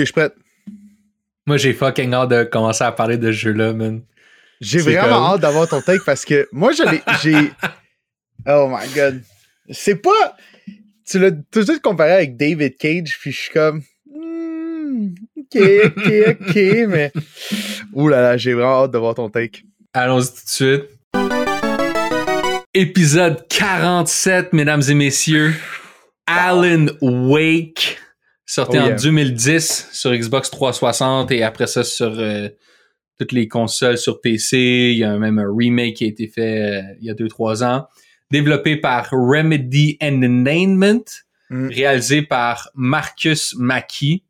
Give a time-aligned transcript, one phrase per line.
[0.00, 0.34] je suis prête.
[1.46, 4.02] Moi, j'ai fucking hâte de commencer à parler de ce jeu-là, man.
[4.60, 7.50] J'ai vraiment comme- hâte d'avoir ton take parce que moi, j'ai.
[8.48, 9.22] Oh my god.
[9.70, 10.36] C'est pas.
[11.06, 13.82] Tu l'as tout de suite comparé avec David Cage, puis je suis comme.
[14.10, 16.54] Hmm, ok, ok, ok,
[16.88, 17.12] mais.
[17.92, 19.62] Ouh là là, j'ai vraiment hâte de voir ton take.
[19.92, 20.84] Allons-y tout de suite.
[22.72, 25.54] Épisode 47, mesdames et messieurs.
[26.26, 27.98] Alan Wake,
[28.54, 28.96] sorti Oh en yeah.
[28.96, 32.48] 2010 sur Xbox 360 et après ça sur euh,
[33.18, 34.90] toutes les consoles sur PC.
[34.92, 37.64] Il y a même un remake qui a été fait euh, il y a 2-3
[37.64, 37.86] ans.
[38.30, 41.04] Développé par Remedy Entertainment,
[41.50, 41.68] Mm.
[41.68, 44.22] réalisé par Marcus Mackie,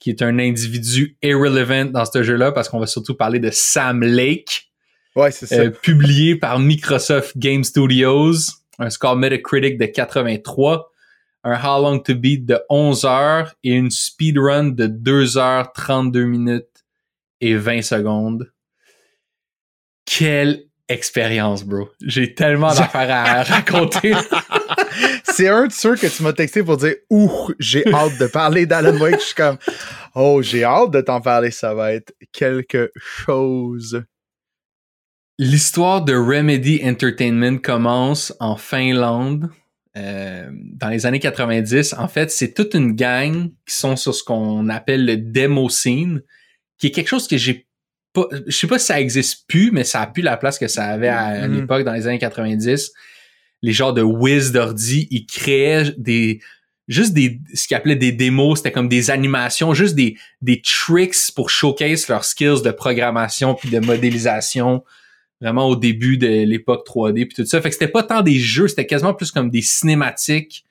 [0.00, 4.02] qui est un individu irrelevant dans ce jeu-là parce qu'on va surtout parler de Sam
[4.02, 4.68] Lake.
[5.14, 5.54] Ouais, c'est ça.
[5.60, 8.34] Euh, publié par Microsoft Game Studios,
[8.80, 10.92] un score Metacritic de 83,
[11.44, 16.24] un How Long to Beat de 11 heures et une speedrun de 2 heures 32
[16.24, 16.84] minutes
[17.40, 18.52] et 20 secondes.
[20.04, 21.90] Quelle expérience, bro.
[22.04, 24.14] J'ai tellement d'affaires à raconter.
[25.24, 28.66] C'est un de ceux que tu m'as texté pour dire Ouh, j'ai hâte de parler
[28.66, 29.20] d'Alan Wake.
[29.20, 29.58] Je suis comme
[30.14, 31.50] Oh, j'ai hâte de t'en parler.
[31.50, 34.02] Ça va être quelque chose.
[35.38, 39.50] L'histoire de Remedy Entertainment commence en Finlande
[39.98, 41.94] euh, dans les années 90.
[41.98, 46.22] En fait, c'est toute une gang qui sont sur ce qu'on appelle le demo scene,
[46.78, 47.66] qui est quelque chose que j'ai
[48.12, 50.68] pas, je sais pas si ça existe plus, mais ça a plus la place que
[50.68, 51.60] ça avait à, à Mhm.
[51.60, 52.92] l'époque dans les années 90.
[53.62, 56.40] Les genres de whiz d'ordi, ils créaient des
[56.86, 61.32] juste des ce qu'ils appelaient des démos, c'était comme des animations, juste des des tricks
[61.34, 64.84] pour showcase leurs skills de programmation puis de modélisation
[65.40, 67.60] vraiment au début de l'époque 3D puis tout ça.
[67.60, 70.64] Fait que c'était pas tant des jeux, c'était quasiment plus comme des cinématiques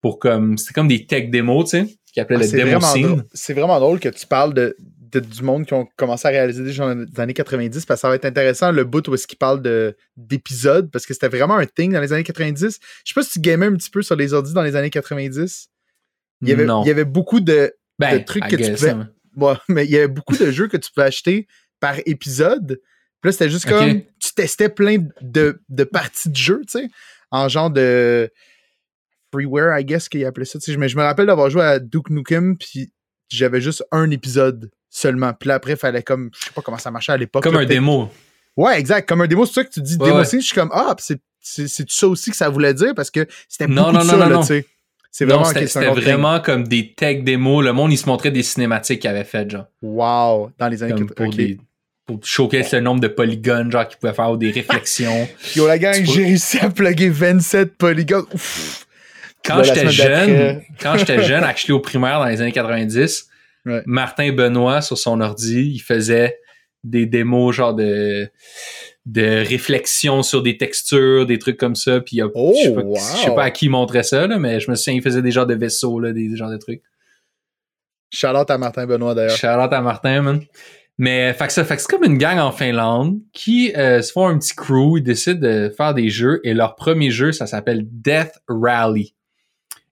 [0.00, 2.80] pour comme c'était comme des tech démos, tu sais, qui appelaient Ah, le c'est vraiment
[2.80, 3.02] scene.
[3.02, 4.76] drôle- C'est vraiment drôle que tu parles de,
[5.12, 7.98] de- du monde qui ont commencé à réaliser des jeux dans les années 90 parce
[7.98, 11.14] que ça va être intéressant le bout où est-ce qu'ils parlent de- d'épisodes parce que
[11.14, 12.78] c'était vraiment un thing dans les années 90.
[13.04, 14.90] Je sais pas si tu gamais un petit peu sur les ordi dans les années
[14.90, 15.68] 90.
[16.42, 16.84] Il y avait, non.
[16.84, 19.10] il y avait beaucoup de, ben, de trucs I que tu pouvais- hein.
[19.36, 21.48] Ouais, mais il y avait beaucoup de jeux que tu pouvais acheter
[21.80, 22.80] par épisode.
[23.20, 26.88] Puis là, c'était juste comme tu testais plein de, de parties de jeu, tu sais,
[27.30, 28.30] en genre de
[29.32, 30.58] freeware, I guess qu'ils appelaient ça.
[30.58, 30.76] tu sais.
[30.78, 32.92] Mais je me rappelle d'avoir joué à Duke Nukem, puis
[33.28, 35.32] j'avais juste un épisode seulement.
[35.34, 37.42] Puis là, après, il fallait comme, je sais pas comment ça marchait à l'époque.
[37.42, 38.08] Comme là, un démo.
[38.56, 39.08] Ouais, exact.
[39.08, 40.24] Comme un démo, c'est ça que tu dis Ouais, démo ouais.
[40.30, 41.04] Je suis comme, ah, puis
[41.40, 44.04] c'est- c'est ça aussi que ça voulait dire parce que c'était Non, beaucoup non, de
[44.04, 44.40] non, ça, non, là, non.
[44.40, 44.66] tu sais.
[45.10, 47.64] C'est Non, vraiment c'était vraiment comme des tech démos.
[47.64, 49.66] Le monde, il se montrait des cinématiques qu'il avait faites, genre.
[49.82, 51.14] Wow, dans les années Comme 80.
[51.16, 51.36] pour, ok.
[51.36, 51.58] des,
[52.08, 55.28] pour showcase le nombre de polygones, genre, qu'il pouvait faire ou des réflexions.
[55.54, 58.24] Yo, la gang, j'ai réussi à plugger 27 polygones.
[58.34, 58.86] Ouf.
[59.44, 63.26] quand j'étais jeune, quand j'étais jeune, actually au primaire dans les années 90,
[63.66, 63.82] Ouais.
[63.84, 66.38] Martin Benoît sur son ordi, il faisait
[66.84, 68.30] des démos genre de
[69.04, 72.68] de réflexion sur des textures, des trucs comme ça, puis il y a- Oh, je,
[72.68, 72.96] sais pas, wow.
[72.96, 75.20] je sais pas à qui il montrait ça là, mais je me souviens il faisait
[75.22, 76.82] des genres de vaisseaux là, des, des genres de trucs.
[78.10, 79.34] Shout-out à Martin Benoît, d'ailleurs.
[79.66, 80.40] Out à Martin, man.
[80.98, 84.10] Mais fait que ça, fait que c'est comme une gang en Finlande qui euh, se
[84.10, 87.46] font un petit crew, ils décident de faire des jeux et leur premier jeu, ça
[87.46, 89.14] s'appelle Death Rally.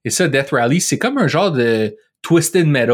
[0.05, 2.89] Et ça, Death Rally, c'est comme un genre de Twisted Metal.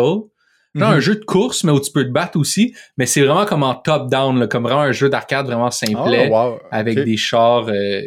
[0.75, 0.97] Genre Mhm.
[0.97, 2.75] un jeu de course, mais où tu peux te battre aussi.
[2.97, 6.61] Mais c'est vraiment comme en top-down, comme vraiment un jeu d'arcade vraiment simplet, Oh, wow.
[6.71, 8.01] avec des chars euh,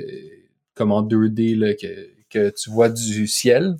[0.73, 1.87] comme en 2D là, que,
[2.31, 3.75] que tu vois du ciel.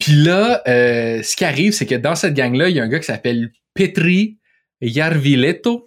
[0.00, 2.88] Puis là, euh, ce qui arrive, c'est que dans cette gang-là, il y a un
[2.88, 4.38] gars qui s'appelle Petri
[4.82, 5.84] Jarviletto.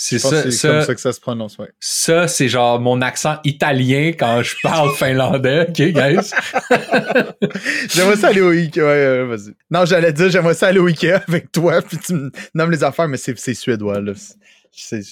[0.00, 1.70] C'est ça, comme ça que ça se prononce, ouais.
[1.80, 6.30] ça, c'est genre mon accent italien quand je parle finlandais, ok, guys?
[7.92, 8.78] J'aimerais ça aller au Ikea.
[8.80, 9.54] Ouais, vas-y.
[9.72, 12.84] Non, j'allais dire, j'aimerais ça aller au Ikea avec toi, puis tu me nommes les
[12.84, 14.12] affaires, mais c'est suédois, là.
[14.70, 15.02] C'est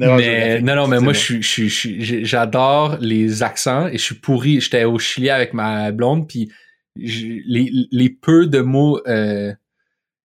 [0.00, 4.60] erreur mais non, non, mais moi, j'adore les accents et je suis pourri.
[4.60, 6.50] J'étais au Chili avec ma blonde, puis
[6.96, 9.52] les, les peu de mots euh,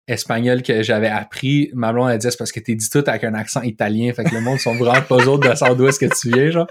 [0.08, 3.22] espagnols que j'avais appris, ma blonde elle dit c'est parce que t'es dit tout avec
[3.25, 5.99] un accent italien, fait que le monde sont vraiment pas autres de savoir d'où est-ce
[6.00, 6.66] que tu viens, genre.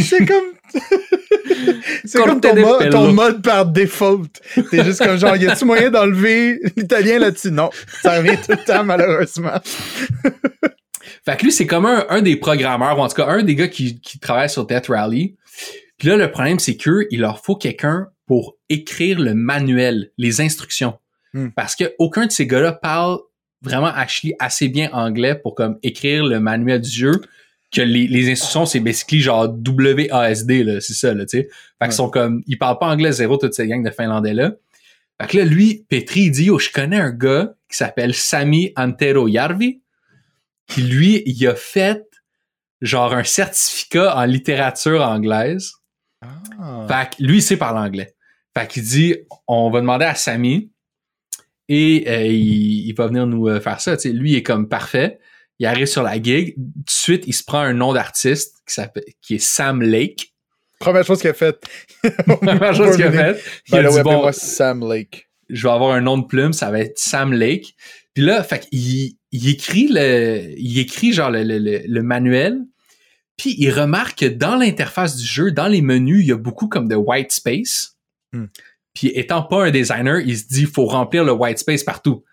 [0.00, 0.44] C'est comme.
[2.04, 4.28] c'est comme ton, mo- ton mode par default.
[4.70, 7.50] T'es juste comme genre, y a-tu moyen d'enlever l'italien là-dessus?
[7.50, 7.70] Non.
[8.02, 9.60] Ça revient tout le temps, malheureusement.
[11.24, 13.54] Fait que lui, c'est comme un, un des programmeurs, ou en tout cas un des
[13.54, 15.36] gars qui, qui travaille sur Death Rally.
[15.98, 20.40] Puis là, le problème, c'est qu'eux, il leur faut quelqu'un pour écrire le manuel, les
[20.40, 20.94] instructions.
[21.36, 21.48] Hmm.
[21.54, 23.18] Parce que aucun de ces gars-là parle
[23.60, 27.12] vraiment actually assez bien anglais pour comme écrire le manuel du jeu.
[27.72, 31.42] Que les, les instructions, c'est basically genre WASD, là, c'est ça, là, tu sais.
[31.42, 31.48] Fait
[31.80, 31.90] qu'ils Ouais.
[31.92, 34.52] sont comme, ils parlent pas anglais zéro, toutes ces gangs de Finlandais-là.
[35.20, 38.72] Fait que là, lui, Petri, il dit, oh, je connais un gars qui s'appelle Sami
[38.76, 39.82] Antero Yarvi,
[40.68, 42.02] qui lui, il a fait
[42.80, 45.72] genre un certificat en littérature anglaise.
[46.22, 46.86] Ah.
[46.88, 48.14] Fait que lui, il sait parler anglais.
[48.56, 49.16] Fait qu'il dit,
[49.48, 50.70] on va demander à Sami
[51.68, 53.96] et euh, il, il va venir nous euh, faire ça.
[53.96, 55.18] Tu sais, lui, il est comme parfait.
[55.58, 56.54] Il arrive sur la gig.
[56.54, 60.34] Tout de suite, il se prend un nom d'artiste qui s'appelle, qui est Sam Lake.
[60.78, 61.64] Première chose qu'il a faite.
[62.26, 63.42] Première chose qu'il a faite.
[63.68, 65.28] Il Ben a là, dit, bon, moi Sam Lake.
[65.48, 67.74] je vais avoir un nom de plume, ça va être Sam Lake.
[68.14, 72.58] Puis là, fait qu'il il écrit le, il écrit genre le, le, le, le manuel.
[73.36, 76.68] Puis il remarque que dans l'interface du jeu, dans les menus, il y a beaucoup
[76.68, 77.96] comme de white space.
[78.32, 78.46] Hmm.
[78.96, 82.24] Puis étant pas un designer, il se dit faut remplir le white space partout.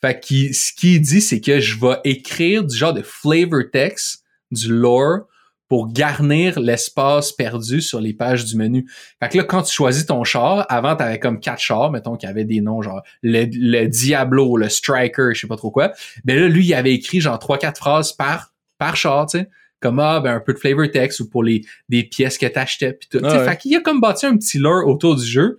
[0.00, 4.22] Fait qu'il ce qu'il dit c'est que je vais écrire du genre de flavor text,
[4.50, 5.26] du lore
[5.68, 8.86] pour garnir l'espace perdu sur les pages du menu.
[9.20, 12.26] Fait que là, quand tu choisis ton char, avant, t'avais comme quatre chars, mettons, qui
[12.26, 15.92] avaient des noms genre le, le Diablo, le Striker, je sais pas trop quoi.
[16.26, 19.48] Ben là, lui, il avait écrit genre trois, quatre phrases par, par char, tu sais.
[19.80, 22.92] Comme, ah, ben, un peu de flavor text ou pour les, des pièces que t'achetais
[22.92, 23.20] pis tout.
[23.24, 23.44] Ah ouais.
[23.48, 25.58] Fait qu'il a comme bâti un petit lore autour du jeu.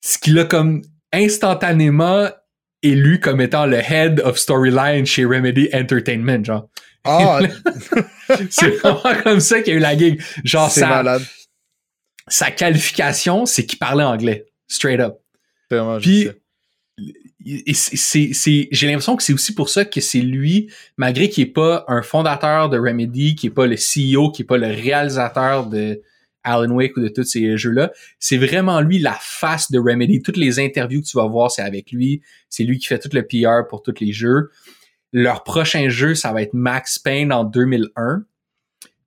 [0.00, 0.82] Ce qui l'a comme
[1.12, 2.28] instantanément
[2.82, 6.68] élu comme étant le head of storyline chez Remedy Entertainment, genre.
[7.04, 7.40] Ah,
[8.50, 10.22] C'est vraiment comme ça qu'il y a eu la gig.
[10.44, 11.22] Genre, c'est sa, malade.
[12.28, 14.46] sa qualification, c'est qu'il parlait anglais.
[14.68, 15.18] Straight up.
[15.70, 16.28] Vraiment Puis,
[17.44, 22.02] j'ai l'impression que c'est aussi pour ça que c'est lui, malgré qu'il est pas un
[22.02, 26.02] fondateur de Remedy, qui est pas le CEO, qui est pas le réalisateur de
[26.44, 30.22] Alan Wake ou de tous ces jeux-là, c'est vraiment lui la face de Remedy.
[30.22, 32.22] Toutes les interviews que tu vas voir, c'est avec lui.
[32.48, 34.50] C'est lui qui fait tout le PR pour tous les jeux.
[35.12, 38.24] Leur prochain jeu, ça va être Max Payne en 2001.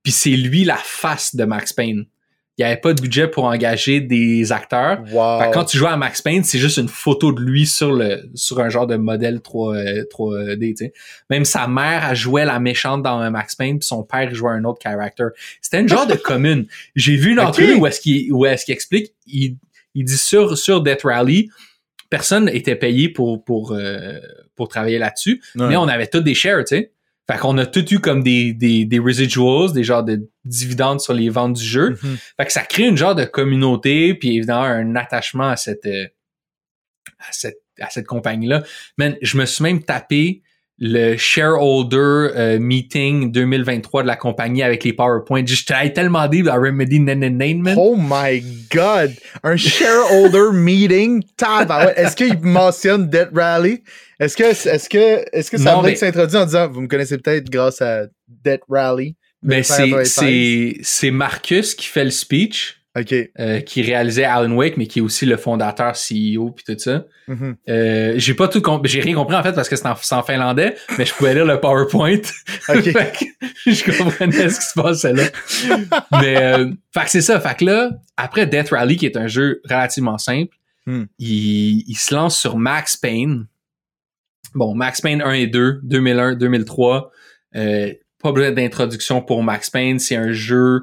[0.02, 2.06] Puis c'est lui la face de Max Payne.
[2.56, 5.00] Il n'y avait pas de budget pour engager des acteurs.
[5.10, 5.40] Wow.
[5.40, 7.90] Fait que quand tu joues à Max Payne, c'est juste une photo de lui sur
[7.92, 10.70] le sur un genre de modèle 3, euh, 3D.
[10.70, 10.92] tu sais.
[11.30, 14.52] Même sa mère a joué la méchante dans un Max Payne, puis son père jouait
[14.52, 15.24] un autre character.
[15.60, 16.66] C'était une genre de commune.
[16.94, 19.56] J'ai vu une entrevue où est-ce qu'il où est-ce qu'il explique, il,
[19.96, 21.50] il dit sur sur Death Rally,
[22.08, 24.18] personne était payé pour pour euh,
[24.54, 25.66] pour travailler là-dessus, Ouais.
[25.70, 26.92] mais on avait tous des shares, tu sais.
[27.30, 31.14] Fait qu'on a tout eu comme des, des, des residuals, des genres de dividendes sur
[31.14, 31.90] les ventes du jeu.
[32.02, 32.18] Mhm.
[32.38, 36.06] Fait que ça crée une genre de communauté, puis évidemment un attachement à cette euh,
[37.18, 38.62] à cette à cette compagnie-là.
[38.98, 40.42] Man, je me suis même tapé
[40.78, 45.44] le shareholder euh, meeting 2023 de la compagnie avec les PowerPoint.
[45.46, 47.76] Je t'avais tellement dit à Remedy Nenenenman.
[47.78, 48.42] Oh my
[48.72, 49.12] god!
[49.42, 51.22] Un shareholder meeting?
[51.96, 53.82] Est-ce qu'il mentionne Death Rally?
[54.18, 57.48] Est-ce que, est-ce que, est-ce que Lake mais- s'introduit en disant, vous me connaissez peut-être
[57.50, 59.16] grâce à Death Rally?
[59.42, 60.14] Ben, c'est, 1996?
[60.14, 63.12] c'est, c'est Marcus qui fait le speech, Ok.
[63.40, 67.04] euh, qui réalisait Alan Wake, mais qui est aussi le fondateur, CEO, puis tout ça.
[67.26, 67.56] Mhm.
[67.68, 70.76] Euh, j'ai pas tout compris, j'ai rien compris en fait parce que c'est en, finlandais,
[70.96, 72.20] mais je pouvais lire le PowerPoint.
[72.68, 72.82] Ok.
[72.92, 75.24] Fait que je comprenais ce qui se passait là.
[76.20, 77.40] mais euh, fait que c'est ça.
[77.40, 80.54] Fait que là, après Death Rally, qui est un jeu relativement simple,
[80.86, 81.04] Hmm.
[81.18, 83.46] il, il se lance sur Max Payne.
[84.54, 87.10] Bon, Max Payne 1 et 2, 2001, 2003.
[87.56, 87.92] Euh,
[88.22, 89.98] pas besoin d'introduction pour Max Payne.
[89.98, 90.82] C'est un jeu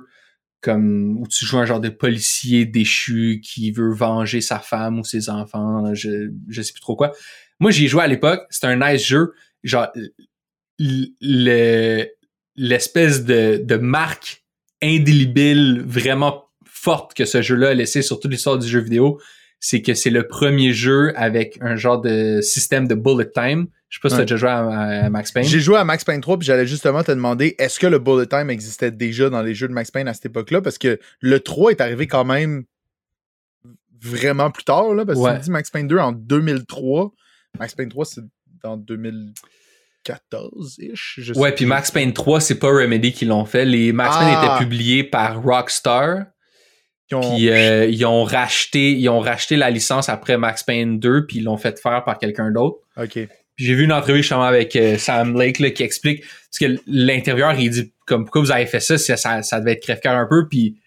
[0.62, 5.04] comme où tu joues un genre de policier déchu qui veut venger sa femme ou
[5.04, 7.12] ses enfants, je, je sais plus trop quoi.
[7.60, 9.34] Moi, j'y ai joué à l'époque, c'était un nice jeu.
[9.64, 9.88] Genre,
[10.80, 12.06] le,
[12.56, 14.44] l'espèce de, de marque
[14.82, 19.20] indélébile vraiment forte que ce jeu-là a laissé sur toute l'histoire du jeu vidéo,
[19.60, 23.68] c'est que c'est le premier jeu avec un genre de système de bullet time.
[23.92, 24.22] Je sais pas si Ouais.
[24.22, 25.44] t'as déjà joué à, à Max Payne.
[25.44, 28.26] J'ai joué à Max Payne 3 puis j'allais justement te demander est-ce que le bullet
[28.26, 30.62] time existait déjà dans les jeux de Max Payne à cette époque-là?
[30.62, 32.64] Parce que le 3 est arrivé quand même
[34.02, 35.36] vraiment plus tard là parce que Ouais.
[35.38, 37.12] tu dis Max Payne 2 en 2003.
[37.60, 38.22] Max Payne 3 c'est
[38.64, 41.66] en 2014 ish, je sais Ouais, puis.
[41.66, 43.66] Max Payne 3, c'est pas Remedy qui l'ont fait.
[43.66, 44.26] Les Max Ah.
[44.26, 46.26] Payne étaient publiés par Rockstar.
[47.14, 51.26] Ont- Puis euh, ils ont racheté, ils ont racheté la licence après Max Payne 2,
[51.26, 52.78] puis ils l'ont fait faire par quelqu'un d'autre.
[52.96, 53.20] OK.
[53.62, 57.54] J'ai vu une entrevue justement avec euh, Sam Lake là, qui explique parce que l'intervieweur
[57.60, 60.26] il dit comme pourquoi vous avez fait ça, ça, ça, ça devait être crève-cœur un
[60.28, 60.78] peu, puis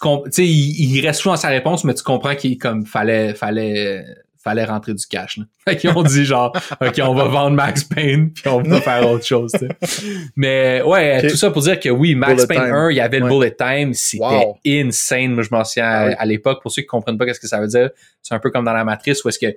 [0.00, 4.04] tu sais il, il reste dans sa réponse, mais tu comprends qu'il comme fallait fallait
[4.42, 5.36] fallait rentrer du cash.
[5.36, 5.44] Là.
[5.68, 9.06] Fait qu'ils ont dit genre ok on va vendre Max Payne puis on va faire
[9.10, 9.52] autre chose.
[10.36, 12.74] Mais ouais tout ça pour dire que oui Max Bullet Payne time.
[12.74, 13.30] 1 il y avait le Ouais.
[13.30, 14.58] bullet time, c'était Wow.
[14.66, 15.32] insane.
[15.34, 16.14] Moi je m'en souviens à, Ah oui.
[16.18, 17.90] à l'époque pour ceux qui comprennent pas qu'est-ce que ça veut dire,
[18.22, 19.54] c'est un peu comme dans la matrice où est-ce que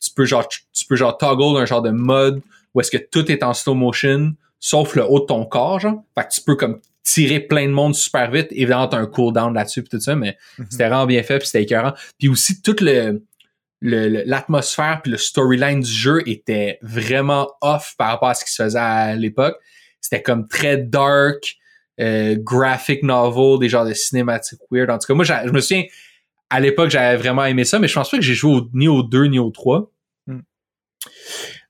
[0.00, 2.42] tu peux genre tu peux genre toggle un genre de mode
[2.74, 6.02] où est-ce que tout est en slow motion sauf le haut de ton corps genre
[6.16, 9.54] fait que tu peux comme tirer plein de monde super vite évidemment t'as un cooldown
[9.54, 10.66] là-dessus puis tout ça mais Mhm.
[10.70, 13.22] c'était vraiment bien fait puis c'était écœurant puis aussi tout le
[13.82, 18.62] l'atmosphère puis le storyline du jeu était vraiment off par rapport à ce qui se
[18.62, 19.56] faisait à l'époque.
[20.00, 21.56] C'était comme très dark,
[22.00, 24.90] euh, graphic novel, des genres de cinématiques weird.
[24.90, 25.84] En tout cas, moi, je me souviens,
[26.50, 28.88] à l'époque, j'avais vraiment aimé ça, mais je pense pas que j'ai joué au- ni
[28.88, 29.90] au 2 ni au 3.
[30.26, 30.40] Hmm.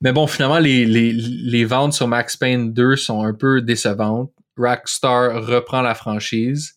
[0.01, 4.33] Mais bon, finalement, les, les, les ventes sur Max Payne 2 sont un peu décevantes.
[4.59, 6.75] Rockstar reprend la franchise.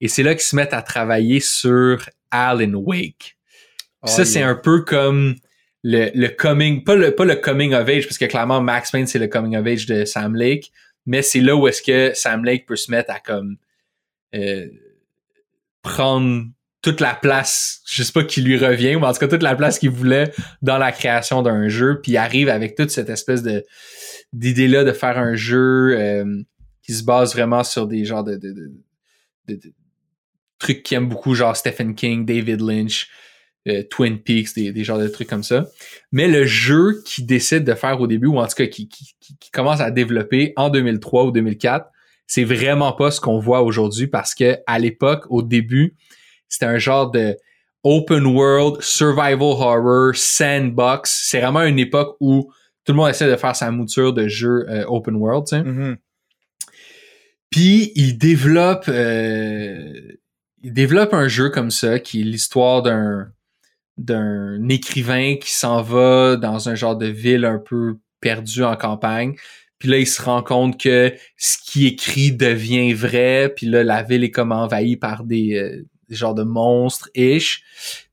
[0.00, 3.36] Et c'est là qu'ils se mettent à travailler sur Alan Wake.
[4.04, 5.34] Ça, c'est un peu comme
[5.82, 9.06] le, le coming, pas le, pas le coming of age, parce que clairement, Max Payne,
[9.06, 10.70] c'est le coming of age de Sam Lake,
[11.06, 13.56] mais c'est là où est-ce que Sam Lake peut se mettre à comme
[14.34, 14.66] euh,
[15.82, 16.46] prendre
[16.90, 19.56] toute la place, je sais pas qui lui revient, mais en tout cas toute la
[19.56, 20.30] place qu'il voulait
[20.62, 23.64] dans la création d'un jeu, puis il arrive avec toute cette espèce de
[24.32, 26.42] d'idée-là de faire un jeu euh,
[26.82, 28.70] qui se base vraiment sur des genres de, de, de,
[29.48, 29.72] de-
[30.58, 33.08] trucs qu'il aime beaucoup, genre Stephen King, David Lynch,
[33.68, 35.66] euh, Twin Peaks, des, des genres de trucs comme ça.
[36.12, 39.50] Mais le jeu qu'il décide de faire au début, ou en tout cas qui- qui
[39.52, 41.88] commence à développer en 2003 ou 2004,
[42.28, 45.94] c'est vraiment pas ce qu'on voit aujourd'hui parce que à l'époque, au début,
[46.48, 47.36] c'était un genre de
[47.82, 51.26] open world, survival horror, sandbox.
[51.28, 52.50] C'est vraiment une époque où
[52.84, 55.62] tout le monde essaie de faire sa mouture de jeu euh, open world, tu sais.
[55.62, 55.96] Mhm.
[57.50, 59.92] Puis il développe, euh,
[60.62, 63.28] il développe un jeu comme ça qui est l'histoire d'un
[63.96, 69.36] d'un écrivain qui s'en va dans un genre de ville un peu perdue en campagne.
[69.78, 73.52] Puis là, il se rend compte que ce qui écrit devient vrai.
[73.54, 77.62] Puis là, la ville est comme envahie par des, euh, des genres de monstres ish.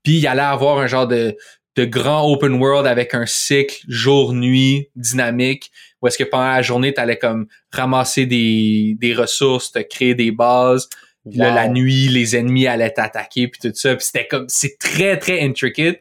[0.03, 1.35] Puis il allait avoir un genre de
[1.75, 5.71] de grand open world avec un cycle jour-nuit dynamique
[6.01, 10.15] où est-ce que pendant la journée, tu allais comme ramasser des, des ressources, te créer
[10.15, 10.89] des bases.
[11.29, 13.95] Puis là, la nuit, les ennemis allaient t'attaquer, puis tout ça.
[13.95, 15.99] Puis c'était comme, c'est très, très intricate.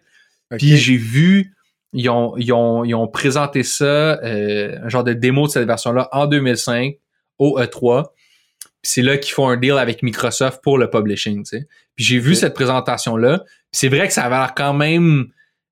[0.59, 1.55] Puis j'ai vu,
[1.93, 3.85] ils ont, ils ont, ils ont présenté ça,
[4.25, 6.97] euh, un genre de démo de cette version-là en 2005
[7.39, 8.09] au E3.
[8.59, 11.69] Puis c'est là qu'ils font un deal avec Microsoft pour le publishing, tu sais.
[11.97, 13.45] Puis j'ai vu cette présentation-là.
[13.73, 15.27] C'est vrai que ça avait l'air quand même...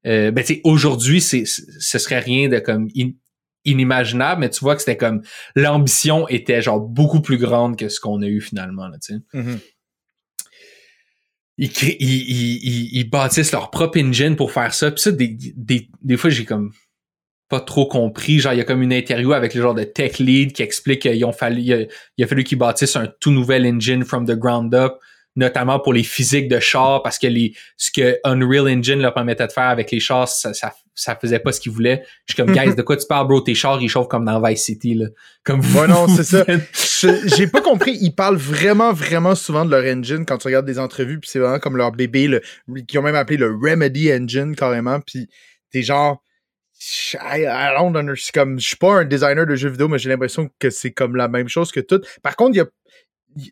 [0.07, 3.11] Euh, ben tu sais, aujourd'hui, c'est, ce serait rien de comme in-
[3.67, 5.23] inimaginable, mais tu vois que c'était comme...
[5.55, 9.21] L'ambition était genre beaucoup plus grande que ce qu'on a eu finalement, là, tu sais
[9.35, 9.59] Mhm.
[11.59, 14.91] ils, créent- ils, ils, ils, bâtissent leur propre engine pour faire ça.
[14.91, 16.73] Puis ça, des, des, des fois, j'ai comme
[17.51, 18.39] pas trop compris.
[18.39, 21.03] Genre, il y a comme une interview avec le genre de tech lead qui explique
[21.03, 21.81] qu'ils ont fallu, il a,
[22.17, 24.95] il a fallu qu'ils bâtissent un tout nouvel engine from the ground up,
[25.37, 29.47] notamment pour les physiques de chars, parce que les, ce que Unreal Engine leur permettait
[29.47, 32.03] de faire avec les chars, ça, ça, ça faisait pas ce qu'ils voulaient.
[32.27, 33.41] Je suis comme, guys, de quoi tu parles, bro?
[33.41, 35.07] Tes chars, ils chauffent comme dans Vice City, là.
[35.45, 35.79] Comme vous.
[35.79, 36.45] Ouais, non, c'est ça.
[37.37, 37.97] J'ai pas compris.
[38.01, 41.39] Ils parlent vraiment, vraiment souvent de leur engine quand tu regardes des entrevues, puis c'est
[41.39, 42.43] vraiment comme leur bébé, le,
[42.87, 45.29] qui ont même appelé le Remedy Engine carrément, puis
[45.71, 46.23] t'es genre.
[47.15, 48.33] I, I don't understand.
[48.33, 51.15] Comme, je suis pas un designer de jeux vidéo, mais j'ai l'impression que c'est comme
[51.15, 52.01] la même chose que tout.
[52.23, 52.67] Par contre, il y a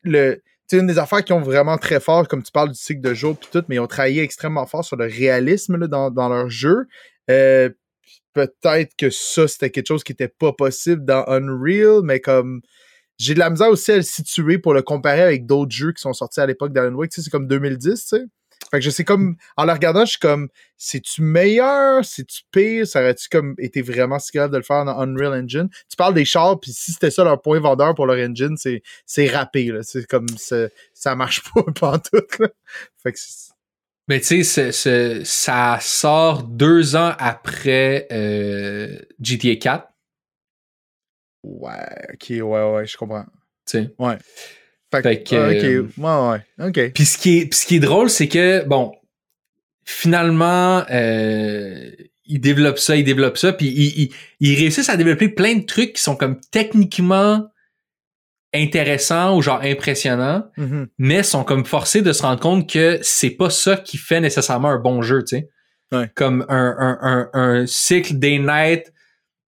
[0.03, 0.43] le.
[0.69, 3.15] C'est une des affaires qui ont vraiment très fort, comme tu parles du cycle de
[3.15, 6.29] jour puis tout, mais ils ont travaillé extrêmement fort sur le réalisme là, dans, dans
[6.29, 6.87] leur jeu.
[7.31, 7.71] Euh,
[8.35, 12.61] peut-être que ça, c'était quelque chose qui était pas possible dans Unreal, mais comme
[13.19, 16.01] j'ai de la misère aussi à le situer pour le comparer avec d'autres jeux qui
[16.01, 17.11] sont sortis à l'époque d'Alan Wake.
[17.11, 18.25] Tu sais, c'est comme 2010, tu sais.
[18.71, 22.87] Fait que je sais comme, en le regardant, je suis comme, c'est-tu meilleur, c'est-tu pire,
[22.87, 25.69] ça aurait-tu comme été vraiment si grave de le faire dans Unreal Engine?
[25.89, 28.83] Tu parles des chars, puis si c'était ça leur point vendeur pour leur engine, c'est,
[29.07, 29.83] c'est râpé, là.
[29.83, 32.49] C'est comme, ça marche pas pantoute, là.
[33.03, 33.53] Fait que c'est-
[34.09, 39.89] Mais tu sais, ça sort deux ans après euh, GTA 4.
[41.43, 43.25] ouais, ok, ouais, ouais, je comprends.
[43.67, 43.95] tu sais.
[44.91, 46.93] Fait, Fait que, ah, euh, ok, ouais, ouais, ok.
[46.95, 48.93] Puis ce qui est, ce qui est drôle, c'est que bon,
[49.85, 51.91] finalement, euh,
[52.27, 55.65] ils développent ça, ils développent ça, puis ils, ils, ils réussissent à développer plein de
[55.65, 57.49] trucs qui sont comme techniquement
[58.55, 60.89] intéressants ou genre impressionnants, Mhm.
[60.99, 64.69] mais sont comme forcés de se rendre compte que c'est pas ça qui fait nécessairement
[64.71, 65.49] un bon jeu, tu sais.
[65.93, 66.11] Ouais.
[66.15, 68.93] Comme un, un, un, un cycle day night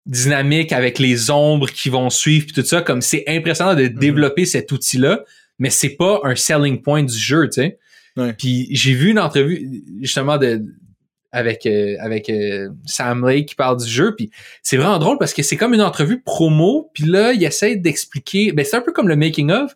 [0.06, 4.46] dynamique avec les ombres qui vont suivre puis tout ça, comme c'est impressionnant de développer
[4.46, 5.24] cet outil-là,
[5.60, 7.80] mais c'est pas un selling point du jeu, tu sais.
[8.18, 8.34] Ouais.
[8.34, 10.64] Puis j'ai vu une entrevue justement de
[11.36, 14.32] avec euh, avec euh, Sam Lake qui parle du jeu puis
[14.64, 18.54] c'est vraiment drôle parce que c'est comme une entrevue promo puis là il essaie d'expliquer
[18.54, 19.76] ben c'est un peu comme le making of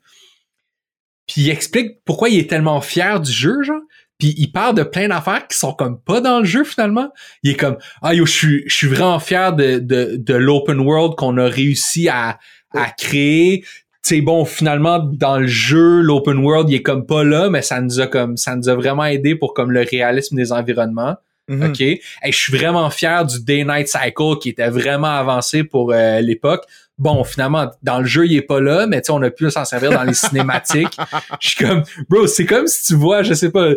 [1.27, 3.81] puis il explique pourquoi il est tellement fier du jeu genre
[4.19, 7.09] puis il parle de plein d'affaires qui sont comme pas dans le jeu finalement
[7.41, 10.79] il est comme ah yo je suis je suis vraiment fier de de, de l'open
[10.79, 12.37] world qu'on a réussi à
[12.75, 13.63] à créer
[14.01, 17.81] c'est bon finalement dans le jeu l'open world il est comme pas là mais ça
[17.81, 21.15] nous a comme ça nous a vraiment aidé pour comme le réalisme des environnements
[21.49, 21.71] Mhm.
[21.71, 21.81] OK?
[21.81, 21.99] Hey,
[22.31, 26.63] je suis vraiment fier du Day-Night Cycle qui était vraiment avancé pour euh, l'époque.
[26.99, 29.49] Bon, finalement, dans le jeu, il est pas là, mais tu sais, on a pu
[29.49, 30.97] s'en servir dans les cinématiques.
[31.39, 33.69] Je suis comme, bro, c'est comme si tu vois, je sais pas,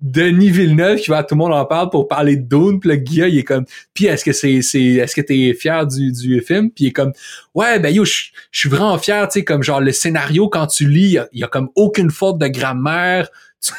[0.00, 2.90] Denis Villeneuve qui va à tout le monde en parle pour parler de Dune, puis
[2.90, 6.12] le gars, il est comme, puis est-ce que c'est, c'est, est-ce que t'es fier du,
[6.12, 6.70] du film?
[6.70, 7.12] Puis il est comme,
[7.54, 10.88] ouais, ben yo, je suis vraiment fier, tu sais, comme genre le scénario, quand tu
[10.88, 13.28] lis, il y a, il y a comme aucune faute de grammaire.
[13.60, 13.72] Tu,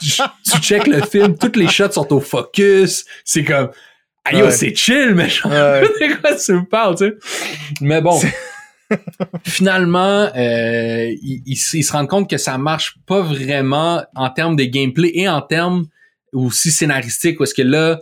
[0.00, 3.04] tu, tu checkes le film, toutes les shots sont au focus.
[3.24, 3.70] C'est comme,
[4.28, 4.50] ah yo, Ouais.
[4.50, 5.80] c'est chill, mais genre, Ouais.
[6.08, 7.14] de quoi tu me parles, tu sais?
[7.80, 8.18] Mais bon.
[9.44, 14.64] Finalement, euh, ils, ils se rendent compte que ça marche pas vraiment en termes de
[14.64, 15.86] gameplay et en termes
[16.32, 18.00] aussi scénaristiques, parce que là,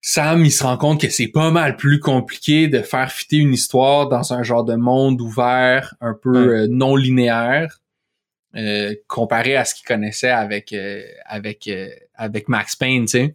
[0.00, 3.52] Sam, il se rend compte que c'est pas mal plus compliqué de faire fitter une
[3.52, 6.60] histoire dans un genre de monde ouvert, un peu Ouais.
[6.62, 7.80] euh, non linéaire,
[8.56, 13.34] euh, comparé à ce qu'il connaissait avec euh, avec euh, avec Max Payne, tu sais?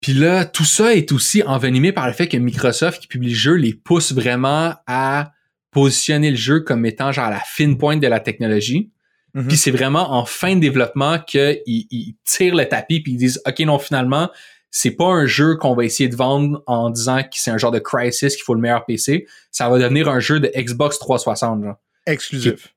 [0.00, 3.34] Puis là, tout ça est aussi envenimé par le fait que Microsoft qui publie le
[3.34, 5.32] jeu les pousse vraiment à
[5.70, 8.90] positionner le jeu comme étant genre la fine pointe de la technologie.
[9.34, 9.48] Mhm.
[9.48, 13.40] Puis c'est vraiment en fin de développement qu'ils ils tirent le tapis puis ils disent
[13.46, 14.30] OK non finalement
[14.70, 17.70] c'est pas un jeu qu'on va essayer de vendre en disant que c'est un genre
[17.70, 21.64] de Crisis qu'il faut le meilleur PC, ça va devenir un jeu de Xbox 360
[21.64, 21.76] genre.
[22.06, 22.74] Exclusif.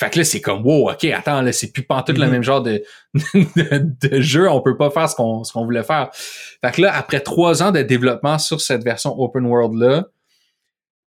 [0.00, 2.32] Fait que là c'est comme wow, OK, attends là, c'est plus pantoute le Mhm.
[2.32, 2.82] même genre de,
[3.14, 6.10] de, de jeu, on peut pas faire ce qu'on ce qu'on voulait faire.
[6.12, 10.06] Fait que là après trois ans de développement sur cette version open world là,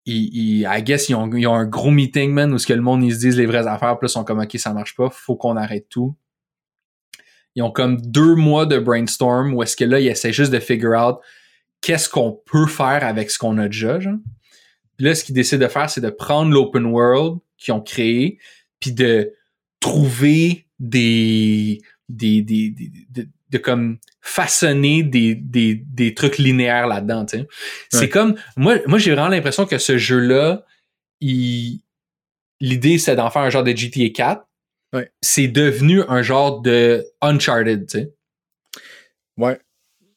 [0.06, 0.29] ils,
[0.62, 2.82] ils- I guess, ils ont, ils ont un gros meeting, man, où ce que le
[2.82, 4.96] monde, ils se disent les vraies affaires, puis là, ils sont comme, OK, ça marche
[4.96, 6.15] pas, faut qu'on arrête tout.
[7.56, 10.60] Ils ont comme deux mois de brainstorm où est-ce que là, ils essaient juste de
[10.60, 11.17] figure out
[11.82, 14.15] qu'est-ce qu'on peut faire avec ce qu'on a déjà, genre.
[14.96, 18.39] Puis là, ce qu'ils décident de faire, c'est de prendre l'open world qu'ils ont créé,
[18.80, 19.34] puis de
[19.80, 27.26] trouver des, des, des, des- de, de comme façonner des, des, des trucs linéaires là-dedans.
[27.92, 30.66] C'est comme, moi, moi j'ai vraiment l'impression que ce jeu-là,
[31.22, 34.44] l'idée c'est d'en faire un genre de GTA 4.
[34.94, 35.12] Ouais.
[35.22, 38.13] C'est devenu un genre de Uncharted, tu sais.
[39.38, 39.60] Ouais.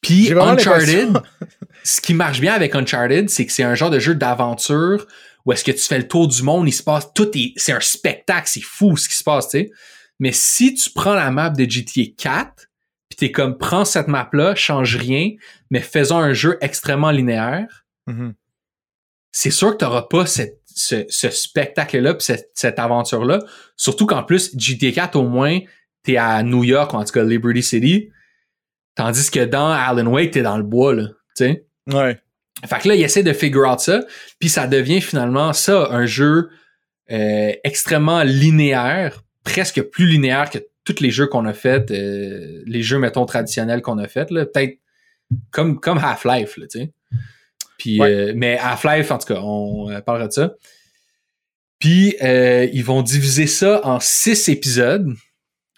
[0.00, 1.12] Puis Uncharted,
[1.84, 5.06] ce qui marche bien avec Uncharted, c'est que c'est un genre de jeu d'aventure
[5.46, 7.72] où est-ce que tu fais le tour du monde, il se passe tout est, c'est
[7.72, 9.70] un spectacle, c'est fou ce qui se passe, tu sais.
[10.18, 12.66] Mais si tu prends la map de GTA 4,
[13.08, 15.30] puis t'es comme prends cette map là, change rien,
[15.70, 18.34] mais faisons un jeu extrêmement linéaire, Mhm.
[19.32, 23.38] c'est sûr que t'auras pas cette, ce, ce spectacle-là puis cette, cette aventure-là.
[23.76, 25.58] Surtout qu'en plus, GTA 4, au moins,
[26.02, 28.10] t'es à New York, ou en tout cas Liberty City.
[28.94, 31.04] Tandis que dans Alan Wake, t'es dans le bois, là.
[31.36, 31.66] Tu sais?
[31.86, 32.20] Ouais.
[32.66, 34.02] Fait que là, il essaie de figure out ça,
[34.38, 36.50] puis ça devient finalement ça, un jeu
[37.10, 42.82] euh, extrêmement linéaire, presque plus linéaire que tous les jeux qu'on a fait, euh, les
[42.82, 44.46] jeux, mettons, traditionnels qu'on a fait, là.
[44.46, 44.78] Peut-être
[45.50, 46.92] comme, comme Half-Life, là, tu sais.
[47.78, 48.10] Puis, Ouais.
[48.12, 50.54] euh, mais Half-Life, en tout cas, on parlera de ça.
[51.78, 55.08] Puis, euh, ils vont diviser ça en six épisodes,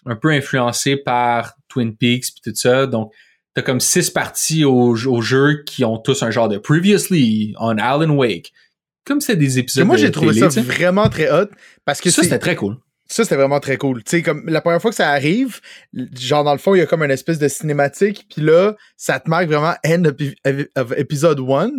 [0.05, 2.87] un peu influencés par Twin Peaks puis tout ça.
[2.87, 3.13] Donc,
[3.53, 7.77] t'as comme six parties au, au jeu qui ont tous un genre de Previously on
[7.77, 8.53] Alan Wake.
[9.05, 11.49] Comme c'est des Et épisodes moi, de j'ai trouvé télé, ça vraiment très hot
[11.85, 12.77] parce que Ça, c'était très cool.
[13.05, 14.03] ça, c'était vraiment très cool.
[14.03, 15.59] Tu sais, comme la première fois que ça arrive,
[16.17, 19.19] genre dans le fond, il y a comme une espèce de cinématique, puis là, ça
[19.19, 20.15] te marque vraiment end of,
[20.77, 21.69] of episode 1.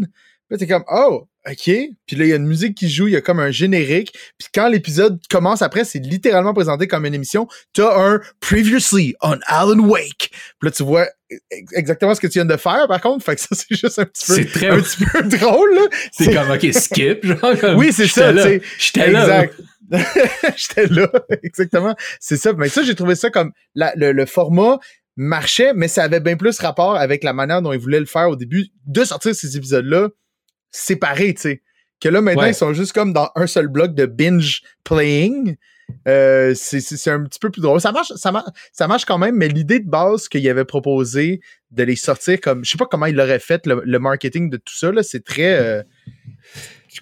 [0.55, 1.65] Là, t'es comme, oh, ok.
[1.65, 4.13] Puis là, il y a une musique qui joue, il y a comme un générique.
[4.39, 7.49] Puis quand l'épisode commence après, c'est littéralement présenté comme une émission.
[7.73, 10.31] T'as un Previously on Alan Wake.
[10.31, 11.09] Puis là, tu vois
[11.51, 13.25] ex- exactement ce que tu viens de faire, par contre.
[13.25, 15.83] Fait que ça, c'est juste un petit peu, C'est très- un petit peu drôle, là.
[16.13, 17.59] C'est comme, OK, skip, genre.
[17.59, 18.33] Comme, Oui, c'est ça.
[18.79, 19.45] J'étais là.
[19.45, 19.55] Exact.
[20.57, 21.11] J'étais là,
[21.43, 21.95] exactement.
[22.21, 22.53] C'est ça.
[22.55, 24.79] Mais ça, j'ai trouvé ça comme la- le, le format
[25.17, 28.29] marchait, mais ça avait bien plus rapport avec la manière dont ils voulaient le faire
[28.29, 30.09] au début, de sortir ces épisodes-là
[30.75, 31.63] séparés, tu sais.
[32.01, 32.51] Que là, maintenant, Ouais.
[32.51, 35.57] ils sont juste comme dans un seul bloc de binge playing.
[36.09, 37.81] Euh, c'est un petit peu plus drôle.
[37.81, 41.41] Ça marche, ça, marche, ça marche quand même, mais l'idée de base qu'il avait proposé
[41.71, 42.65] de les sortir comme.
[42.65, 45.25] Je sais pas comment il l'aurait fait, le, le marketing de tout ça, là, c'est
[45.25, 45.55] très.
[45.61, 45.83] euh,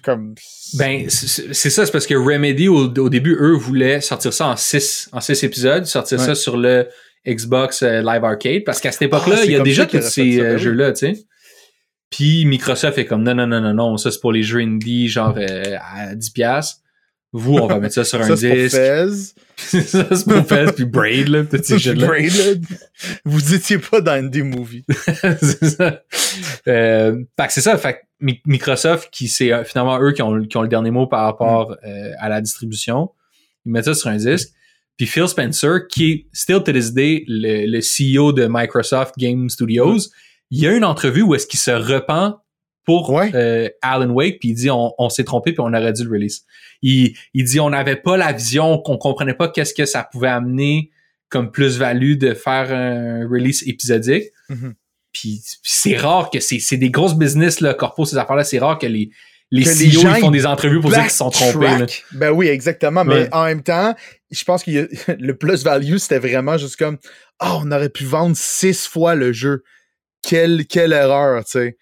[0.03, 0.35] comme.
[0.77, 4.55] Ben, c'est ça, c'est parce que Remedy, au, au début, eux, voulaient sortir ça en
[4.57, 6.25] six, en six épisodes, sortir Ouais.
[6.25, 6.87] ça sur le
[7.27, 10.01] Xbox euh, Live Arcade, parce qu'à cette époque-là, Ah, c'est il y a déjà tous
[10.01, 11.23] ces ben jeux-là, tu sais.
[12.15, 15.07] Puis Microsoft est comme, non, non, non, non, non, ça c'est pour les jeux indie,
[15.09, 16.31] genre euh, à 10$.
[16.31, 16.79] piastres.
[17.35, 19.35] Vous, on va mettre ça sur un ça, c'est pour disque.
[19.87, 22.05] Ça, c'est pour Fez, puis Braid, là, tous ces jeux-là.
[22.05, 22.63] Braided.
[23.25, 24.83] Vous étiez pas dans Indie Movie.
[25.41, 26.01] c'est ça.
[26.67, 27.75] Euh, fait que c'est ça.
[27.79, 30.91] Fait que Mi- Microsoft, qui c'est euh, finalement eux qui ont, qui ont le dernier
[30.91, 33.09] mot par rapport euh, à la distribution,
[33.65, 34.49] ils mettent ça sur un disque.
[34.97, 39.49] Puis Phil Spencer, qui est still to this day le, le CEO de Microsoft Game
[39.49, 39.97] Studios,
[40.55, 42.35] il y a une entrevue où est-ce qu'il se repent
[42.85, 43.31] pour Ouais.
[43.33, 46.11] euh, Alan Wake, puis il dit on, on s'est trompé puis on aurait dû le
[46.11, 46.43] release.
[46.81, 50.27] Il, il dit on n'avait pas la vision, qu'on comprenait pas qu'est-ce que ça pouvait
[50.27, 50.91] amener
[51.29, 54.25] comme plus-value de faire un release épisodique.
[54.49, 54.73] Mhm.
[55.13, 58.77] Puis c'est rare que c'est des grosses business là, corpo ces affaires là, c'est rare
[58.79, 59.11] que les
[59.51, 61.67] les Que CEO ils font des entrevues pour dire qu'ils se sont trompés.
[61.67, 61.85] là.
[62.13, 63.03] Ben oui, exactement.
[63.03, 63.25] Ouais.
[63.25, 63.93] Mais en même temps,
[64.31, 64.89] je pense que
[65.19, 66.97] le plus value, c'était vraiment juste comme
[67.39, 69.63] Ah, on aurait pu vendre six fois le jeu.
[70.23, 71.77] Quelle, quelle erreur, tu sais.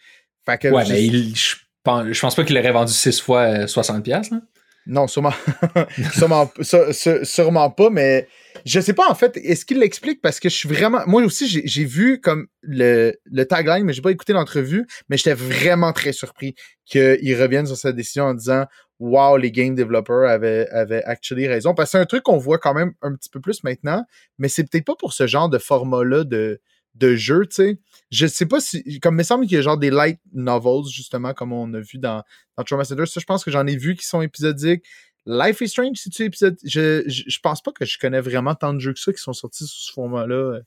[0.46, 3.22] Fait que Ouais, juste- mais il, je, pense, je pense pas qu'il aurait vendu 6
[3.22, 4.42] fois euh, 60 pièces là.
[4.88, 5.34] Non, sûrement,
[6.18, 8.28] sûrement, sû- sû- sûrement pas, mais
[8.66, 10.22] je sais pas en fait, est-ce qu'il l'explique?
[10.24, 11.02] Parce que je suis vraiment.
[11.06, 15.18] Moi aussi, j'ai j'ai vu comme le, le tagline, mais j'ai pas écouté l'entrevue, mais
[15.18, 18.66] j'étais vraiment très surpris qu'il revienne sur sa décision en disant
[19.00, 21.74] Wow, les game developers avaient, avaient actually raison.
[21.76, 24.04] Parce que c'est un truc qu'on voit quand même un petit peu plus maintenant,
[24.40, 26.60] mais c'est peut-être pas pour ce genre de format-là de,
[26.96, 27.80] de jeu, tu sais.
[28.12, 29.00] Je sais pas si.
[29.00, 31.80] Comme il me semble qu'il y a genre des light novels, justement, comme on a
[31.80, 32.24] vu dans,
[32.58, 33.06] dans Trauma Center.
[33.06, 34.84] Ça, je pense que j'en ai vu qui sont épisodiques.
[35.26, 36.58] Life is Strange, c'est-tu épisode?
[36.66, 39.22] Je, je, je pense pas que je connais vraiment tant de jeux que ça qui
[39.22, 40.62] sont sortis sous ce format-là, euh,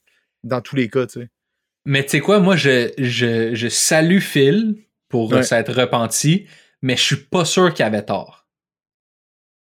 [0.44, 1.28] dans tous les cas, tu sais.
[1.84, 4.76] Mais tu sais quoi, moi je, je, je salue Phil
[5.08, 5.42] pour Ouais.
[5.42, 6.46] s'être repenti,
[6.82, 8.48] mais je suis pas sûr qu'il avait tort.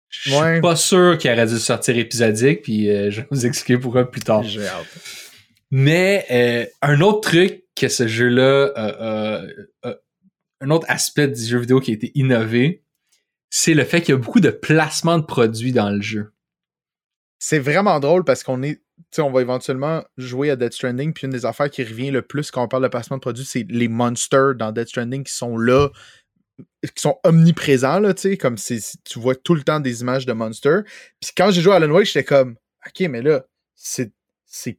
[0.10, 0.62] Je suis Ouais.
[0.62, 4.22] pas sûr qu'il aurait dû sortir épisodique, puis euh, je vais vous expliquer pourquoi plus
[4.22, 4.42] tard.
[4.44, 4.88] J'ai hâte.
[5.72, 9.48] Mais euh, un autre truc que ce jeu-là, euh,
[9.86, 9.96] euh,
[10.62, 12.84] un autre aspect du jeu vidéo qui a été innové,
[13.50, 16.34] c'est le fait qu'il y a beaucoup de placements de produits dans le jeu.
[17.40, 18.82] C'est vraiment drôle parce qu'on est.
[19.20, 22.50] On va éventuellement jouer à Dead Stranding, puis une des affaires qui revient le plus
[22.50, 25.56] quand on parle de placement de produits, c'est les monsters dans Dead Stranding qui sont
[25.58, 25.90] là,
[26.84, 30.84] qui sont omniprésents, là, comme c'est, tu vois tout le temps des images de monsters.
[31.22, 34.12] Puis quand j'ai joué à Alan Wake, j'étais comme, OK, mais là, c'est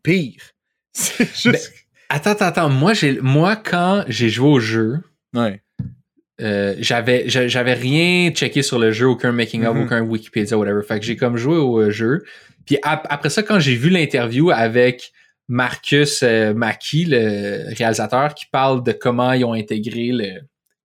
[0.03, 0.53] pire.
[0.93, 1.73] C'est juste.
[2.09, 2.69] Attends, attends, attends.
[2.71, 4.99] Moi, j'ai, moi quand j'ai joué au jeu,
[5.35, 5.61] ouais.
[6.41, 9.83] euh, j'avais, j'a- j'avais rien checké sur le jeu, aucun making of, Mhm.
[9.85, 10.83] aucun Wikipédia, whatever.
[10.83, 12.23] Fait que j'ai comme joué au euh, jeu.
[12.65, 15.13] Puis ap- après ça, quand j'ai vu l'interview avec
[15.49, 20.41] Marcus euh, Mackie, le réalisateur, qui parle de comment ils ont intégré le,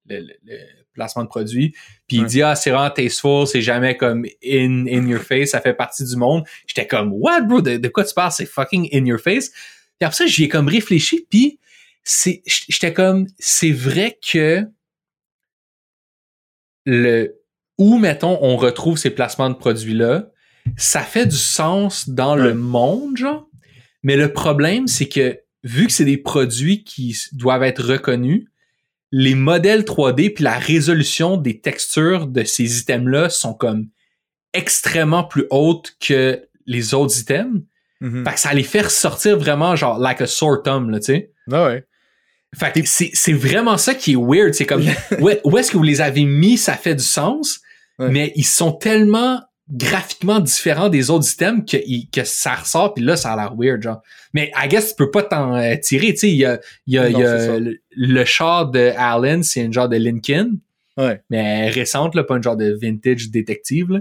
[0.09, 0.57] le, le- le
[0.93, 1.73] placement de produits,
[2.07, 5.59] puis il dit ah c'est vraiment tasteful, c'est jamais comme in in your face, ça
[5.61, 6.43] fait partie du monde.
[6.67, 9.51] J'étais comme what bro, de, de quoi tu parles, c'est fucking in your face.
[10.03, 11.59] Puis après ça, j'y ai comme réfléchi, puis
[12.03, 14.67] c'est, j'étais comme, c'est vrai que
[16.85, 17.39] le,
[17.77, 20.29] où, mettons, on retrouve ces placements de produits-là,
[20.75, 22.43] ça fait du sens dans Ouais.
[22.49, 23.47] le monde, genre.
[24.03, 28.47] Mais le problème, c'est que, vu que c'est des produits qui doivent être reconnus,
[29.13, 33.87] les modèles 3D puis la résolution des textures de ces items-là sont comme
[34.51, 37.61] extrêmement plus hautes que les autres items.
[38.03, 38.25] Mhm.
[38.27, 41.31] Fait que ça les fait ressortir vraiment genre like a sore thumb, là, tu sais.
[41.51, 41.85] Ah ouais.
[42.55, 44.53] Fait que c'est, c'est vraiment ça qui est weird.
[44.53, 44.83] C'est comme,
[45.19, 47.59] où, est-ce que vous les avez mis, ça fait du sens,
[47.99, 48.09] Ouais.
[48.09, 49.39] mais ils sont tellement
[49.71, 51.77] graphiquement différents des autres items que,
[52.11, 54.01] que ça ressort, puis là, ça a l'air weird, genre.
[54.33, 56.29] Mais I guess tu peux pas t'en euh, tirer, tu sais.
[56.29, 59.61] Il y a, il y a, Non, y a le, le char de Allen, c'est
[59.61, 60.57] une genre de Lincoln,
[60.97, 61.21] Ouais.
[61.29, 63.99] mais récente, là, pas une genre de vintage détective, là.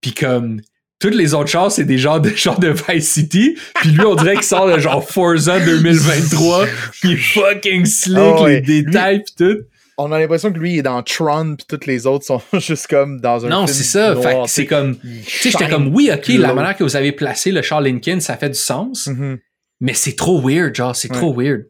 [0.00, 0.60] Puis comme,
[1.02, 3.58] toutes les autres chars, c'est des genres de genre de Vice City.
[3.74, 6.66] Puis lui, on dirait qu'il sort de genre Forza 2023.
[7.00, 8.60] Puis fucking slick, Ah ouais.
[8.66, 9.58] les détails pis tout.
[9.98, 12.86] On a l'impression que lui il est dans Tron, puis tous les autres sont juste
[12.86, 13.48] comme dans un.
[13.50, 14.14] Non, c'est ça.
[14.14, 16.96] noir, fait que c'est comme, tu sais, j'étais comme, oui, ok, la manière que vous
[16.96, 19.08] avez placé le char Lincoln, ça fait du sens.
[19.08, 19.38] Mhm.
[19.80, 21.16] Mais c'est trop weird, genre, c'est Ouais.
[21.18, 21.66] trop weird.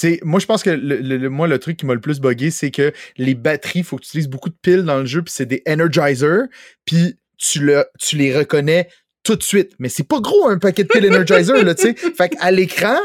[0.00, 2.00] Tu sais, moi, je pense que le, le- le- moi, le truc qui m'a le
[2.00, 4.98] plus buggé, c'est que les batteries, il faut que tu utilises beaucoup de piles dans
[4.98, 6.44] le jeu, puis c'est des Energizer,
[6.86, 8.88] puis tu, le, tu les reconnais
[9.22, 9.72] tout de suite.
[9.78, 11.94] Mais c'est pas gros un paquet de piles Energizer, là, tu sais.
[12.16, 12.98] Fait qu'à l'écran,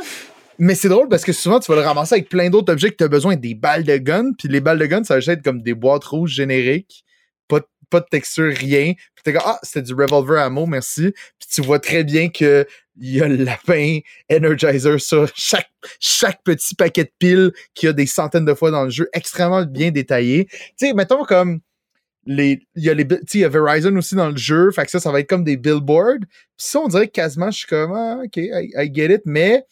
[0.60, 2.96] mais c'est drôle parce que souvent, tu vas le ramasser avec plein d'autres objets que
[2.96, 5.30] tu as besoin, des balles de gun, puis les balles de gun, ça va juste
[5.30, 7.04] être comme des boîtes rouges génériques,
[7.48, 8.93] pas, de- pas de texture, rien.
[9.15, 11.12] Puis t'es comme, ah, c'était du revolver ammo, merci.
[11.39, 12.65] Puis tu vois très bien que
[13.00, 14.00] il y a le lapin
[14.32, 18.69] Energizer sur chaque, chaque petit paquet de piles qu'il y a des centaines de fois
[18.69, 20.46] dans le jeu, extrêmement bien détaillé.
[20.46, 21.60] Tu sais, mettons comme
[22.26, 24.92] les, il y a les, il y a Verizon aussi dans le jeu, fait que
[24.92, 26.20] ça, ça va être comme des billboards.
[26.20, 29.64] Puis ça, on dirait que quasiment, je suis comme, ah, ok, I, get it, mais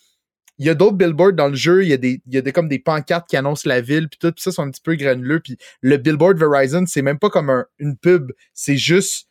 [0.58, 2.42] il y a d'autres billboards dans le jeu, il y a des, il y a
[2.42, 4.82] des, comme des pancartes qui annoncent la ville, puis tout, puis ça, c'est un petit
[4.82, 9.28] peu granuleux, puis le billboard Verizon, c'est même pas comme un- une pub, c'est juste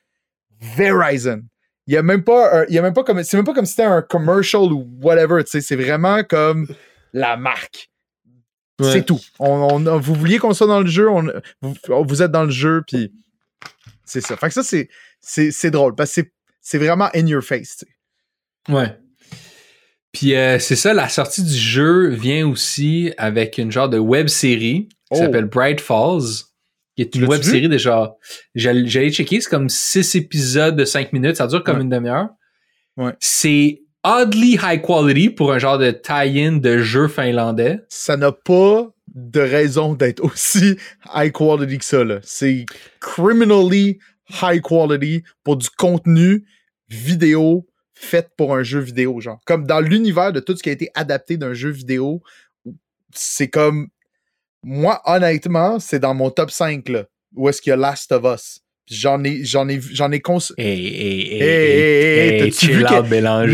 [0.61, 1.43] Verizon.
[1.87, 3.67] Il y a même pas, il y a même pas comme, c'est même pas comme
[3.67, 6.67] si c'était un commercial ou whatever, tu sais, c'est vraiment comme
[7.13, 7.90] la marque.
[8.85, 8.93] Ouais.
[8.93, 9.21] C'est tout.
[9.39, 9.49] On,
[9.87, 11.25] on- vous vouliez qu'on soit dans le jeu, on,
[11.63, 11.75] vous,
[12.07, 13.13] vous êtes dans le jeu, puis
[14.05, 14.37] c'est ça.
[14.37, 14.89] Fait que ça, c'est,
[15.21, 17.77] c'est, c'est drôle, parce que c'est, c'est vraiment in your face.
[17.79, 18.73] tu sais.
[18.75, 18.97] Ouais.
[20.13, 24.27] Puis euh, c'est ça, la sortie du jeu vient aussi avec une genre de web
[24.29, 25.17] série qui Oh.
[25.17, 26.45] s'appelle Bright Falls,
[26.95, 28.17] qui est une web série genre.
[28.55, 31.83] J'allais j'allais checker, c'est comme six épisodes de cinq minutes, ça dure comme Ouais.
[31.83, 32.29] une demi-heure.
[32.97, 33.13] Ouais.
[33.21, 37.81] C'est oddly high quality pour un genre de tie-in de jeu finlandais.
[37.89, 40.77] Ça n'a pas de raison d'être aussi
[41.15, 42.05] high quality que ça.
[42.23, 42.67] C'est
[43.01, 43.99] criminally
[44.43, 46.45] high quality pour du contenu
[46.89, 47.67] vidéo
[48.01, 49.41] fait pour un jeu vidéo, genre.
[49.45, 52.23] Comme dans l'univers de tout ce qui a été adapté d'un jeu vidéo,
[53.13, 53.89] c'est comme.
[54.63, 57.05] Moi, honnêtement, c'est dans mon top 5, là.
[57.35, 58.61] Où est-ce qu'il y a Last of Us?
[58.91, 60.39] J'en ai, j'en ai, j'en ai cons...
[60.59, 62.83] Hey, hey, hey, Hey, hey, hey, t'as-tu vu.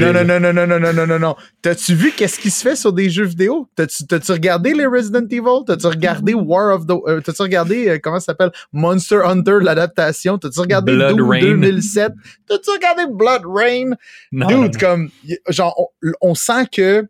[0.01, 1.37] Non, non, non, non, non, non, non, non, non, non.
[1.61, 3.69] T'as-tu vu qu'est-ce qui se fait sur des jeux vidéo?
[3.77, 5.65] T'as-tu, t'as-tu regardé les Resident Evil?
[5.67, 6.93] T'as-tu regardé War of the...
[7.07, 8.51] euh, t'as-tu regardé, euh, comment ça s'appelle?
[8.73, 10.39] Monster Hunter, l'adaptation?
[10.39, 11.41] T'as-tu regardé Blood Doom Rain.
[11.41, 12.13] 2007?
[12.49, 13.91] T'as-tu regardé Blood Rain?
[14.33, 15.11] Non, Dude, comme,
[15.51, 17.07] genre, on, on sent que,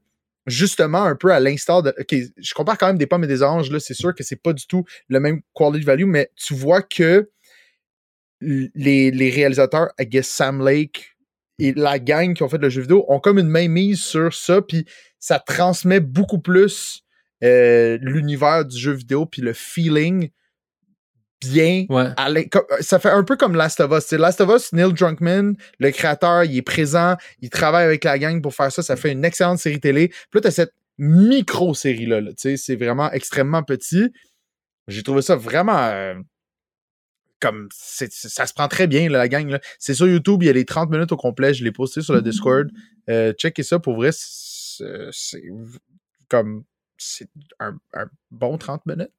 [0.48, 1.94] justement, un peu à l'instar de.
[2.00, 4.42] Ok, je compare quand même des pommes et des oranges, là, c'est sûr que c'est
[4.42, 7.28] pas du tout le même quality value, mais tu vois que
[8.40, 11.16] les, les réalisateurs, I guess Sam Lake
[11.58, 14.34] et la gang qui ont fait le jeu vidéo ont comme une main mise sur
[14.34, 14.84] ça, puis
[15.18, 17.02] ça transmet beaucoup plus
[17.44, 20.30] euh, l'univers du jeu vidéo, puis le feeling
[21.42, 22.06] bien Ouais.
[22.16, 22.42] à euh,
[22.80, 24.10] ça fait un peu comme Last of Us.
[24.12, 28.40] Last of Us, Neil Druckmann, le créateur, il est présent, il travaille avec la gang
[28.40, 28.82] pour faire ça.
[28.82, 30.08] Ça fait une excellente série télé.
[30.08, 32.20] Puis là, t'as cette micro-série-là.
[32.22, 34.10] là, tu sais, c'est vraiment extrêmement petit.
[34.88, 35.76] J'ai trouvé ça vraiment.
[35.78, 36.14] euh,
[37.40, 37.68] comme.
[37.72, 39.48] c'est- ça se prend très bien, là, la gang.
[39.48, 39.60] là.
[39.78, 41.52] C'est sur YouTube, il y a les 30 minutes au complet.
[41.54, 42.68] Je l'ai posté sur le Discord.
[43.10, 44.10] Euh, checkez ça pour vrai.
[44.12, 45.42] C'est c'est
[46.28, 46.64] comme.
[46.98, 47.28] C'est
[47.60, 49.10] un, un bon 30 minutes.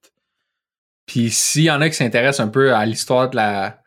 [1.06, 3.80] Puis s'il y en a qui s'intéressent un peu à l'histoire de la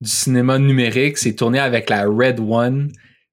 [0.00, 2.88] du cinéma numérique, c'est tourné avec la Red One.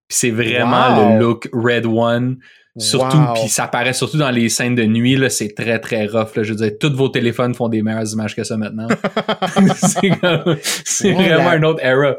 [0.08, 1.13] Puis c'est vraiment Wow.
[1.13, 2.39] le look Red One.
[2.77, 3.34] Surtout, Wow.
[3.34, 6.36] puis ça apparaît surtout dans les scènes de nuit, là, c'est très très rough.
[6.36, 6.43] Là.
[6.43, 8.88] Je veux dire, tous vos téléphones font des meilleures images que ça maintenant.
[9.75, 12.15] c'est comme- c'est Ouais, vraiment la- une autre era.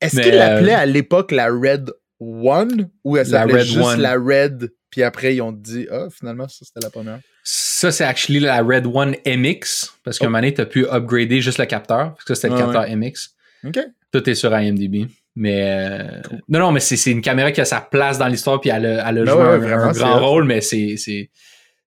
[0.00, 3.78] Est-ce qu'il l'appelait euh, à l'époque la Red One ou elle La s'appelait Red juste
[3.78, 4.00] One.
[4.00, 7.18] la Red puis après ils ont dit ah finalement ça c'était la première.
[7.44, 10.30] Ça, c'est actually la Red One MX, parce qu'à un Oh.
[10.30, 12.72] moment donné, t'as pu upgrader juste le capteur, parce que c'était le Ah ouais.
[12.72, 13.30] capteur MX.
[13.66, 13.78] OK.
[14.12, 15.08] Tout est sur IMDb.
[15.34, 18.60] Mais euh, non, non, mais c'est c'est une caméra qui a sa place dans l'histoire,
[18.60, 20.60] puis elle a, elle a Ben joué ouais, un, vraiment, un c'est grand rôle, mais
[20.60, 21.30] c'est c'est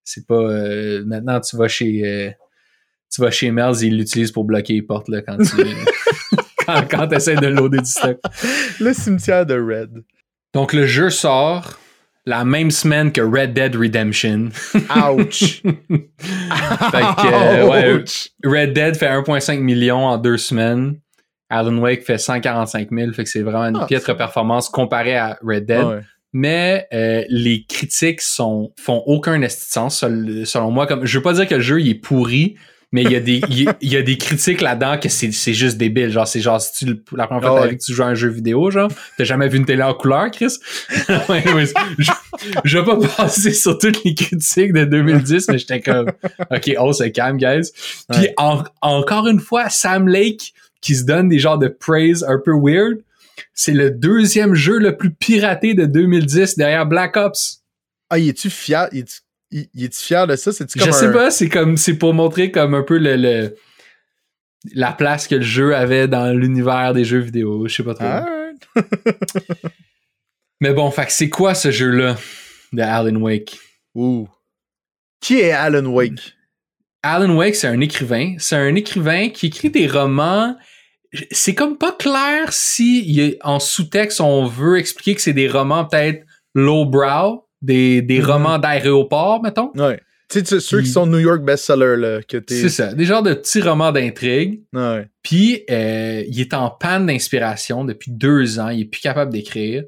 [0.04, 0.36] c'est pas.
[0.36, 2.32] euh, maintenant, tu vas chez euh,
[3.14, 5.56] tu vas chez Mel's, ils l'utilisent pour bloquer les portes là, quand tu
[6.66, 8.18] quand, quand essaies de loader du stock.
[8.80, 10.04] Le cimetière de Red.
[10.54, 11.78] Donc le jeu sort
[12.26, 14.50] la même semaine que Red Dead Redemption.
[14.74, 15.62] Ouch.
[15.62, 18.04] Fait que, euh, ouais.
[18.44, 20.96] Red Dead fait 1,5 million en deux semaines.
[21.50, 25.16] Alan Wake fait 145 000, fait que c'est vraiment une Ah, piètre c'est- performance comparée
[25.18, 25.84] à Red Dead.
[25.86, 26.02] Ouais.
[26.34, 30.86] Mais euh, les critiques sont font aucun sens sel- selon moi.
[30.88, 32.56] Comme je veux pas dire que le jeu il est pourri,
[32.92, 35.08] mais il y a des il y a- il y a des critiques là-dedans que
[35.08, 36.10] c'est c'est juste débile.
[36.10, 37.70] Genre c'est genre si tu la première fois de ta ouais.
[37.70, 39.94] vie que tu joues à un jeu vidéo, genre t'as jamais vu une télé en
[39.94, 40.58] couleur, Chris?
[41.98, 42.12] Je,
[42.66, 46.12] je vais pas passer sur toutes les critiques de 2010, mais j'étais comme
[46.52, 47.72] ok, on se calme, guys.
[48.12, 48.34] Puis Ouais.
[48.38, 52.52] en- encore une fois, Sam Lake qui se donne des genres de praise un peu
[52.54, 53.00] weird.
[53.54, 57.64] C'est le deuxième jeu le plus piraté de 2010 derrière Black Ops.
[58.10, 58.88] Ah, il est-tu fier?
[58.92, 59.06] Il-
[59.52, 60.52] il est-tu fier de ça?
[60.52, 63.56] Je sais un- pas, c'est comme c'est pour montrer comme un peu le, le-
[64.74, 67.68] la place que le jeu avait dans l'univers des jeux vidéo.
[67.68, 68.06] Je sais pas trop.
[70.62, 72.16] Mais bon, fait que c'est quoi ce jeu-là
[72.74, 73.60] de Alan Wake?
[73.94, 74.28] Ouh.
[75.20, 76.35] Qui est Alan Wake?
[77.06, 78.34] Alan Wake, c'est un écrivain.
[78.40, 80.56] C'est un écrivain qui écrit des romans.
[81.32, 86.26] C'est comme pas clair si en sous-texte on veut expliquer que c'est des romans peut-être
[86.56, 88.26] lowbrow, des, des Mhm.
[88.26, 89.72] romans d'aéroport, mettons.
[89.76, 90.00] Ouais.
[90.30, 92.56] Tu sais, ceux qui sont New York bestsellers, là, que t'es.
[92.56, 94.64] C'est ça, des genres de petits romans d'intrigue.
[94.74, 95.06] Ouais.
[95.22, 98.70] Puis, euh, il est en panne d'inspiration depuis deux ans.
[98.70, 99.84] Il est plus capable d'écrire.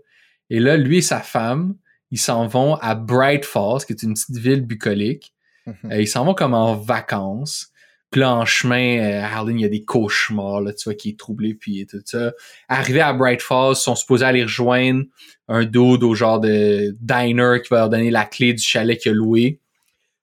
[0.52, 1.74] Et là, lui et sa femme,
[2.12, 5.34] ils s'en vont à Bright Falls, qui est une petite ville bucolique.
[5.68, 7.72] Euh, ils s'en vont comme en vacances.
[8.10, 11.10] Puis là, en chemin, euh, Harlan, il y a des cauchemars, là, tu vois, qui
[11.10, 12.32] est troublé, puis tout ça.
[12.70, 15.04] Arrivé à Bright Falls, ils sont supposés aller rejoindre
[15.50, 19.12] un dude au genre de diner qui va leur donner la clé du chalet qu'il
[19.12, 19.60] a loué.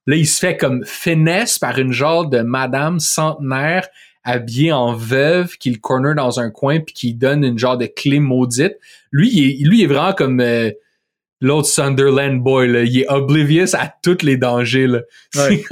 [0.06, 3.88] Là, il se fait comme finesse par une genre de madame centenaire
[4.22, 7.86] habillée en veuve qui le corner dans un coin puis qui donne une genre de
[7.86, 8.74] clé maudite.
[9.12, 10.70] Lui, il est, lui, il est vraiment comme euh,
[11.44, 14.86] l'autre Sunderland boy, là, il est oblivious à tous les dangers.
[14.86, 15.00] Là.
[15.36, 15.64] Ouais.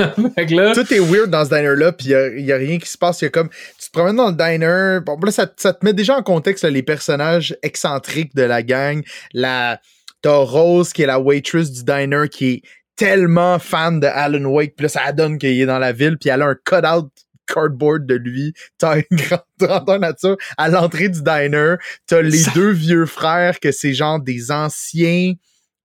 [0.75, 3.23] Tout est weird dans ce diner-là, puis il n'y a, rien qui se passe.
[3.23, 3.49] Il y a comme.
[3.49, 5.01] Tu te promènes dans le diner.
[5.05, 8.63] Bon, là, ça, ça te met déjà en contexte là, les personnages excentriques de la
[8.63, 9.03] gang.
[9.33, 9.81] La.
[10.21, 12.63] T'as Rose, qui est la waitress du diner, qui est
[12.97, 14.75] tellement fan de Alan Wake.
[14.77, 17.09] Puis là, ça donne qu'il est dans la ville, puis elle a un cut-out
[17.47, 18.53] cardboard de lui.
[18.79, 20.37] T'as une grande grandeur nature.
[20.57, 21.75] À l'entrée du diner,
[22.07, 25.33] t'as les Ça- deux vieux frères, que c'est genre des anciens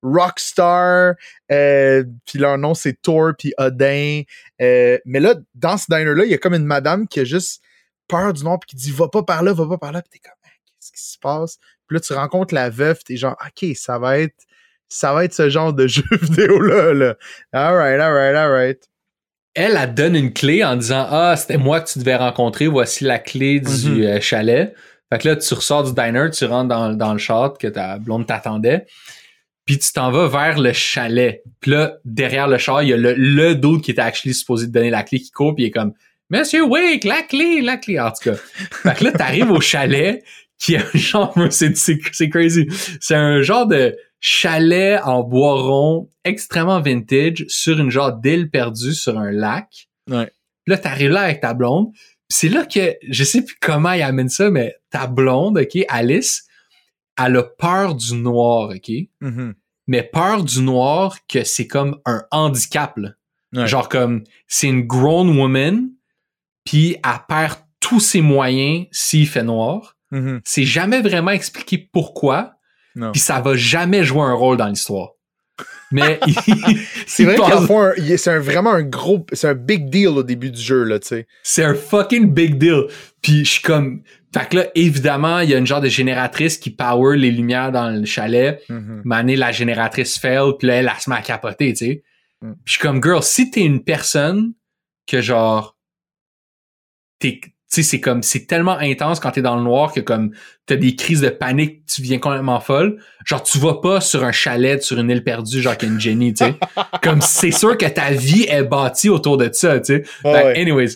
[0.04, 1.14] rockstar
[1.52, 4.22] euh, puis leur nom c'est Thor puis Odin
[4.62, 7.24] Euh, mais là dans ce diner là il y a comme une madame qui a
[7.24, 7.62] juste
[8.08, 10.12] peur du noir puis qui dit va pas par là va pas par là puis
[10.20, 11.58] t'es comme Ah, qu'est-ce qui se passe?
[11.88, 14.36] Puis là tu rencontres la veuve t'es genre ok ça va être
[14.90, 17.16] ça va être ce genre de jeu vidéo là là
[17.52, 18.90] alright alright alright
[19.60, 23.04] elle, elle donne une clé en disant Ah, c'était moi que tu devais rencontrer, voici
[23.06, 24.04] la clé du Mhm.
[24.04, 24.76] euh, chalet.
[25.12, 27.98] Fait que là, tu ressors du diner, tu rentres dans, dans le char que ta
[27.98, 28.86] blonde t'attendait.
[29.68, 31.44] Puis tu t'en vas vers le chalet.
[31.60, 34.66] Puis là, derrière le char, il y a le, le dude qui était actually supposé
[34.66, 35.94] te donner la clé qui court, puis il est comme
[36.30, 38.00] Monsieur Wake, la clé, la clé.
[38.00, 38.36] En tout cas.
[38.36, 40.24] Fait que là, t'arrives au chalet
[40.58, 42.68] qui est un genre, c'est, c'est, c'est crazy.
[43.00, 48.94] C'est un genre de chalet en bois rond extrêmement vintage sur une genre d'île perdue
[48.94, 49.88] sur un lac.
[50.10, 50.26] Ouais.
[50.66, 51.92] Puis là, t'arrives là avec ta blonde.
[51.94, 55.86] Puis c'est là que, je sais plus comment il amène ça, mais ta blonde, OK,
[55.88, 56.47] Alice,
[57.18, 58.92] elle a peur du noir, OK?
[59.22, 59.54] Mhm.
[59.88, 63.12] Mais peur du noir que c'est comme un handicap, là.
[63.56, 63.68] Ouais.
[63.68, 65.90] Genre comme, c'est une grown woman,
[66.66, 69.96] puis elle perd tous ses moyens s'il fait noir.
[70.12, 70.42] Mhm.
[70.44, 72.56] C'est jamais vraiment expliqué pourquoi,
[73.12, 75.12] puis ça va jamais jouer un rôle dans l'histoire.
[75.92, 76.20] Mais
[77.08, 77.38] c'est vrai
[78.18, 81.08] c'est un- vraiment un gros c'est un big deal au début du jeu là tu
[81.08, 82.84] sais c'est un fucking big deal.
[83.22, 84.04] Puis je suis comme,
[84.38, 87.72] fait que là évidemment il y a une genre de génératrice qui power les lumières
[87.72, 88.62] dans le chalet.
[88.70, 89.02] Mhm.
[89.06, 92.04] Mané la génératrice fail, puis là elle, elle se met à capoter, tu sais.
[92.42, 92.54] Mm.
[92.54, 94.54] Puis je suis comme girl, si t'es une personne
[95.08, 95.78] que genre
[97.20, 100.32] t'es tu sais, c'est comme, c'est tellement intense quand t'es dans le noir que comme,
[100.68, 102.98] t'as des crises de panique, tu viens complètement folle.
[103.26, 105.94] Genre, tu vas pas sur un chalet, sur une île perdue, genre qu'il y a
[105.96, 106.56] une Jenny, tu sais.
[107.04, 110.04] comme, c'est sûr que ta vie est bâtie autour de ça, tu sais.
[110.04, 110.62] Fait que, ouais.
[110.62, 110.92] anyways.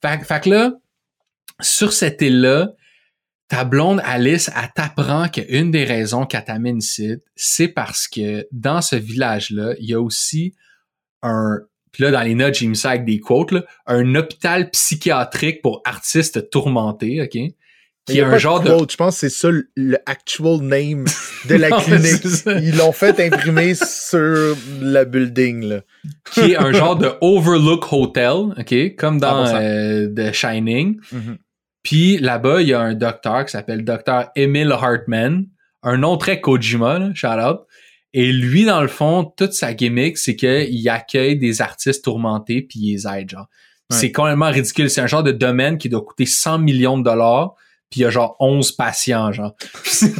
[0.00, 0.72] Fait, fait que là,
[1.60, 2.72] sur cette île-là,
[3.48, 8.82] ta blonde Alice, elle t'apprend qu'une des raisons qu'elle t'amène ici, c'est parce que dans
[8.82, 10.54] ce village-là, il y a aussi
[11.22, 11.58] un,
[11.92, 15.62] puis là, dans les notes, j'ai mis ça avec des quotes, là, un hôpital psychiatrique
[15.62, 17.34] pour artistes tourmentés, OK?
[18.08, 18.68] Il Qui y est a un genre de...
[18.70, 21.06] quote, je pense que c'est ça le- actual name
[21.48, 25.80] de la Non, clinique ils l'ont fait imprimer sur le building là
[26.32, 28.94] qui est un genre de overlook hotel, OK?
[28.96, 29.56] Comme dans 100%.
[29.60, 31.00] euh, The Shining.
[31.86, 34.30] Puis là-bas, il y a un docteur qui s'appelle Dr.
[34.34, 35.46] Emil Hartman,
[35.84, 37.60] un nom très Kojima, là, shout out.
[38.12, 42.80] Et lui, dans le fond, toute sa gimmick, c'est qu'il accueille des artistes tourmentés puis
[42.80, 43.46] il les aide, genre.
[43.88, 43.96] Ouais.
[43.96, 44.90] C'est complètement ridicule.
[44.90, 47.54] C'est un genre de domaine qui doit coûter 100 millions de dollars
[47.90, 49.54] puis il y a genre 11 patients, genre.
[49.84, 50.12] c'est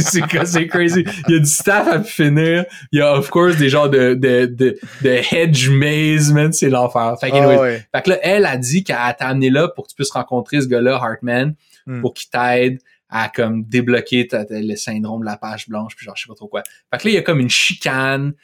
[0.00, 1.04] c'est- c'est crazy.
[1.28, 2.64] Il y a du staff à finir.
[2.92, 6.52] Il y a, of course, des genres de, de, de, de hedge maze, man.
[6.52, 7.16] C'est l'enfer.
[7.20, 7.84] Fait Ah ouais.
[7.94, 10.60] fait que là, elle a dit qu'elle t'a amené là pour que tu puisses rencontrer
[10.60, 12.00] ce gars-là, Hartman, Hmm.
[12.00, 16.04] pour qu'il t'aide à comme débloquer ta- ta- le syndrome de la page blanche, puis
[16.06, 16.62] genre je sais pas trop quoi.
[16.92, 18.34] Fait que là, il y a comme une chicane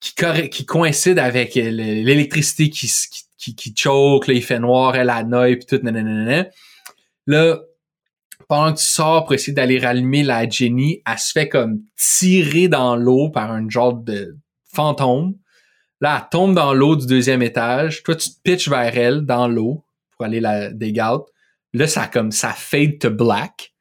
[0.00, 4.96] qui, coïncide avec le- l'électricité qui, s- qui, qui, qui choke, là, il fait noir,
[4.96, 6.46] elle a noie, puis tout, nanana.
[7.28, 7.60] Là,
[8.48, 12.68] pendant que tu sors pour essayer d'aller rallumer la Jenny, elle se fait comme tirer
[12.68, 14.36] dans l'eau par un genre de
[14.72, 15.34] fantôme.
[16.00, 18.02] Là, elle tombe dans l'eau du deuxième étage.
[18.02, 21.24] Toi, tu te pitches vers elle dans l'eau pour aller la dig out.
[21.72, 23.72] Là, ça comme ça fade to black.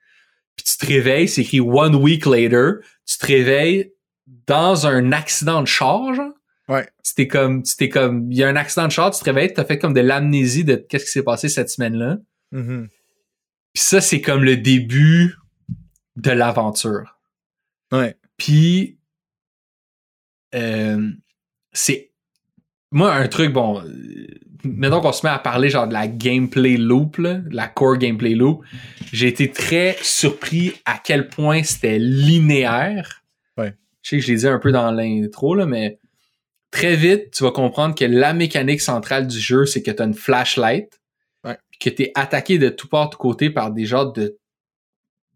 [0.56, 2.76] Puis tu te réveilles, c'est écrit one week later.
[3.06, 3.91] Tu te réveilles
[4.47, 6.32] dans un accident de char, genre.
[6.69, 6.88] Ouais.
[7.04, 9.26] Tu t'es comme, tu t'es comme, il y a un accident de char, tu te
[9.26, 12.17] réveilles, t'as fait comme de l'amnésie de qu'est-ce qui s'est passé cette semaine-là.
[12.52, 12.88] Mhm.
[13.73, 15.36] Puis ça, c'est comme le début
[16.15, 17.17] de l'aventure.
[17.91, 18.15] Ouais.
[18.38, 18.97] Puis,
[20.55, 21.09] euh,
[21.71, 22.12] c'est...
[22.91, 23.81] Moi, un truc, bon...
[23.81, 24.27] euh,
[24.65, 28.33] Mettons qu'on se met à parler genre de la gameplay loop, là, la core gameplay
[28.33, 28.63] loop.
[29.12, 33.23] J'ai été très surpris à quel point c'était linéaire.
[33.57, 33.73] Ouais.
[34.03, 35.99] Je sais que je l'ai dit un peu dans l'intro, là, mais
[36.71, 40.05] très vite, tu vas comprendre que la mécanique centrale du jeu, c'est que tu as
[40.05, 41.01] une flashlight.
[41.80, 44.38] Puis que tu es attaqué de tout part, de côté par des genres de,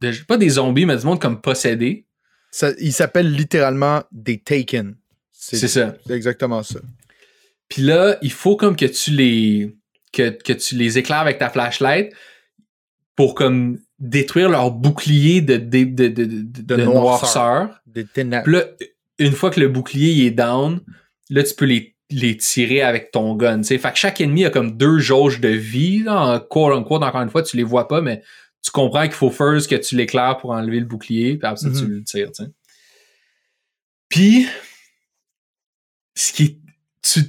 [0.01, 0.11] de...
[0.27, 2.05] Pas des zombies, mais du monde comme possédés.
[2.51, 4.95] Ça- il s'appelle littéralement des Taken.
[5.31, 5.95] C'est ça.
[6.05, 6.79] C'est exactement ça.
[7.69, 9.75] Puis là, il faut comme que tu les
[10.13, 12.13] que, que tu les éclaires avec ta flashlight
[13.15, 17.63] pour comme détruire leur bouclier de, de, de, de, de, de noirceur.
[17.65, 17.81] noirceur.
[17.85, 18.43] Des ténèbres.
[18.45, 18.63] Puis là,
[19.19, 20.79] une fois que le bouclier est down,
[21.29, 23.64] là, tu peux les, les tirer avec ton gun.
[23.64, 23.78] sais.
[23.78, 27.22] Fait que chaque ennemi a comme deux jauges de vie, là, en quote unquote, encore
[27.22, 28.22] une fois, tu les vois pas, mais
[28.64, 31.70] tu comprends qu'il faut first que tu l'éclaires pour enlever le bouclier, puis après ça,
[31.70, 31.89] tu Mhm.
[31.91, 32.49] le tires, tu sais.
[34.10, 34.47] Puis,
[36.16, 36.60] ce qui
[37.01, 37.22] tu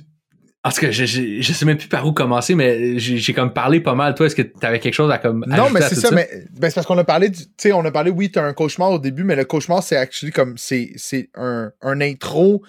[0.64, 3.53] en tout cas, je, je, je sais même plus par où commencer, mais j'ai comme
[3.55, 4.14] parlé pas mal.
[4.14, 6.68] Toi, est-ce que tu avais quelque chose à comme Non, mais c'est ça, mais ben,
[6.68, 8.91] c'est parce qu'on a parlé, du- tu sais, on a parlé, oui, t'as un cauchemar
[8.91, 12.62] au début, mais le cauchemar, c'est actually comme, c'est c'est un, un intro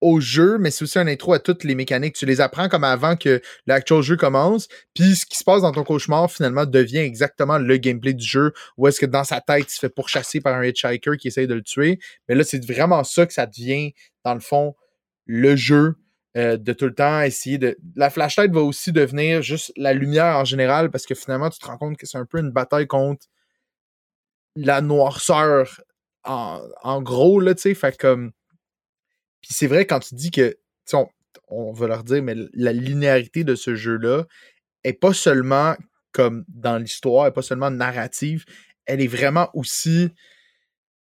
[0.00, 2.14] au jeu, mais c'est aussi un intro à toutes les mécaniques.
[2.14, 5.72] Tu les apprends comme avant que l'actual jeu commence, puis ce qui se passe dans
[5.72, 9.66] ton cauchemar, finalement, devient exactement le gameplay du jeu, où est-ce que dans sa tête,
[9.68, 11.98] il se fait pourchasser par un hitchhiker qui essaye de le tuer.
[12.28, 13.92] Mais là, c'est vraiment ça que ça devient,
[14.24, 14.74] dans le fond,
[15.26, 15.96] le jeu
[16.36, 17.76] euh, de tout le temps essayer de.
[17.96, 21.66] La flashlight va aussi devenir juste la lumière en général parce que finalement, tu te
[21.66, 23.26] rends compte que c'est un peu une bataille contre
[24.56, 25.80] la noirceur
[26.24, 27.74] en, en gros, là, tu sais.
[27.74, 28.32] Fait comme.
[29.48, 30.56] Puis c'est vrai quand tu dis que.
[30.92, 31.08] On,
[31.48, 34.24] on va leur dire, mais la linéarité de ce jeu-là
[34.84, 35.74] est pas seulement
[36.12, 38.44] comme dans l'histoire, elle est pas seulement narrative,
[38.86, 40.10] elle est vraiment aussi.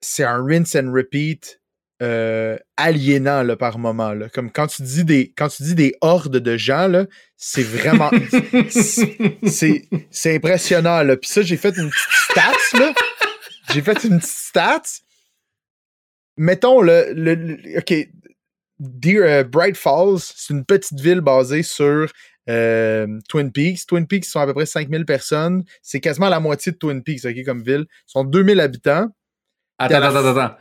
[0.01, 1.61] C'est un rinse and repeat
[2.03, 4.13] euh, aliénant là, par moment.
[4.15, 4.29] Là.
[4.31, 8.11] Comme quand tu dis des quand tu dis des hordes de gens, là, c'est vraiment
[8.71, 11.03] c'est c'est impressionnant.
[11.03, 11.17] Là.
[11.17, 12.79] Puis ça, j'ai fait une petite stats.
[12.79, 12.95] Là.
[13.73, 14.83] J'ai fait une petite stats.
[16.37, 17.93] Mettons le, le, le- OK.
[18.81, 22.07] Dear euh, Bright Falls, c'est une petite ville basée sur
[22.49, 23.87] euh, Twin Peaks.
[23.87, 25.63] Twin Peaks sont à peu près 5000 personnes.
[25.83, 27.85] C'est quasiment la moitié de Twin Peaks, OK, comme ville.
[27.89, 29.07] Ils sont 2000 habitants.
[29.79, 30.57] Attends, attends, attends.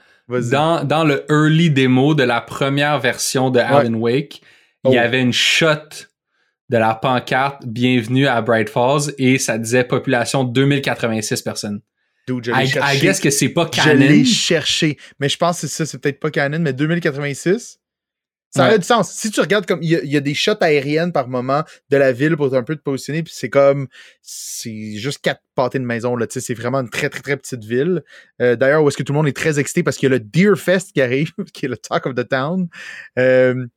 [0.52, 4.42] Dans, dans le early démo de la première version de Alan Wake,
[4.86, 5.00] il y Oh.
[5.02, 6.06] avait une shot
[6.70, 11.82] de la pancarte Bienvenue à Bright Falls et ça disait population 2086 personnes.
[12.28, 13.00] Dude, je l'ai I, I cherché.
[13.00, 14.00] guess que c'est pas Je canon.
[14.08, 14.98] l'ai cherché.
[15.20, 17.80] Mais je pense que c'est ça, c'est peut-être pas canon, mais 2086.
[18.52, 18.70] Ça Ouais.
[18.70, 19.12] aurait du sens.
[19.12, 21.98] Si tu regardes comme il y, a- y a des shots aériennes par moment de
[21.98, 23.88] la ville pour un peu te positionner, puis c'est comme
[24.24, 26.26] c'est juste quatre pâtés de maison là.
[26.26, 28.02] Tu sais, c'est vraiment une très très très petite ville.
[28.42, 30.18] Euh, D'ailleurs, où est-ce que tout le monde est très excité parce qu'il y a
[30.18, 32.68] le Deer Fest qui arrive, qui est le talk of the town.
[33.20, 33.68] Euh,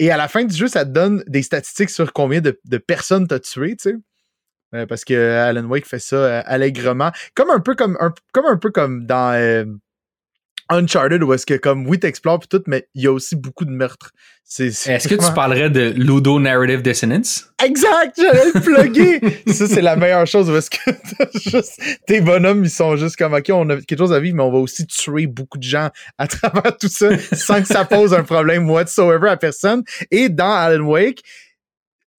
[0.00, 2.78] et à la fin du jeu, ça te donne des statistiques sur combien de, de
[2.78, 3.94] personnes t'as tué, tu sais.
[4.74, 7.12] Euh, parce que Alan Wake fait ça allègrement.
[7.36, 9.64] Comme un peu comme un, comme un peu comme dans euh,
[10.70, 13.64] Uncharted où est-ce que comme oui t'explores puis tout, mais il y a aussi beaucoup
[13.64, 14.12] de meurtres.
[14.44, 17.50] C'est, c'est Est-ce que tu parlerais de Ludo Narrative Dissonance?
[17.64, 19.42] Exact, j'allais le plugger.
[19.52, 23.16] ça c'est la meilleure chose où est-ce que t'as juste tes bonhommes ils sont juste
[23.16, 25.64] comme ok on a quelque chose à vivre mais on va aussi tuer beaucoup de
[25.64, 29.82] gens à travers tout ça sans que ça pose un problème whatsoever à personne.
[30.10, 31.22] Et dans Alan Wake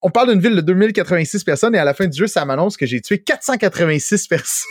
[0.05, 2.77] on parle d'une ville de 2086 personnes et à la fin du jeu, ça m'annonce
[2.77, 4.69] que j'ai tué 486 personnes.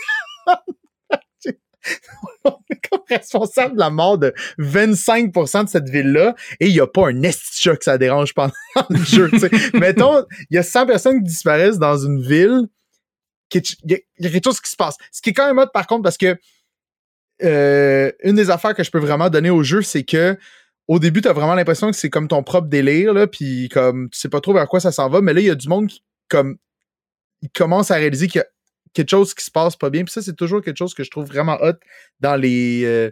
[2.45, 6.79] on est comme responsable de la mort de 25% de cette ville-là et il n'y
[6.79, 8.53] a pas un esti de chat que ça dérange pendant
[8.89, 9.29] le jeu.
[9.73, 12.61] Mettons, il y a 100 personnes qui disparaissent dans une ville,
[13.49, 14.95] qui est- il y, a- il y a quelque chose qui se passe.
[15.11, 16.37] Ce qui est quand même hot par contre parce que
[17.43, 20.37] euh, une des affaires que je peux vraiment donner au jeu, c'est que
[20.87, 24.09] au début, tu as vraiment l'impression que c'est comme ton propre délire, là, puis comme
[24.11, 25.67] tu sais pas trop vers quoi ça s'en va, mais là, il y a du
[25.67, 26.57] monde qui comme
[27.41, 28.47] il commence à réaliser qu'il y a
[28.95, 30.03] quelque chose qui se passe pas bien.
[30.03, 31.75] Puis ça, c'est toujours quelque chose que je trouve vraiment hot
[32.19, 32.83] dans les.
[32.85, 33.11] euh,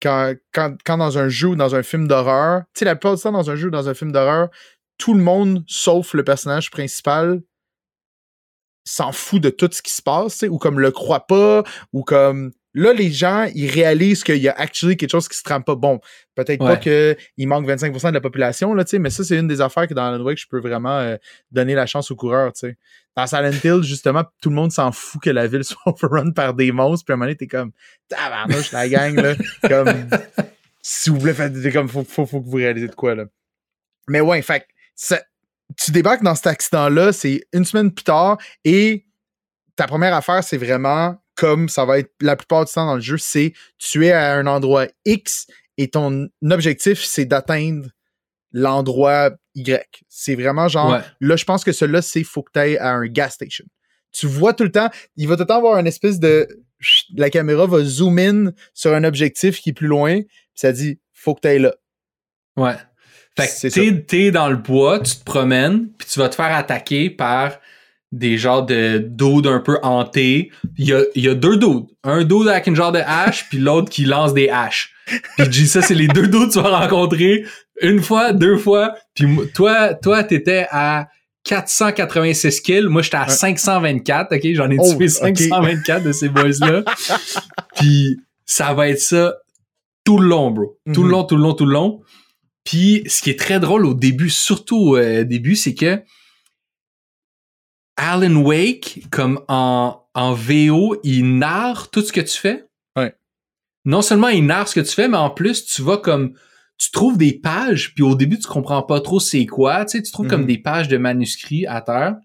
[0.00, 3.16] quand, quand, quand dans un jeu ou dans un film d'horreur, tu sais, la plupart
[3.16, 4.48] du temps, dans un jeu ou dans un film d'horreur,
[4.98, 7.42] tout le monde, sauf le personnage principal,
[8.84, 12.52] s'en fout de tout ce qui se passe, ou comme le croit pas, ou comme.
[12.74, 15.74] Là, les gens, ils réalisent qu'il y a actually quelque chose qui se trame pas.
[15.74, 16.00] Bon,
[16.34, 19.46] peut-être pas qu'il manque 25% de la population, là, tu sais, mais ça, c'est une
[19.48, 21.16] des affaires que dans Alan Wake, je peux vraiment euh,
[21.50, 22.78] donner la chance aux coureurs, tu sais.
[23.14, 26.54] Dans Silent Hill, justement, tout le monde s'en fout que la ville soit overrun par
[26.54, 27.72] des monstres, puis à un moment donné, t'es comme,
[28.08, 29.34] tabarnouche, la gang, là,
[29.68, 30.08] comme,
[30.80, 33.24] s'il vous plaît, faites, t'es comme, faut, faut, faut que vous réalisez de quoi, là.
[34.08, 34.64] Mais ouais, fait que
[34.94, 35.22] ça-
[35.76, 39.04] tu débarques dans cet accident-là, c'est une semaine plus tard, et
[39.76, 43.00] ta première affaire, c'est vraiment, comme ça va être la plupart du temps dans le
[43.00, 47.88] jeu, c'est tu es à un endroit X, et ton objectif, c'est d'atteindre
[48.52, 50.04] l'endroit Y.
[50.08, 51.00] C'est vraiment genre, Ouais.
[51.20, 53.64] là, je pense que celui-là, c'est faut que tu ailles à un gas station.
[54.12, 56.46] Tu vois tout le temps, il va tout le temps avoir une espèce de.
[57.16, 61.00] La caméra va zoom in sur un objectif qui est plus loin, puis ça dit
[61.12, 61.74] faut que tu ailles là.
[62.56, 62.74] Ouais.
[63.36, 67.08] Fait que t'es dans le bois, tu te promènes, puis tu vas te faire attaquer
[67.10, 67.58] par
[68.12, 70.50] des genres de dudes un peu hantés.
[70.76, 71.86] Il y a, il y a deux dudes.
[72.04, 74.92] Un dude avec une genre de hache, puis l'autre qui lance des haches.
[75.06, 77.44] Puis je dis ça, c'est les deux dudes que tu vas rencontrer
[77.80, 78.94] une fois, deux fois.
[79.14, 81.08] Puis toi, toi, t'étais à
[81.44, 82.86] 486 kills.
[82.88, 83.30] Moi, j'étais à Ouais.
[83.30, 84.34] 524.
[84.36, 84.46] OK?
[84.54, 85.36] J'en ai Oh, tué ok.
[85.38, 86.82] 524 de ces boys-là.
[87.76, 89.34] Puis ça va être ça
[90.04, 90.78] tout le long, bro.
[90.92, 91.12] Tout le Mhm.
[91.12, 92.00] long, tout le long, tout le long.
[92.64, 96.00] Puis, ce qui est très drôle au début, surtout euh, au début, c'est que
[98.02, 102.64] Alan Wake, comme en, en VO, il narre tout ce que tu fais?
[102.96, 103.14] Ouais.
[103.84, 106.34] Non seulement il narre ce que tu fais, mais en plus, tu vas comme...
[106.78, 109.84] Tu trouves des pages, puis au début, tu comprends pas trop c'est quoi.
[109.84, 110.46] Tu sais, tu trouves comme Mhm.
[110.48, 112.16] des pages de manuscrits à terre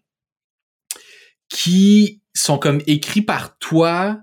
[1.50, 4.20] qui sont comme écrits par toi,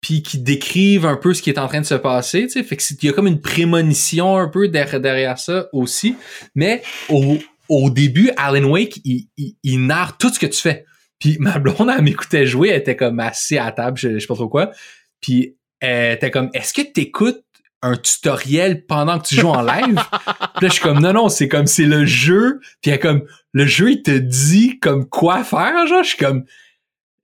[0.00, 2.62] puis qui décrivent un peu ce qui est en train de se passer, tu sais.
[2.64, 6.16] Fait que il y a comme une prémonition un peu derrière, derrière ça aussi.
[6.54, 7.38] Mais au,
[7.72, 10.84] au début, Alan Wake, il, il, il narre tout ce que tu fais.
[11.18, 14.18] Puis ma blonde, elle m'écoutait jouer, elle était comme assise à la table, je, je
[14.18, 14.72] sais pas trop quoi.
[15.20, 17.42] Puis elle était comme, est-ce que t'écoutes
[17.80, 19.94] un tutoriel pendant que tu joues en live?
[20.56, 22.60] Puis là, je suis comme, non, non, c'est comme, c'est le jeu.
[22.80, 26.02] Puis elle est comme, le jeu, il te dit comme quoi faire, genre.
[26.02, 26.44] Je suis comme,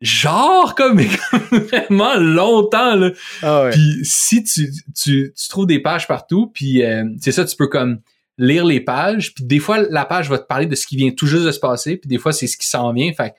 [0.00, 1.00] genre, comme,
[1.50, 3.10] vraiment longtemps, là.
[3.42, 3.70] Ah ouais.
[3.70, 7.68] Puis si tu, tu, tu trouves des pages partout, puis euh, c'est ça, tu peux
[7.68, 8.00] comme
[8.38, 11.10] lire les pages, puis des fois, la page va te parler de ce qui vient
[11.10, 13.12] tout juste de se passer, puis des fois, c'est ce qui s'en vient.
[13.12, 13.34] Fait que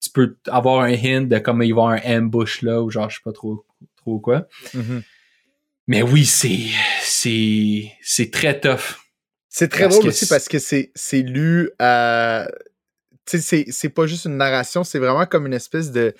[0.00, 2.90] tu peux avoir un hint de comme il va y avoir un ambush là, ou
[2.90, 3.64] genre, je sais pas trop,
[3.96, 4.46] trop quoi.
[4.74, 5.02] Mhm.
[5.86, 6.60] Mais oui, c'est,
[7.02, 8.98] c'est, c'est très tough.
[9.48, 12.48] C'est très drôle aussi parce que c'est c'est lu à.
[13.26, 16.14] Tu sais, c'est- c'est pas juste une narration, c'est vraiment comme une espèce de.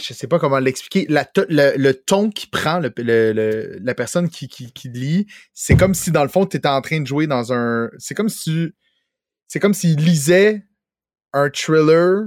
[0.00, 1.06] Je sais pas comment l'expliquer.
[1.08, 5.94] La le, le ton qui prend le, la personne qui, qui, qui lit, c'est comme
[5.94, 7.90] si dans le fond, tu étais en train de jouer dans un.
[7.98, 8.72] C'est comme si
[9.48, 10.64] C'est comme s'il lisait
[11.32, 12.24] un thriller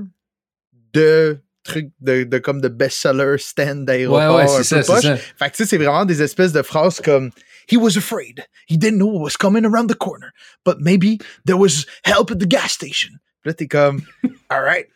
[0.93, 4.36] de trucs de, de comme de best-seller stand Ouais, d'aéroport.
[4.36, 5.01] ouais, un c'est peu poche.
[5.01, 5.18] ça.
[5.18, 7.32] Fait que tu sais, c'est vraiment des espèces de phrases comme
[7.68, 8.45] He was afraid.
[8.70, 10.32] He didn't know what was coming around the corner.
[10.63, 13.09] But maybe there was help at the gas station.
[13.41, 14.01] Puis là, t'es comme
[14.51, 14.88] Alright.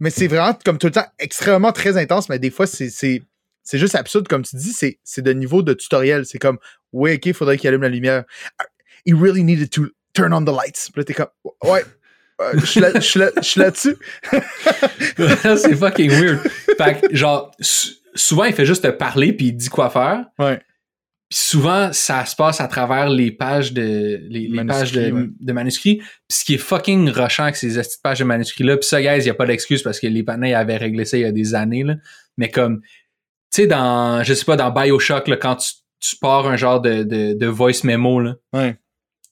[0.00, 2.90] Mais c'est vraiment comme tout le temps extrêmement très intense, mais des fois, c'est.
[2.90, 3.22] c'est
[3.68, 6.24] c'est juste absurde, comme tu dis, c'est c'est de niveau de tutoriel.
[6.24, 6.58] C'est comme,
[6.92, 8.22] oui, ok, faudrait qu'il allume la lumière.
[9.04, 10.88] He really needed to turn on the lights.
[10.92, 11.26] Puis là, t'es comme,
[11.64, 11.84] ouais,
[12.40, 13.96] euh, je suis là- là- là-dessus.
[15.56, 16.38] c'est fucking weird.
[16.78, 20.24] Fait que, genre, sou- souvent, il fait juste te parler puis il dit quoi faire.
[20.38, 20.60] Ouais.
[21.28, 25.12] Puis souvent, ça se passe à travers les pages de les, les pages de, Manuscrits,
[25.12, 25.28] ouais.
[25.40, 25.96] de manuscrits.
[25.96, 26.06] Puis
[26.38, 29.24] ce qui est fucking rushant avec ces petites pages de manuscrits-là, puis ça, guys, il
[29.24, 31.54] n'y a pas d'excuse parce que les panneaux avaient réglé ça il y a des
[31.56, 31.82] années.
[31.82, 31.94] Là.
[32.36, 36.46] Mais comme, tu sais, dans, je sais pas, dans Bioshock, là, quand tu, tu pars
[36.46, 38.76] un genre de, de, de voice memo, là, Ouais.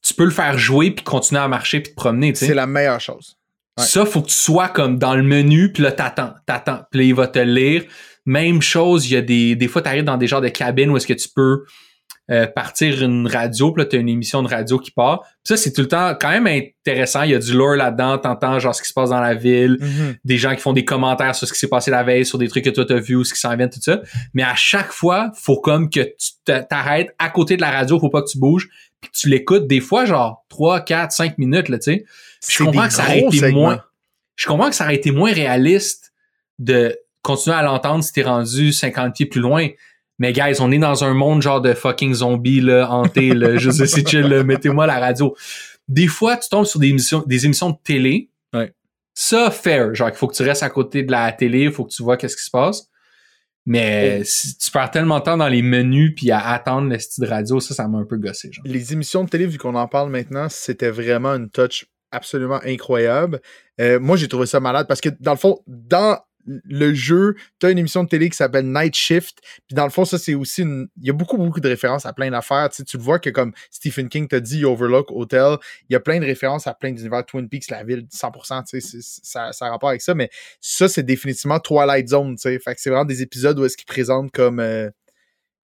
[0.03, 2.34] tu peux le faire jouer puis continuer à marcher puis te promener.
[2.34, 3.36] C'est la meilleure chose.
[3.78, 3.84] Ouais.
[3.84, 6.82] Ça, faut que tu sois comme dans le menu, puis là, t'attends, t'attends.
[6.90, 7.84] Puis là, il va te lire.
[8.27, 10.97] Même chose, il y a des, des fois, t'arrives dans des genres de cabines où
[10.97, 11.64] est-ce que tu peux
[12.31, 15.20] euh, partir une radio, puis là, t'as une émission de radio qui part.
[15.20, 17.22] Puis ça, c'est tout le temps quand même intéressant.
[17.25, 19.77] Il y a du lore là-dedans, t'entends genre ce qui se passe dans la ville,
[19.79, 20.16] Mhm.
[20.25, 22.49] des gens qui font des commentaires sur ce qui s'est passé la veille, sur des
[22.49, 24.01] trucs que toi t'as vu ou ce qui s'en vient, tout ça.
[24.33, 28.01] Mais à chaque fois, faut comme que tu te- t'arrêtes à côté de la radio,
[28.01, 28.70] faut pas que tu bouges,
[29.03, 32.05] puis tu l'écoutes des fois, genre 3, 4, 5 minutes, là, tu sais.
[32.49, 33.61] Je comprends que ça aurait été segments.
[33.61, 33.85] moins.
[34.37, 36.14] Je comprends que ça aurait été moins réaliste
[36.59, 39.68] de continuer à l'entendre si t'es rendu 50 pieds plus loin.
[40.20, 43.57] Mais guys, on est dans un monde genre de fucking zombies là, hanté, là.
[43.57, 45.35] Je sais c'est chill, mettez-moi la radio.
[45.89, 48.31] Des fois, tu tombes sur des émissions, des émissions de télé.
[48.53, 48.72] Ouais.
[49.14, 49.95] Ça, fair.
[49.95, 52.03] Genre, il faut que tu restes à côté de la télé, il faut que tu
[52.03, 52.89] vois qu'est-ce qui se passe.
[53.66, 57.25] Mais si tu perds tellement de temps dans les menus puis à attendre le style
[57.25, 58.62] de radio, ça, ça m'a un peu gossé, genre.
[58.66, 63.41] les émissions de télé, vu qu'on en parle maintenant, c'était vraiment une touch absolument incroyable.
[63.81, 67.66] Euh, moi, j'ai trouvé ça malade parce que, dans le fond, dans le jeu, tu
[67.66, 69.38] as une émission de télé qui s'appelle Night Shift.
[69.66, 70.88] Puis, dans le fond, ça, c'est aussi une.
[71.01, 72.68] Il y a beaucoup, beaucoup de références à plein d'affaires.
[72.70, 75.57] Tu, tu le vois que, comme Stephen King t'a dit, Overlook Hotel,
[75.88, 78.64] il y a plein de références à plein d'univers Twin Peaks, la ville, 100%.
[78.68, 80.14] Tu sais, ça, ça a rapport avec ça.
[80.14, 80.30] Mais
[80.61, 82.36] ça, c'est définitivement Twilight Zone.
[82.36, 82.59] Tu sais.
[82.59, 84.61] Fait que c'est vraiment des épisodes où est-ce qu'ils présentent comme.
[84.61, 84.90] euh,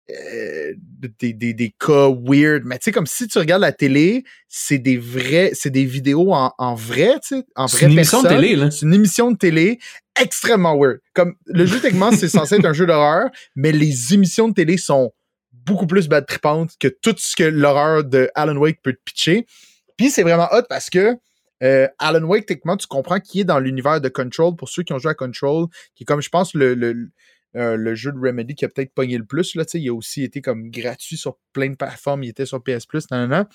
[0.10, 0.74] euh,
[1.20, 2.64] des, des, des cas weird.
[2.66, 6.34] Mais tu sais, comme si tu regardes la télé, c'est des vrais, c'est des vidéos
[6.34, 8.72] en, en vrai, tu sais, en C'est vrai une émission de télé, là.
[8.72, 9.80] C'est une émission de télé
[10.20, 11.00] extrêmement weird.
[11.14, 14.78] Comme le jeu techniquement, c'est censé être un jeu d'horreur, mais les émissions de télé
[14.78, 15.14] sont
[15.52, 19.46] beaucoup plus bad tripantes que tout ce que l'horreur de Alan Wake peut te pitcher.
[19.98, 21.18] Puis c'est vraiment hot parce que
[21.62, 24.56] euh, Alan Wake, techniquement, tu comprends qu'il est dans l'univers de Control.
[24.56, 27.10] Pour ceux qui ont joué à Control, qui est comme, je pense, le, le,
[27.56, 29.56] euh, le jeu de Remedy qui a peut-être pogné le plus.
[29.56, 32.24] Là, il a aussi été comme gratuit sur plein de plateformes.
[32.24, 33.48] Il était sur PS Plus, nan, nan.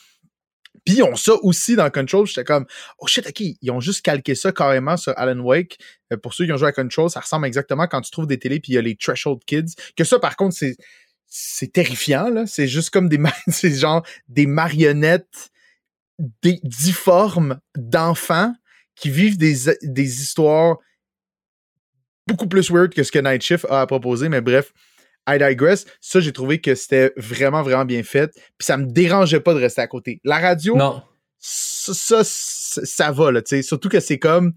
[0.84, 2.26] Puis ils ont ça aussi dans Control.
[2.26, 2.66] J'étais comme,
[2.98, 5.78] oh shit, ok, ils ont juste calqué ça carrément sur Alan Wake.
[6.12, 8.38] Euh, pour ceux qui ont joué à Control, ça ressemble exactement quand tu trouves des
[8.38, 9.74] télés puis il y a les Threshold Kids.
[9.96, 10.56] Que ça, par contre,
[11.26, 12.46] c'est terrifiant, là.
[12.46, 15.50] C'est juste comme des, c'est genre des marionnettes
[16.42, 18.52] des, difformes d'enfants
[18.96, 20.78] qui vivent des histoires
[22.26, 24.72] beaucoup plus weird que ce que Night Shift a à proposer, mais bref.
[25.26, 28.30] I Digress, ça, j'ai trouvé que c'était vraiment, vraiment bien fait.
[28.58, 30.20] Puis ça me dérangeait pas de rester à côté.
[30.22, 31.02] La radio, Non.
[31.38, 33.62] ça, ça, va, là, tu sais.
[33.62, 34.52] Surtout que c'est comme.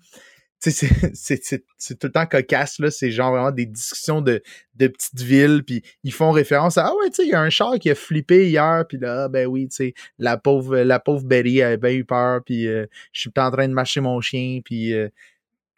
[0.62, 2.92] Tu sais, c'est- tout le temps cocasse, là.
[2.92, 4.42] C'est genre vraiment des discussions de,
[4.76, 5.64] de petites villes.
[5.66, 7.90] Puis ils font référence à Ah ouais, tu sais, il y a un char qui
[7.90, 8.84] a flippé hier.
[8.90, 12.42] Puis là, ben oui, tu sais, la pauvre, la pauvre Betty avait bien eu peur.
[12.44, 14.60] Puis euh, je suis en train de mâcher mon chien.
[14.66, 14.94] Puis.
[14.94, 15.08] euh,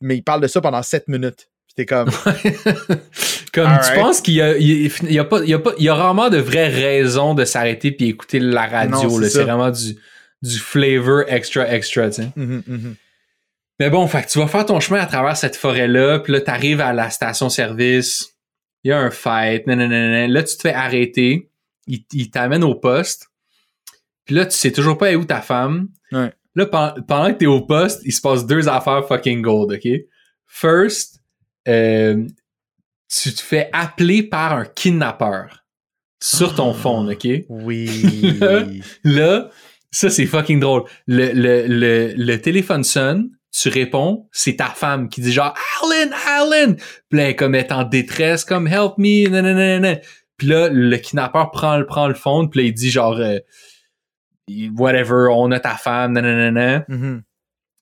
[0.02, 1.49] mais ils parlent de ça pendant 7 minutes.
[1.70, 2.10] Puis t'es comme.
[3.54, 5.84] Comme tu penses qu'il y a, il y a- pas, il y a pas, il
[5.86, 9.22] y a rarement de vraies raisons de s'arrêter puis écouter la radio.
[9.24, 9.44] C'est là.
[9.46, 9.96] vraiment du,
[10.44, 12.30] du flavor extra extra, tu sais.
[12.36, 12.96] Mhm, mhm.
[13.80, 16.42] Mais bon, fait que tu vas faire ton chemin à travers cette forêt-là, puis là,
[16.42, 18.36] t'arrives à la station-service,
[18.84, 21.50] il y a un fight, nanana, là, tu te fais arrêter,
[21.88, 23.30] il, il t'amène au poste,
[24.26, 25.88] puis là, tu sais toujours pas où ta femme.
[26.12, 26.32] Ouais.
[26.56, 29.90] Là, pen- pendant que t'es au poste, il se passe deux affaires fucking gold, OK?
[30.46, 31.19] First,
[31.70, 32.26] euh,
[33.14, 35.64] tu te fais appeler par un kidnappeur
[36.22, 37.28] sur ton phone, OK?
[37.48, 38.40] Oui.
[39.04, 39.50] Là,
[39.92, 40.84] ça, c'est fucking drôle.
[41.08, 46.12] Le, le, le, le téléphone sonne, tu réponds, c'est ta femme qui dit genre Alan,
[46.28, 46.74] Alan!
[47.10, 49.96] Puis là, elle est comme elle est en détresse, comme Help me, nanana.
[50.38, 53.40] Puis là, le kidnappeur prend, le- prend le phone, puis là, il dit genre euh,
[54.78, 56.86] Whatever, on a ta femme, nanana.
[56.88, 57.24] Mhm.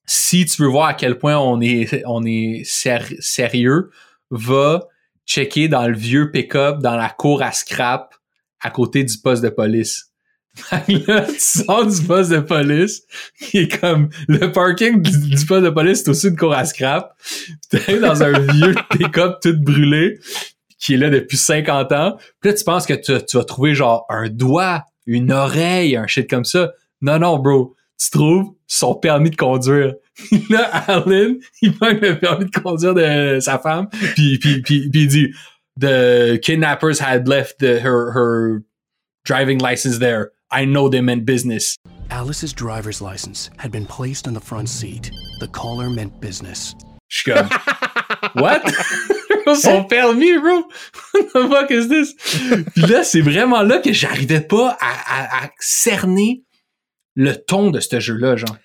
[0.08, 3.92] Si tu veux voir à quel point on est, on est sér- sérieux,
[4.32, 4.88] va
[5.26, 8.16] checker dans le vieux pick-up dans la cour à scrap
[8.62, 10.12] à côté du poste de police.
[10.88, 13.04] Là, tu sors du poste de police,
[13.40, 17.16] qui est comme le parking du, poste de police, c'est aussi une cour à scrap.
[17.70, 20.20] T'es dans un vieux pick-up tout brûlé,
[20.80, 22.18] qui est là depuis 50 ans.
[22.40, 26.08] Puis là, tu penses que tu, tu vas trouver genre un doigt, une oreille, un
[26.08, 26.72] shit comme ça.
[27.02, 27.76] Non, non, bro.
[28.00, 29.94] Tu trouves son permis de conduire.
[30.50, 35.02] là, Alan, il manque le permis de conduire de sa femme, puis, puis, puis, puis
[35.02, 35.32] il dit
[35.80, 38.64] The kidnappers had left the, her, her
[39.26, 40.32] driving license there.
[40.50, 41.76] I know they meant business.
[42.10, 45.12] Alice's driver's license had been placed on the front seat.
[45.40, 46.74] The caller meant business.
[47.10, 47.50] Je suis comme,
[48.36, 48.64] what?
[49.56, 50.64] Son permis, bro?
[51.14, 52.14] What the fuck is this?
[52.74, 56.44] Puis là, c'est vraiment là que j'arrivais pas à, à- à cerner
[57.18, 58.58] le ton de ce jeu-là, genre.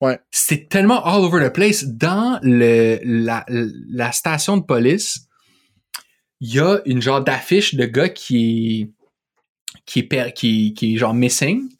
[0.00, 0.18] Ouais.
[0.30, 1.84] C'était tellement all over the place.
[1.84, 5.28] Dans le, la, la station de police,
[6.40, 8.90] il y a une genre d'affiche de gars qui est,
[9.86, 11.70] qui est, qui, qui est genre missing.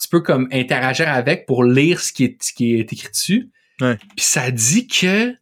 [0.00, 3.50] Tu peux comme interagir avec pour lire ce qui est, ce qui est écrit dessus.
[3.80, 3.96] Ouais.
[4.16, 5.34] Puis ça dit que,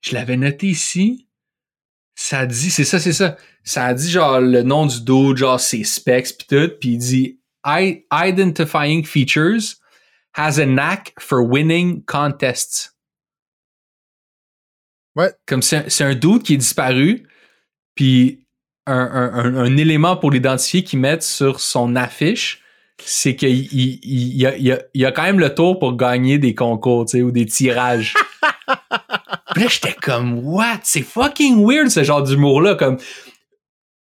[0.00, 1.26] je l'avais noté ici,
[2.14, 3.36] ça dit, c'est ça, c'est ça.
[3.64, 7.39] Ça dit genre le nom du dude, genre ses specs pis tout, puis il dit
[7.66, 9.76] identifying features
[10.34, 12.92] has a knack for winning contests.
[15.16, 15.32] Ouais.
[15.46, 17.26] Comme c'est un- c'est un dude qui est disparu,
[17.94, 18.46] puis
[18.86, 22.62] un, un- un- un élément pour l'identifier qu'ils mettent sur son affiche,
[23.04, 25.96] c'est qu'il il, il, il a, il a- il a quand même le tour pour
[25.96, 28.14] gagner des concours, tu sais, ou des tirages.
[29.54, 30.78] Puis là, j'étais comme, what?
[30.84, 32.76] C'est fucking weird, ce genre d'humour-là.
[32.76, 32.98] Comme,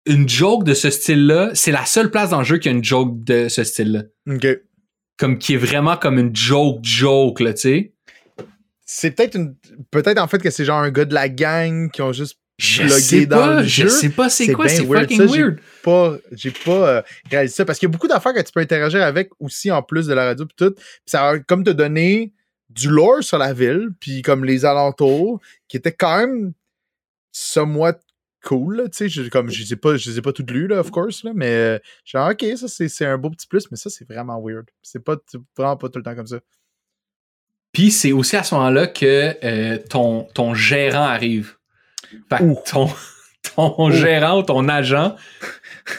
[0.08, 2.82] une joke de ce style-là, c'est la seule place dans le jeu qui a une
[2.84, 4.02] joke de ce style-là.
[4.28, 4.46] OK.
[5.18, 7.92] Comme, qui est vraiment comme une joke-joke, là, tu sais.
[8.86, 9.54] C'est peut-être une.
[9.90, 12.88] Peut-être en fait que c'est genre un gars de la gang qui ont juste Je
[12.88, 15.02] sais dans pas, le je jeu, sais pas c'est quoi, c'est weird.
[15.02, 15.58] fucking Ça, j'ai- weird.
[15.82, 16.16] pas.
[16.32, 17.64] J'ai pas euh, réalisé ça.
[17.66, 20.14] Parce qu'il y a beaucoup d'affaires que tu peux interagir avec aussi en plus de
[20.14, 20.70] la radio pis tout.
[20.74, 22.32] Puis ça va comme te donner
[22.70, 26.52] du lore sur la ville, puis comme les alentours, qui était quand même
[27.32, 27.98] somewhat
[28.44, 30.66] cool, tu sais, je- comme je les ai pas, je les ai pas toutes lues,
[30.68, 33.76] là, of course, là, mais euh, genre, ok, ça c'est un beau petit plus, mais
[33.76, 34.66] ça c'est vraiment weird.
[34.82, 35.16] C'est pas
[35.56, 36.38] vraiment pas tout le temps comme ça.
[37.72, 41.56] Puis c'est aussi à ce moment-là que euh, ton, ton gérant arrive.
[42.30, 42.88] Fait que ton,
[43.56, 45.14] ton gérant ou ton agent,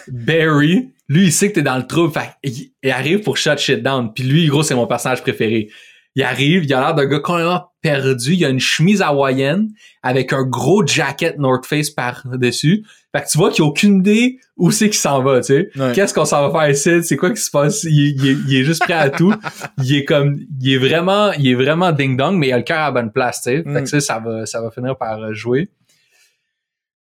[0.07, 2.13] Barry, lui, il sait que t'es dans le trouble.
[2.13, 4.13] Fait qu'il il arrive pour shut shit down.
[4.13, 5.69] Puis lui, gros, c'est mon personnage préféré.
[6.15, 8.33] Il arrive, il a l'air d'un gars complètement perdu.
[8.33, 9.69] Il a une chemise hawaïenne
[10.03, 12.83] avec un gros jacket North Face par-dessus.
[13.15, 15.69] Fait que tu vois qu'il a aucune idée où c'est qu'il s'en va, tu sais.
[15.77, 15.91] Ouais.
[15.93, 17.03] Qu'est-ce qu'on s'en va faire ici?
[17.07, 17.83] C'est quoi qui se passe?
[17.83, 19.33] Il, est- il est- il est juste prêt à tout.
[19.83, 22.63] il est comme, il est vraiment, il est vraiment ding dong, mais il a le
[22.63, 23.63] cœur à la bonne place, tu sais.
[23.63, 23.83] Fait Mm.
[23.83, 25.69] que ça, ça va, ça va finir par euh, jouer.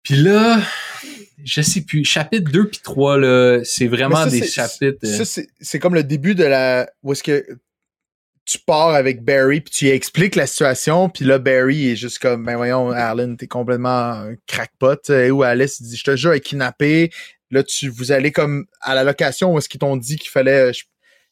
[0.03, 0.59] Puis là,
[1.43, 4.99] je sais plus, chapitre 2 puis 3, là, c'est vraiment ça, des chapitres.
[5.03, 6.89] euh, Ça, c'est- c'est comme le début de la.
[7.03, 7.45] Où est-ce que
[8.45, 12.45] tu pars avec Barry, puis tu expliques la situation, puis là, Barry est juste comme,
[12.45, 14.97] ben voyons, Arlen, t'es complètement crackpot.
[15.09, 17.11] Euh, Ou Alice dit, je te jure, elle est kidnappée.
[17.51, 20.69] Là, tu, vous allez comme à la location où est-ce qu'ils t'ont dit qu'il fallait.
[20.69, 20.83] euh, je-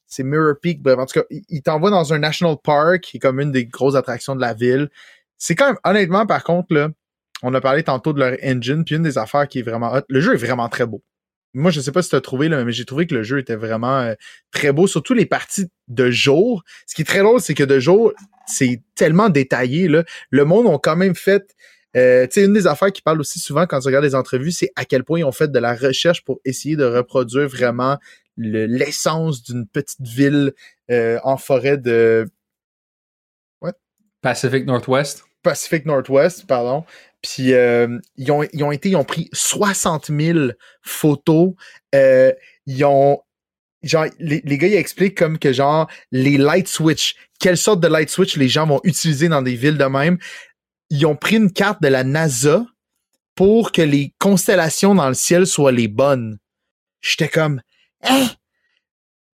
[0.07, 3.17] c'est Mirror Peak, bref, en tout cas, il, il t'envoie dans un national park, qui
[3.17, 4.89] est comme une des grosses attractions de la ville.
[5.37, 6.89] C'est quand même, honnêtement, par contre, là,
[7.45, 10.01] On a parlé tantôt de leur engine, puis une des affaires qui est vraiment hot,
[10.07, 11.03] le jeu est vraiment très beau.
[11.53, 13.37] Moi, je sais pas si tu as trouvé, là, mais j'ai trouvé que le jeu
[13.39, 14.15] était vraiment euh,
[14.51, 16.63] très beau, surtout les parties de jour.
[16.87, 18.11] Ce qui est très drôle, c'est que de jour,
[18.47, 19.87] c'est tellement détaillé.
[19.87, 20.03] Là.
[20.31, 21.55] Le monde ont quand même fait.
[21.95, 24.51] Euh, tu sais, une des affaires qui parle aussi souvent quand tu regardes les entrevues,
[24.51, 27.99] c'est à quel point ils ont fait de la recherche pour essayer de reproduire vraiment
[28.35, 30.53] le- l'essence d'une petite ville
[30.89, 32.27] euh, en forêt de
[34.21, 35.25] Pacific Northwest.
[35.43, 36.85] Pacific Northwest, pardon.
[37.21, 40.39] Puis euh, ils, ont, ils ont été, ils ont pris 60 000
[40.81, 41.53] photos.
[41.95, 42.31] Euh,
[42.65, 43.21] ils ont
[43.83, 48.09] genre les, gars ils expliquent comme que genre les light switch, quelle sorte de light
[48.09, 50.17] switch les gens vont utiliser dans des villes de même.
[50.89, 52.65] Ils ont pris une carte de la NASA
[53.35, 56.37] pour que les constellations dans le ciel soient les bonnes.
[57.01, 57.61] J'étais comme
[58.03, 58.29] hein?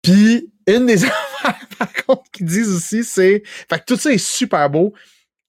[0.01, 4.17] Puis une des affaires par contre qu'ils disent aussi c'est fait que tout ça est
[4.17, 4.93] super beau.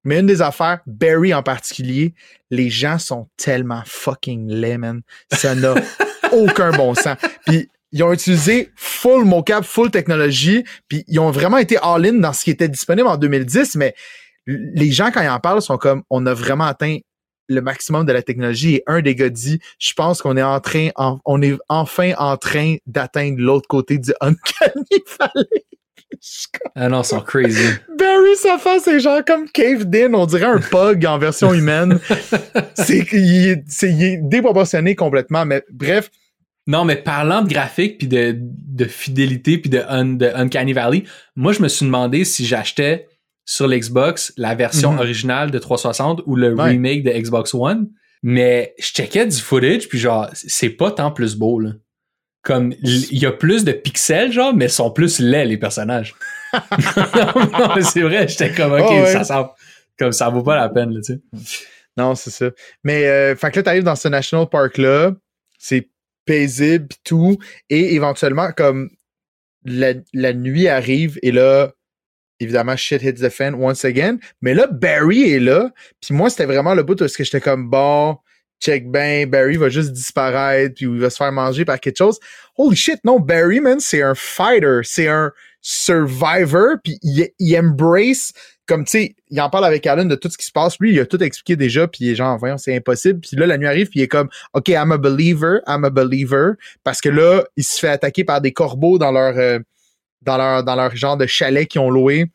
[0.07, 2.15] Mais une des affaires, Barry en particulier,
[2.51, 5.03] les gens sont tellement fucking laids, man.
[5.33, 5.75] Ça n'a
[6.33, 7.17] aucun bon sens.
[7.47, 12.33] Puis ils ont utilisé full mocap, full technologie, puis ils ont vraiment été all-in dans
[12.33, 13.95] ce qui était disponible en 2010, mais
[14.47, 16.99] les gens, quand ils en parlent, sont comme, on a vraiment atteint
[17.49, 20.59] le maximum de la technologie et un des gars dit, je pense qu'on est en
[20.61, 24.85] train, en- on est enfin en train d'atteindre l'autre côté du Uncanny
[25.19, 25.65] Valley.
[26.75, 27.67] Ah non, ils sont crazy.
[27.99, 31.99] Barry, sa face, c'est genre comme caved in, on dirait un pug en version humaine.
[32.75, 36.11] c'est qu'il est, c'est- il est déproportionné complètement, mais bref,
[36.69, 41.05] Non, mais parlant de graphique puis de, de fidélité puis de, un- de Uncanny Valley,
[41.37, 43.07] moi je me suis demandé si j'achetais
[43.45, 44.99] sur l'Xbox la version Mhm.
[44.99, 46.71] originale de 360 ou le Ouais.
[46.71, 47.89] remake de Xbox One.
[48.23, 51.71] Mais je checkais du footage puis genre c'est pas tant plus beau là.
[52.47, 56.15] Comme il y a plus de pixels genre mais sont plus laids les personnages.
[56.55, 59.13] non, c'est vrai, j'étais comme OK, Oh, ouais.
[59.13, 59.45] ça sent
[59.99, 61.67] comme ça vaut pas la peine là, tu sais.
[61.97, 62.51] non, c'est ça.
[62.85, 65.13] Mais, euh, fait que là, t'arrives dans ce national park-là,
[65.59, 65.91] c'est
[66.25, 67.39] paisible pis tout,
[67.69, 68.91] et éventuellement, comme
[69.65, 71.73] la, la nuit arrive, et là,
[72.39, 75.71] évidemment, shit hits the fan once again, mais là, Barry est là,
[76.01, 78.19] puis moi, c'était vraiment le bout est-ce que j'étais comme, bon,
[78.61, 82.19] check ben, Barry va juste disparaître, puis il va se faire manger par quelque chose.
[82.57, 88.33] Holy shit, non, Barry, man, c'est un fighter, c'est un survivor, puis il, il embrace,
[88.67, 90.79] comme tu sais, il en parle avec Alan de tout ce qui se passe.
[90.79, 93.21] Lui, il a tout expliqué déjà, puis il est genre, voyons, c'est impossible.
[93.21, 95.91] Puis là, la nuit arrive, puis il est comme, OK, I'm a believer, I'm a
[95.91, 96.53] believer,
[96.85, 99.59] parce que là, il se fait attaquer par des corbeaux dans leur, euh,
[100.23, 102.27] dans leur, dans leur genre de chalet qu'ils ont loué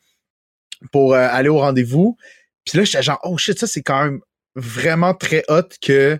[0.90, 2.16] pour euh, aller au rendez-vous.
[2.64, 4.20] Puis là, j'étais genre, oh shit, ça, c'est quand même
[4.54, 6.18] vraiment très hot que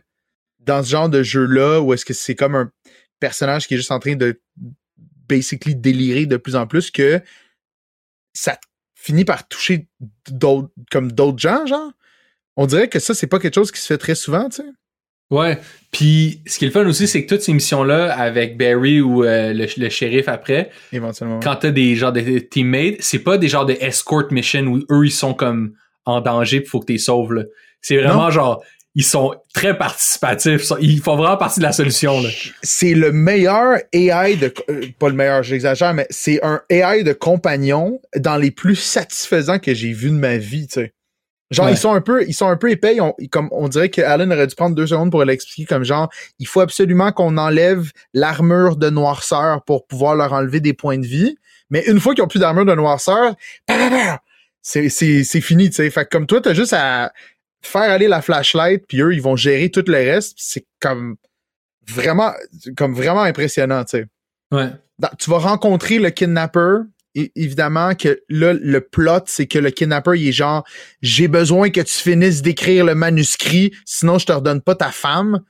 [0.61, 2.71] dans ce genre de jeu-là, où est-ce que c'est comme un
[3.21, 4.41] personnage qui est juste en train de
[5.29, 7.21] basically délirer de plus en plus, que
[8.33, 8.59] ça
[8.95, 9.89] finit par toucher
[10.31, 11.93] d'autres, comme d'autres gens, genre?
[12.57, 14.69] On dirait que ça, c'est pas quelque chose qui se fait très souvent, tu sais.
[15.31, 15.59] Ouais.
[15.91, 19.25] Puis ce qui est le fun aussi, c'est que toutes ces missions-là, avec Barry ou
[19.25, 21.41] euh, le, le shérif après, Éventuellement.
[21.41, 25.07] quand t'as des genres de teammates, c'est pas des genres de escort mission où eux,
[25.07, 25.75] ils sont comme
[26.05, 27.45] en danger pis faut que t'es sauves, là.
[27.83, 28.31] C'est vraiment Non.
[28.31, 28.65] genre,
[28.95, 30.71] ils sont très participatifs.
[30.81, 32.21] Ils font vraiment partie de la solution,
[32.63, 37.13] c'est le meilleur AI de euh, pas le meilleur, j'exagère, mais c'est un AI de
[37.13, 40.93] compagnon dans les plus satisfaisants que j'ai vu de ma vie, tu sais.
[41.51, 41.73] Genre Ouais.
[41.73, 43.91] ils sont un peu ils sont un peu épais, ils ont- ils- comme on dirait
[43.91, 46.09] que Alan aurait dû prendre deux secondes pour l'expliquer comme genre
[46.39, 51.07] il faut absolument qu'on enlève l'armure de noirceur pour pouvoir leur enlever des points de
[51.07, 51.37] vie,
[51.69, 53.35] mais une fois qu'ils ont plus d'armure de noirceur,
[53.67, 54.21] pa,
[54.63, 55.91] c'est c'est c'est fini, tu sais.
[55.91, 57.13] Fait que comme toi t'as juste à
[57.63, 61.17] faire aller la flashlight puis eux ils vont gérer tout le reste, c'est comme
[61.89, 62.33] vraiment
[62.77, 64.07] comme vraiment impressionnant, tu sais.
[64.51, 64.71] Ouais.
[65.19, 66.79] Tu vas rencontrer le kidnapper.
[67.15, 70.65] Évidemment que là, le plot, c'est que le kidnapper, il est genre
[71.03, 75.43] J'ai besoin que tu finisses d'écrire le manuscrit, sinon je te redonne pas ta femme.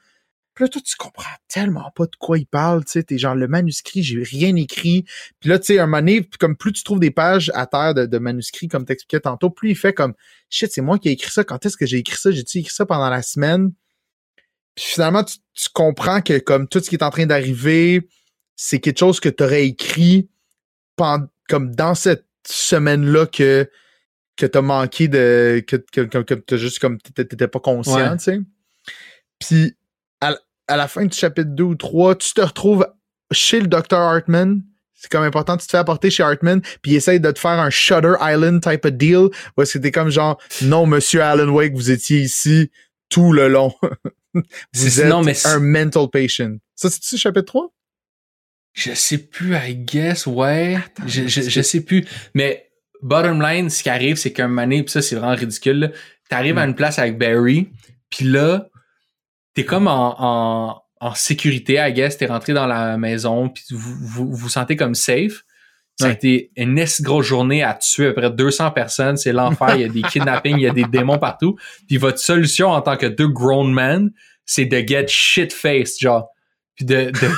[0.55, 3.03] Puis là, toi, tu comprends tellement pas de quoi il parle, tu sais.
[3.05, 5.05] T'es genre le manuscrit, j'ai rien écrit.
[5.41, 7.95] Puis là, tu sais, un moment donné, comme plus tu trouves des pages à terre
[7.95, 10.15] de, de manuscrits, comme t'expliquais tantôt, plus il fait comme
[10.55, 11.45] Shit, c'est moi qui ai écrit ça.
[11.45, 12.31] Quand est-ce que j'ai écrit ça?
[12.31, 13.73] J'ai-tu écrit ça pendant la semaine?
[14.75, 18.07] Puis finalement, tu, tu comprends que comme tout ce qui est en train d'arriver,
[18.55, 20.29] c'est quelque chose que tu aurais écrit
[20.97, 23.71] pen- comme dans cette semaine-là que,
[24.37, 25.65] que t'as manqué de.
[25.67, 28.17] que, que, que, t'as juste comme t'étais pas conscient, Ouais.
[28.19, 28.41] tu sais.
[29.39, 29.75] Puis
[30.21, 30.37] à,
[30.69, 32.87] à la fin du chapitre 2 ou 3, tu te retrouves
[33.33, 33.95] chez le Dr.
[33.97, 34.63] Hartman.
[35.03, 37.59] C'est comme important, tu te fais apporter chez Hartman, puis il essaye de te faire
[37.59, 41.49] un Shutter Island type of deal, où est-ce que t'es comme genre, non, monsieur Alan
[41.49, 42.71] Wake, vous étiez ici
[43.09, 43.75] tout le long.
[44.35, 44.43] vous
[44.73, 46.57] C'est- êtes non, mais un mental patient.
[46.77, 47.73] Ça, c'est-tu chapitre 3?
[48.75, 50.79] Je sais plus, I guess, ouais.
[51.07, 52.07] je, je, sais plus.
[52.35, 52.71] Mais
[53.03, 55.89] bottom line, ce qui arrive, c'est qu'un donné, pis ça, c'est vraiment ridicule, là,
[56.31, 56.71] t'arrives à Mm.
[56.71, 57.69] une place avec Barry,
[58.09, 58.69] Puis là,
[59.55, 62.17] t'es comme en, en, en sécurité, I guess.
[62.17, 65.43] T'es rentré dans la maison, puis vous, vous vous sentez comme safe.
[65.99, 66.15] Ça a Ouais.
[66.15, 69.17] été une grosse journée à tuer à peu près 200 personnes.
[69.17, 69.75] C'est l'enfer.
[69.75, 71.57] Il y a des kidnappings, il y a des démons partout.
[71.89, 74.11] Puis votre solution en tant que deux grown men,
[74.47, 76.29] c'est de get shit-faced, genre.
[76.77, 77.11] Puis de...
[77.11, 77.29] de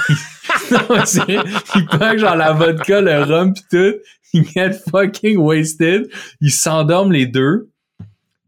[0.70, 1.38] non, c'est.
[1.74, 3.94] Ils prennent genre la vodka, le rhum pis tout.
[4.34, 6.08] Ils get fucking wasted.
[6.40, 7.70] Ils s'endorment les deux.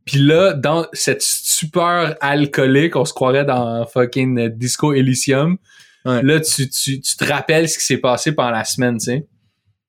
[0.07, 5.59] Puis là, dans cette stupeur alcoolique, on se croirait dans fucking Disco Elysium.
[6.05, 6.23] Ouais.
[6.23, 9.27] Là, tu, tu, tu te rappelles ce qui s'est passé pendant la semaine, tu sais.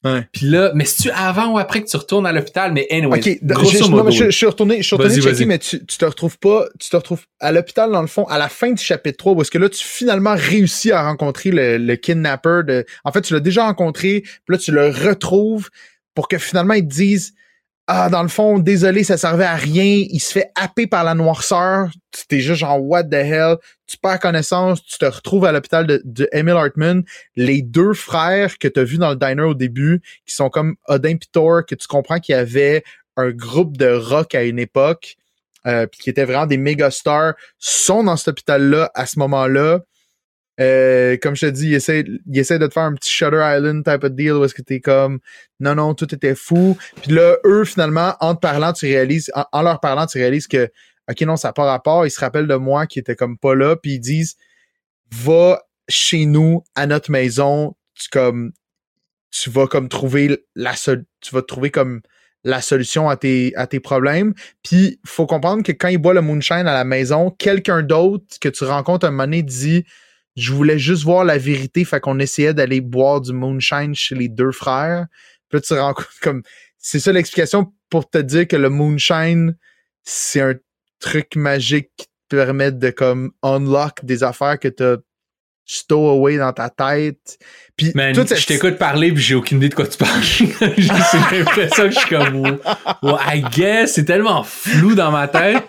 [0.03, 0.27] Ouais.
[0.31, 3.17] Puis là, mais si tu avant ou après que tu retournes à l'hôpital, mais anyway,
[3.19, 4.03] Ok, je, grosso je- non, modo.
[4.05, 6.65] mais je, je suis retourné, je suis retourné checker, mais tu, tu te retrouves pas,
[6.79, 9.41] tu te retrouves à l'hôpital dans le fond, à la fin du chapitre 3, où
[9.41, 13.33] est-ce que là, tu finalement réussis à rencontrer le, le kidnapper de, en fait, tu
[13.33, 15.69] l'as déjà rencontré, puis là, tu le retrouves
[16.13, 17.33] pour que finalement, ils te disent,
[17.89, 21.15] ah, dans le fond, désolé, ça servait à rien, il se fait happer par la
[21.15, 23.55] noirceur, tu t'es juste genre, what the hell,
[23.87, 27.03] tu perds connaissance, tu te retrouves à l'hôpital de, Emil Hartman,
[27.37, 30.75] les deux frères que tu as vus dans le diner au début, qui sont comme
[30.89, 32.83] Odin pis Thor, que tu comprends qu'il y avait
[33.15, 35.15] un groupe de rock à une époque,
[35.65, 39.79] euh, puis qui étaient vraiment des méga stars, sont dans cet hôpital-là à ce moment-là.
[40.59, 43.41] Euh, comme je te dis, il essaie, il essaie de te faire un petit Shutter
[43.43, 45.19] Island type of deal où est-ce que t'es comme
[45.59, 46.77] non, non, tout était fou.
[47.01, 50.69] Puis là, eux, finalement, en te parlant, tu réalises, en, leur parlant, tu réalises que
[51.09, 52.05] OK, non, ça n'a pas rapport.
[52.05, 54.35] Ils se rappellent de moi qui était comme pas là, puis ils disent
[55.11, 58.51] Va chez nous, à notre maison, tu comme
[59.31, 62.01] tu vas comme trouver la sol- tu vas trouver comme
[62.43, 64.33] la solution à tes, à tes problèmes.
[64.63, 68.49] Puis, faut comprendre que quand il boit le moonshine à la maison, quelqu'un d'autre que
[68.49, 69.85] tu rencontres un moment donné dit
[70.37, 74.29] Je voulais juste voir la vérité, fait qu'on essayait d'aller boire du moonshine chez les
[74.29, 75.07] deux frères.
[75.49, 76.43] Puis là, tu rencontres comme.
[76.77, 79.57] C'est ça l'explication pour te dire que le moonshine,
[80.03, 80.53] c'est un
[80.99, 84.97] truc magique qui te permet de comme unlock des affaires que t'as
[85.67, 87.37] stowaway dans ta tête.
[87.75, 90.21] Puis Man, toute cette- je t'écoute parler puis j'ai aucune idée de quoi tu parles.
[90.23, 92.57] j'ai l'impression que je suis comme,
[93.03, 95.63] oh, I guess, c'est tellement flou dans ma tête.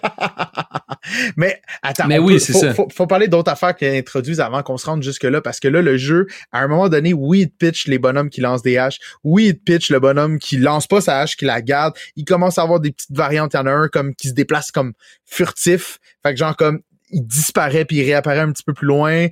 [1.37, 2.75] Mais attends, Mais oui, c'est faut, ça.
[2.75, 5.83] Faut, faut parler d'autres affaires qu'ils introduisent avant qu'on se rende jusque-là, parce que là,
[5.83, 8.99] le jeu, à un moment donné, oui, il pitch les bonhommes qui lancent des haches.
[9.25, 11.95] Oui, il pitch le bonhomme qui lance pas sa hache, qui la garde.
[12.17, 13.53] Il commence à avoir des petites variantes.
[13.55, 14.93] Il y en a un comme qui se déplace comme
[15.27, 15.99] furtif.
[16.23, 16.81] Fait que genre comme
[17.11, 19.29] il disparaît puis il réapparaît un petit peu plus loin.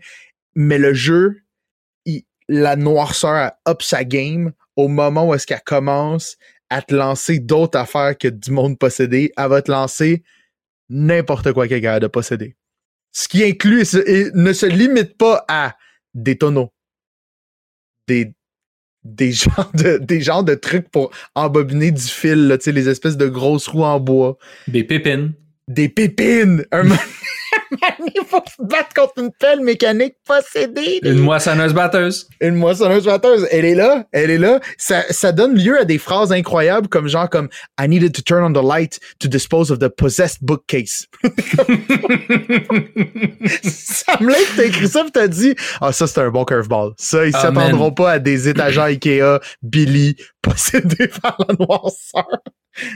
[0.56, 1.42] Mais le jeu,
[2.06, 6.36] il- la noirceur a up sa game au moment où est-ce qu'elle commence
[6.70, 9.30] à te lancer d'autres affaires que du monde possédé.
[9.36, 10.24] Elle va te lancer
[10.88, 12.56] n'importe quoi qu'elle capable de posséder.
[13.12, 15.76] Ce qui inclut et, ne se limite pas à
[16.14, 16.72] des tonneaux,
[18.08, 18.32] des,
[19.04, 22.88] des, genres de, des genres de trucs pour embobiner du fil, là, tu sais, les
[22.88, 24.36] espèces de grosses roues en bois,
[24.68, 25.32] Des pépines.
[25.68, 26.64] des pépines.
[26.72, 26.84] Un
[27.72, 31.00] il faut se battre contre une pelle mécanique possédée.
[31.02, 32.28] Une moissonneuse batteuse.
[32.40, 33.46] Une moissonneuse batteuse.
[33.50, 34.60] Elle est là, elle est là.
[34.78, 37.48] Ça, ça donne lieu à des phrases incroyables comme genre comme
[37.80, 41.06] I needed to turn on the light to dispose of the possessed bookcase.
[43.62, 46.92] Sam Lake t'a écrit ça pis t'as dit Ah ça c'est un bon curveball.
[46.98, 52.26] Ça, ils Ah, s'attendront pas à des étagères Ikea, Billy, possédés par la noirceur.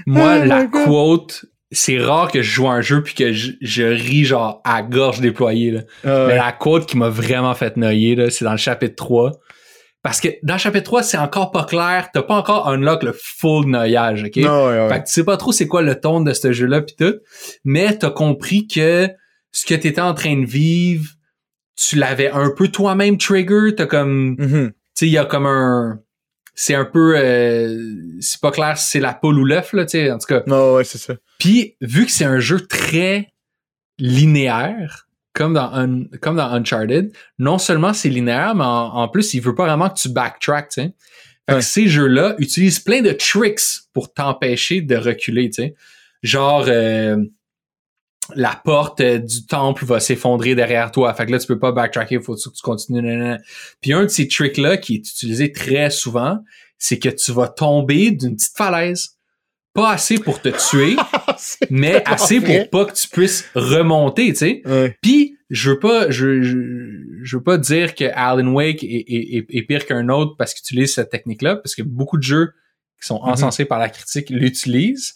[0.07, 3.53] Moi, Oh la quote, c'est rare que je joue à un jeu puis que je,
[3.61, 5.71] je ris genre à gorge déployée.
[5.71, 5.81] Là.
[6.05, 9.33] Euh, Mais la quote qui m'a vraiment fait noyer, là, c'est dans le chapitre 3.
[10.03, 12.09] Parce que dans le chapitre 3, c'est encore pas clair.
[12.13, 14.37] T'as pas encore unlock le full noyage, OK?
[14.37, 14.89] non, ouais, ouais.
[14.89, 17.15] Fait que tu sais pas trop c'est quoi le ton de ce jeu-là pis tout.
[17.65, 19.09] Mais t'as compris que
[19.53, 21.07] ce que t'étais en train de vivre,
[21.77, 23.75] tu l'avais un peu toi-même trigger.
[23.77, 24.37] T'as comme...
[24.39, 24.71] Mhm.
[24.71, 26.01] Tu sais, il y a comme un...
[26.63, 27.15] C'est un peu...
[27.17, 30.11] euh, c'est pas clair si c'est la poule ou l'œuf, là, tu sais.
[30.11, 31.15] En tout cas, Non, ouais, c'est ça.
[31.39, 33.29] puis, vu que c'est un jeu très
[33.99, 39.33] linéaire, comme dans, Un- comme dans Uncharted, non seulement c'est linéaire, mais en, en plus,
[39.35, 40.93] il veut pas vraiment que tu backtrack, tu sais.
[41.49, 41.61] Fait Ouais.
[41.61, 43.61] que ces jeux-là utilisent plein de tricks
[43.93, 45.75] pour t'empêcher de reculer, tu sais.
[46.23, 47.17] Genre, euh,
[48.37, 51.13] la porte euh, du temple va s'effondrer derrière toi.
[51.15, 53.37] Fait que là, tu peux pas backtracker, il faut que tu continues.
[53.81, 56.39] Puis un de ces tricks-là qui est utilisé très souvent,
[56.79, 59.17] c'est que tu vas tomber d'une petite falaise.
[59.73, 60.97] Pas assez pour te tuer,
[61.71, 62.67] mais assez vrai.
[62.71, 64.63] pour pas que tu puisses remonter, tu sais.
[64.67, 64.97] Ouais.
[65.01, 66.59] Puis je veux pas, je, je,
[67.23, 70.55] je veux pas dire que Alan Wake est, est, est- est pire qu'un autre parce
[70.55, 72.51] qu'il utilise cette technique-là, parce que beaucoup de jeux
[73.01, 73.29] qui sont Mhm.
[73.31, 75.15] encensés par la critique l'utilisent,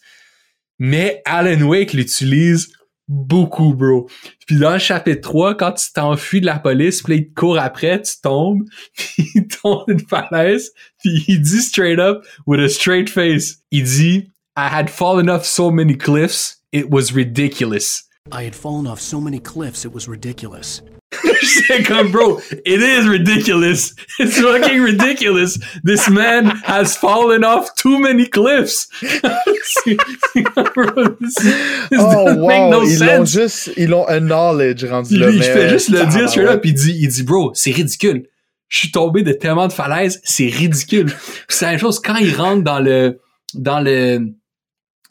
[0.79, 2.73] mais Alan Wake l'utilise
[3.09, 4.09] beaucoup, bro.
[4.47, 7.35] Puis dans le chapitre 3, quand tu t'enfuis de la police, puis là, il te
[7.35, 8.65] court après, tu tombes,
[8.97, 13.85] puis il tombe d'une falaise, puis il dit straight up, with a straight face, il
[13.85, 18.05] dit I had fallen off so many cliffs, it was ridiculous.
[18.33, 20.81] I had fallen off so many cliffs it was ridiculous.
[21.43, 23.95] J'étais comme, bro, it is ridiculous.
[24.19, 25.59] It's fucking ridiculous.
[25.85, 28.87] This man has fallen off too many cliffs.
[29.03, 29.97] C'est-
[30.33, 32.71] c'est comme, bro, this- this Oh, doesn't make wow.
[32.71, 35.31] no ils l'ont juste, ils l'ont un knowledge rendu là.
[35.31, 36.49] il fait juste le dire ouais.
[36.53, 38.27] up, il dit, il dit, bro, c'est ridicule.
[38.69, 41.07] Je suis tombé de tellement de falaises, c'est ridicule.
[41.07, 41.17] Puis
[41.49, 43.21] c'est la même chose quand il rentre dans le,
[43.55, 44.21] dans le,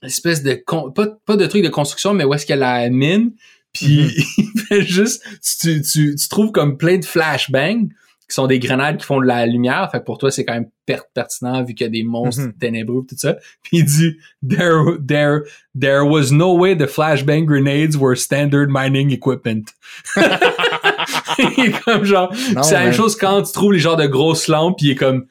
[0.01, 2.81] espèce de, con- pas, pas de truc de construction, mais où est-ce qu'il y a
[2.81, 3.31] la mine,
[3.73, 5.23] puis il fait juste,
[5.61, 7.87] tu, tu, tu trouves comme plein de flashbangs,
[8.29, 10.53] qui sont des grenades qui font de la lumière, fait que pour toi, c'est quand
[10.53, 12.53] même per- pertinent vu qu'il y a des monstres Mhm.
[12.53, 13.35] ténébreux tout ça.
[13.63, 14.15] Puis il dit,
[14.47, 15.41] there, there,
[15.79, 19.65] there was no way the flashbang grenades were standard mining equipment.
[20.15, 24.47] il est comme genre, c'est la même chose quand tu trouves les genres de grosses
[24.47, 25.25] lampes, puis il est comme,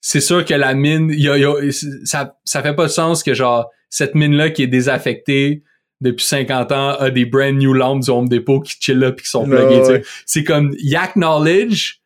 [0.00, 1.72] c'est sûr que la mine, il y a- y a-
[2.04, 5.62] ça, ça fait pas de sens que genre, cette mine-là qui est désaffectée
[6.00, 9.24] depuis 50 ans a des brand new lampes du Home Depot qui chill là puis
[9.24, 10.02] qui sont pluggées, tu ouais.
[10.26, 12.00] C'est comme, il acknowledge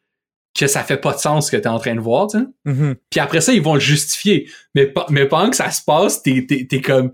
[0.59, 2.45] que ça fait pas de sens ce que t'es en train de voir, tu sais.
[2.64, 2.97] Mhm.
[3.09, 4.49] Puis après ça, ils vont le justifier.
[4.74, 7.12] Mais, mais pendant que ça se passe, t'es, t'es, t'es comme,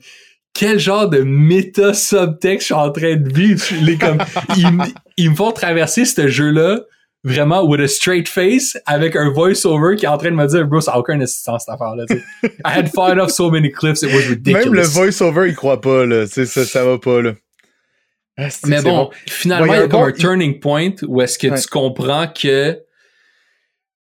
[0.53, 3.62] quel genre de méta subtexte je suis en train de vivre?
[3.83, 4.18] Les comme,
[4.57, 4.66] ils,
[5.16, 6.81] ils me font traverser ce jeu-là
[7.27, 10.66] vraiment with a straight face avec un voice-over qui est en train de me dire,
[10.66, 12.05] bro, ça n'a aucun assistance cette affaire-là.
[12.64, 14.64] I had fallen off so many cliffs, it was ridiculous.
[14.66, 16.27] Même le voice-over, il croit pas, là.
[16.27, 17.33] C'est ça, ça va pas, là.
[18.39, 21.61] Ah, Mais bon, finalement, il y a comme un turning point où est-ce que Ouais.
[21.61, 22.79] tu comprends que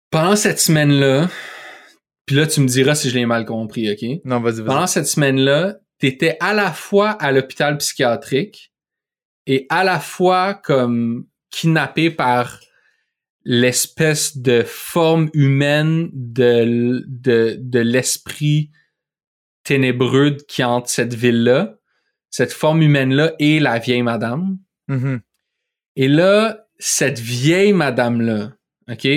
[0.09, 1.29] pendant cette semaine-là,
[2.25, 4.21] puis là, tu me diras si je l'ai mal compris, OK?
[4.25, 4.65] Non, vas-y, vas-y.
[4.65, 8.71] Pendant cette semaine-là, t'étais à la fois à l'hôpital psychiatrique
[9.45, 12.59] et à la fois comme kidnappé par
[13.45, 18.71] l'espèce de forme humaine de, de, de l'esprit
[19.63, 21.77] ténébreux qui hante cette ville-là.
[22.29, 24.57] Cette forme humaine-là et la vieille madame.
[24.87, 25.21] Mhm.
[25.95, 28.53] Et là, cette vieille madame-là,
[28.89, 29.07] OK?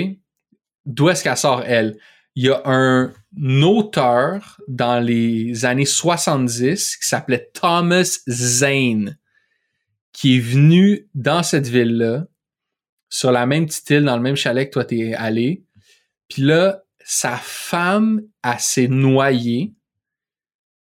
[0.85, 1.97] D'où est-ce qu'elle sort, elle?
[2.35, 3.11] Il y a un
[3.63, 9.17] auteur dans les années 70 qui s'appelait Thomas Zane,
[10.13, 12.27] qui est venu dans cette ville-là,
[13.09, 15.63] sur la même petite île, dans le même chalet que toi t'es allé.
[16.29, 19.73] Puis là, sa femme, elle s'est noyée.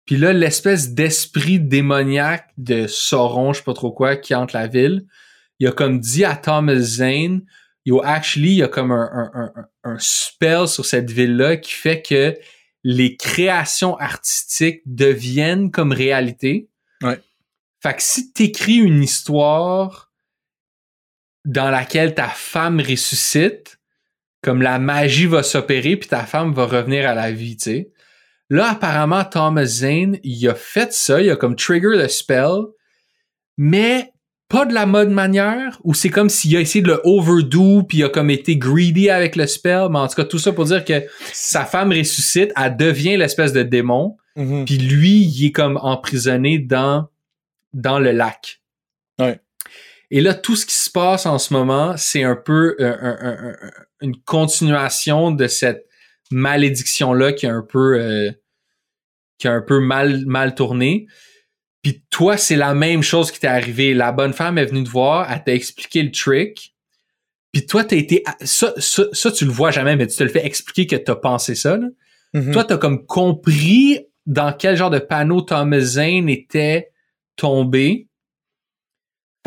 [0.05, 4.67] Puis là, l'espèce d'esprit démoniaque de Sauron, je sais pas trop quoi, qui hante la
[4.67, 5.07] ville,
[5.59, 7.43] il a comme dit à Thomas Zane,
[7.85, 11.73] yo, actually, il y a comme un, un, un, un spell sur cette ville-là qui
[11.73, 12.37] fait que
[12.85, 16.69] les créations artistiques deviennent comme réalité.
[17.03, 17.21] Ouais.
[17.83, 20.08] Fait que si t'écris une histoire
[21.49, 23.79] dans laquelle ta femme ressuscite,
[24.43, 27.91] comme la magie va s'opérer puis ta femme va revenir à la vie, tu sais.
[28.51, 32.61] Là, apparemment, Thomas Zane, il a fait ça, il a comme trigger le spell,
[33.57, 34.13] mais
[34.49, 37.99] pas de la mode manière, où c'est comme s'il a essayé de le overdo, puis
[37.99, 40.65] il a comme été greedy avec le spell, mais en tout cas, tout ça pour
[40.67, 44.65] dire que sa femme ressuscite, elle devient l'espèce de démon, Mhm.
[44.67, 47.09] puis lui, il est comme emprisonné dans,
[47.75, 48.61] dans le lac.
[50.11, 53.19] Et là, tout ce qui se passe en ce moment, c'est un peu euh, un-
[53.21, 55.87] un- un- une continuation de cette
[56.31, 58.31] malédiction-là qui a un peu euh,
[59.39, 61.07] qui a un peu mal, mal tourné.
[61.83, 63.95] Puis toi, c'est la même chose qui t'est arrivé.
[63.95, 66.75] La bonne femme est venue te voir, elle t'a expliqué le trick.
[67.53, 68.25] Puis toi, t'as été...
[68.43, 71.15] Ça, ça, ça, tu le vois jamais, mais tu te le fais expliquer que t'as
[71.15, 71.77] pensé ça.
[71.77, 71.87] Là.
[72.35, 72.53] Mhm.
[72.53, 76.91] Toi, t'as comme compris dans quel genre de panneau Thomas Zane était
[77.37, 78.08] tombé.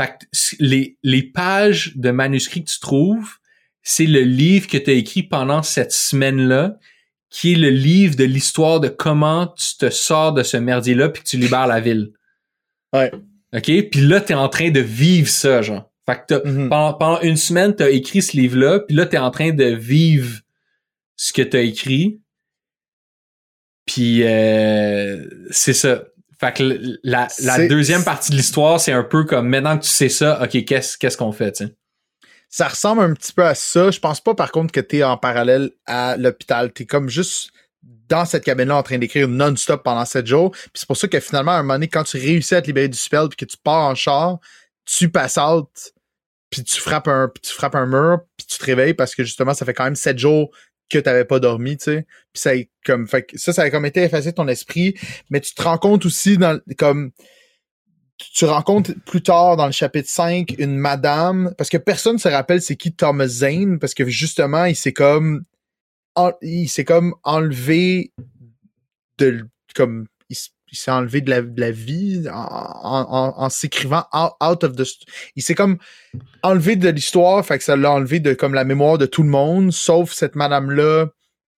[0.02, 0.26] Fait que
[0.60, 3.36] les, les pages de manuscrits que tu trouves,
[3.84, 6.78] c'est le livre que tu as écrit pendant cette semaine-là,
[7.30, 11.24] qui est le livre de l'histoire de comment tu te sors de ce merdier-là puis
[11.24, 12.14] que tu libères la ville.
[12.94, 13.12] Ouais.
[13.54, 13.90] OK?
[13.90, 15.90] Puis là, t'es en train de vivre ça, genre.
[16.08, 16.70] Fait que t'as- Mhm.
[16.70, 20.40] pendant, pendant une semaine, t'as écrit ce livre-là, puis là, t'es en train de vivre
[21.16, 22.22] ce que t'as écrit.
[23.86, 26.06] Puis euh, c'est ça.
[26.42, 27.28] Fait que la,
[27.68, 30.98] deuxième partie de l'histoire, c'est un peu comme maintenant que tu sais ça, ok, qu'est-ce
[30.98, 31.64] qu'est-ce qu'on fait?
[32.50, 33.92] Ça ressemble un petit peu à ça.
[33.92, 36.74] Je pense pas, par contre, que t'es en parallèle à l'hôpital.
[36.74, 37.52] T'es comme juste
[37.84, 40.50] dans cette cabine-là en train d'écrire non-stop pendant sept jours.
[40.50, 42.68] Puis c'est pour ça que finalement, à un moment donné, quand tu réussis à te
[42.68, 44.40] libérer du spell puis que tu pars en char,
[44.84, 45.70] tu passes out,
[46.50, 49.24] puis tu frappes un, puis tu frappes un mur, puis tu te réveilles parce que
[49.24, 50.50] justement, ça fait quand même sept jours
[50.92, 52.06] que t'avais pas dormi, tu sais.
[52.34, 52.52] Puis ça,
[52.86, 54.96] comme, fait que ça, ça a comme été effacé de ton esprit.
[55.30, 57.12] Mais tu te rends compte aussi dans, comme,
[58.34, 62.62] tu rencontres plus tard dans le chapitre 5 une madame, parce que personne se rappelle
[62.62, 65.44] c'est qui Thomas Zane, parce que justement, il s'est comme,
[66.42, 68.12] il s'est comme enlevé
[69.18, 70.38] de, comme, il,
[70.72, 74.64] il s'est enlevé de la, de la vie en, en, en, en s'écrivant out, out
[74.64, 74.86] of the...
[75.36, 75.78] Il s'est comme
[76.44, 79.30] enlevé de l'histoire, fait que ça l'a enlevé de comme la mémoire de tout le
[79.30, 81.08] monde, sauf cette madame-là,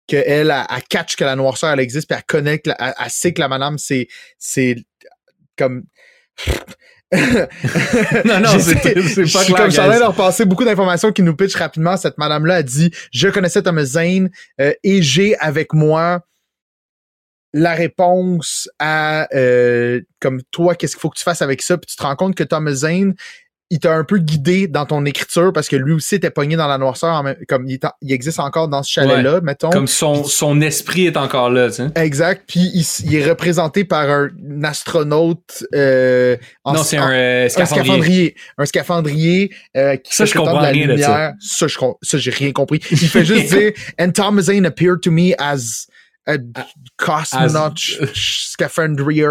[0.08, 2.76] que elle, elle, elle catch que la noirceur, elle existe, puis elle connaît que la-
[2.80, 4.08] elle, elle sait que la madame, c'est...
[4.38, 4.76] c'est
[5.56, 5.84] comme...
[8.24, 8.74] Non, non, c'est
[9.30, 9.56] pas clair.
[9.56, 11.98] comme ça leur passer beaucoup d'informations qui nous pitchent rapidement.
[11.98, 14.30] Cette madame-là a dit Je connaissais Thomas Zane
[14.62, 16.22] euh, et j'ai avec moi
[17.52, 21.76] la réponse à euh, comme toi, qu'est-ce qu'il faut que tu fasses avec ça?
[21.78, 23.14] Puis tu te rends compte que Thomas Zane,
[23.70, 26.66] il t'a un peu guidé dans ton écriture parce que lui aussi était pogné dans
[26.68, 27.78] la noirceur, en même- comme il,
[28.12, 29.70] existe encore dans ce chalet-là, mettons.
[29.70, 31.86] Comme son, son esprit est encore là, tu sais.
[31.94, 32.44] Exact.
[32.46, 32.70] Puis
[33.04, 34.28] il, est représenté par un
[34.62, 37.84] astronaute euh, en- Non, c'est un euh, un scaphandrier.
[37.86, 38.34] scaphandrier.
[38.58, 41.08] Un scaphandrier euh, qui Ça, je comprends de la rien de ça.
[41.08, 41.32] lumière.
[41.40, 42.80] Ça, je ça, j'ai rien compris.
[42.90, 45.86] Il fait juste dire And Thomas Zane appeared to me as
[46.26, 46.36] a
[46.96, 47.74] cosmonaut
[48.14, 49.26] scaphandrier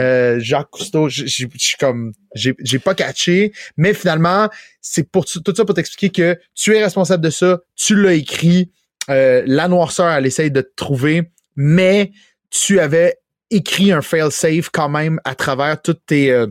[0.00, 1.08] euh, Jacques Cousteau.
[1.08, 4.48] Je suis comme j'ai j'ai pas catché, mais finalement,
[4.80, 8.70] c'est pour tout ça pour t'expliquer que tu es responsable de ça, tu l'as écrit,
[9.08, 12.12] euh, la noirceur, elle essaye de te trouver, mais
[12.50, 13.18] tu avais
[13.50, 16.48] écrit un fail-safe quand même à travers toutes tes euh,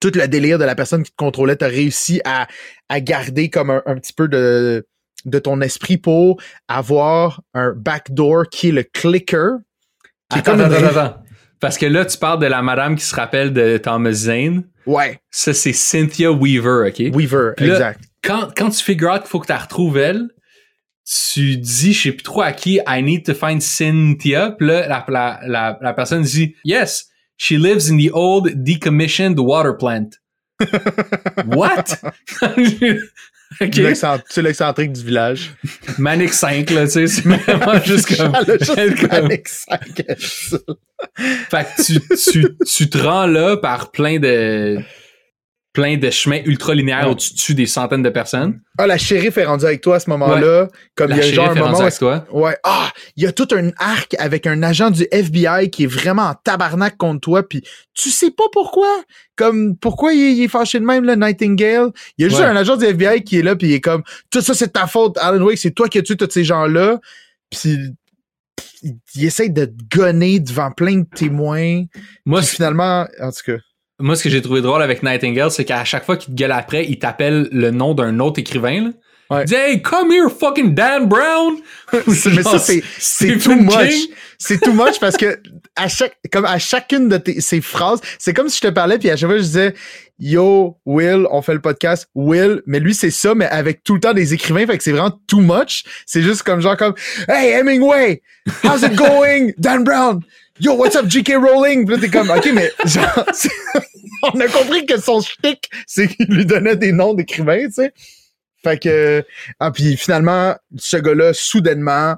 [0.00, 2.46] tout le délire de la personne qui te contrôlait, tu as réussi à,
[2.88, 4.86] à garder comme un, un petit peu de,
[5.24, 9.58] de ton esprit pour avoir un backdoor qui est le clicker.
[10.30, 11.22] Qui est Attends, comme attends, une- attends, attends.
[11.60, 14.64] Parce que là, tu parles de la madame qui se rappelle de Thomas Zane.
[14.86, 17.14] Ouais, Ça, c'est Cynthia Weaver, OK?
[17.14, 18.00] Weaver, là, exact.
[18.22, 20.28] Quand, quand tu figures out qu'il faut que tu la retrouves elle,
[21.04, 24.52] tu dis, je sais plus trop à qui, I need to find Cynthia.
[24.52, 29.38] Puis là, la, la, la, la personne dit, yes, she lives in the old decommissioned
[29.38, 30.10] water plant.
[31.46, 31.98] What?
[33.60, 33.74] OK.
[33.76, 35.52] L'excent- C'est l'excentrique du village.
[35.98, 38.32] Manic 5, là, tu sais, c'est vraiment juste comme...
[38.60, 40.58] Juste comme- Manic 5 à ça.
[41.50, 42.00] Fait que tu,
[42.32, 44.78] tu, tu te rends là par plein de
[45.78, 47.12] plein de chemins ultra linéaires Ouais.
[47.12, 48.60] où tu tues des centaines de personnes.
[48.78, 50.66] Ah, la shérif est rendue avec toi à ce moment-là.
[50.96, 52.26] Comme La il y a genre un moment avec toi.
[52.32, 52.56] Ouais.
[52.64, 56.22] Ah, il y a tout un arc avec un agent du FBI qui est vraiment
[56.24, 57.62] en tabarnak contre toi, puis
[57.94, 58.88] tu sais pas pourquoi.
[59.36, 61.90] Comme pourquoi il est, il est fâché de même le Nightingale?
[62.18, 62.46] Il y a juste Ouais.
[62.48, 64.88] un agent du FBI qui est là, puis il est comme tout ça c'est ta
[64.88, 66.98] faute, Alan Wake, c'est toi qui as tué tous ces gens-là.
[67.50, 67.60] Puis
[68.82, 71.84] il, il essaie de te gonner devant plein de témoins.
[72.26, 73.58] Moi, Puis finalement, en tout cas.
[74.00, 76.52] Moi, ce que j'ai trouvé drôle avec Nightingale, c'est qu'à chaque fois qu'il te gueule
[76.52, 78.82] après, il t'appelle le nom d'un autre écrivain.
[78.82, 78.90] Là.
[79.30, 79.42] Ouais.
[79.42, 81.56] Il dit Hey, come here, fucking Dan Brown!
[82.06, 84.08] Mais ça, c'est, c'est too much.
[84.38, 85.38] C'est too much parce que
[85.74, 88.98] à chaque, comme à chacune de tes, ces phrases, c'est comme si je te parlais
[88.98, 89.74] puis à chaque fois je disais,
[90.18, 94.00] yo, Will, on fait le podcast, Will, mais lui c'est ça, mais avec tout le
[94.00, 95.84] temps des écrivains, fait que c'est vraiment too much.
[96.06, 96.94] C'est juste comme genre comme,
[97.28, 98.22] hey, Hemingway,
[98.62, 99.52] how's it going?
[99.58, 100.20] Dan Brown,
[100.60, 101.36] yo, what's up, J.K.
[101.36, 101.86] Rowling?
[101.86, 103.24] Puis là, t'es comme, ok, mais genre,
[104.22, 107.92] on a compris que son shtick, c'est qu'il lui donnait des noms d'écrivains, tu sais.
[108.62, 109.24] Fait que,
[109.60, 112.16] ah, puis finalement, ce gars-là, soudainement,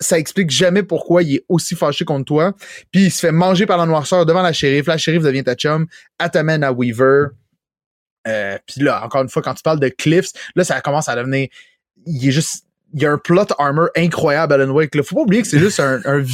[0.00, 2.52] ça explique jamais pourquoi il est aussi fâché contre toi.
[2.92, 4.86] Puis il se fait manger par la noirceur devant la shérif.
[4.86, 5.86] La shérif devient ta chum.
[6.18, 7.28] Elle à Weaver.
[8.28, 11.16] Euh, puis là, encore une fois, quand tu parles de Cliffs, là, ça commence à
[11.16, 11.48] devenir...
[12.06, 12.65] Il est juste...
[12.96, 14.94] Il y a un plot armor incroyable, Alan Wake.
[14.94, 15.02] Là.
[15.02, 16.24] Faut pas oublier que c'est juste un, un,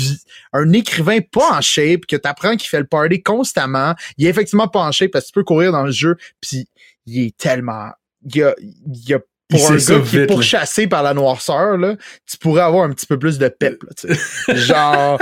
[0.52, 3.94] un écrivain pas en shape, que t'apprends qu'il fait le party constamment.
[4.16, 6.68] Il est effectivement pas en shape parce que tu peux courir dans le jeu, puis
[7.06, 7.90] il est tellement...
[8.24, 9.18] Il y a, il y a
[9.50, 10.26] pour un gars qui est là.
[10.28, 11.96] pourchassé par la noirceur, là,
[12.30, 13.82] tu pourrais avoir un petit peu plus de pep.
[13.82, 14.14] Là.
[14.54, 15.18] Genre,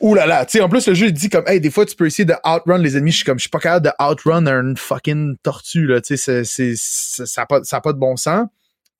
[0.00, 0.44] ouh là là.
[0.46, 2.24] Tu sais, en plus, le jeu, il dit comme, hey, des fois, tu peux essayer
[2.24, 3.12] de outrun les ennemis.
[3.12, 6.00] Je suis comme, je suis pas capable de outrun un fucking tortue, là.
[6.00, 8.46] Tu sais, c'est- c'est- c'est- ça n'a pas, ça a pas de bon sens.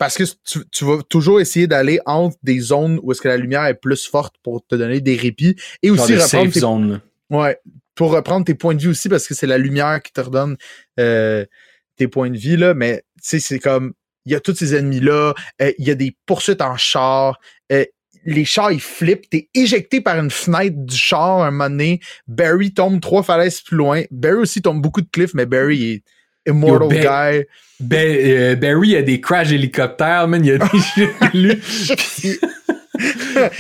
[0.01, 3.37] Parce que tu, tu vas toujours essayer d'aller entre des zones où est-ce que la
[3.37, 6.61] lumière est plus forte pour te donner des répits et Genre aussi reprendre safe tes,
[6.61, 6.91] zone.
[6.91, 7.01] là.
[7.29, 7.59] Ouais.
[7.95, 10.57] Pour reprendre tes points de vie aussi, parce que c'est la lumière qui te redonne
[10.99, 11.45] euh,
[11.97, 12.73] tes points de vie, là.
[12.73, 13.93] Mais, tu sais, c'est comme,
[14.25, 17.39] il y a tous ces ennemis-là, euh, il y a des poursuites en char,
[17.71, 17.85] euh,
[18.25, 22.73] les chars, ils flippent, t'es éjecté par une fenêtre du char un moment donné, Barry
[22.73, 26.05] tombe trois falaises plus loin, Barry aussi tombe beaucoup de cliffs, mais Barry est
[26.47, 27.45] immortal Yo, guy.
[27.81, 30.45] Ben, euh, Barry a des crashs d'hélicoptère, man.
[30.45, 30.69] Il a des...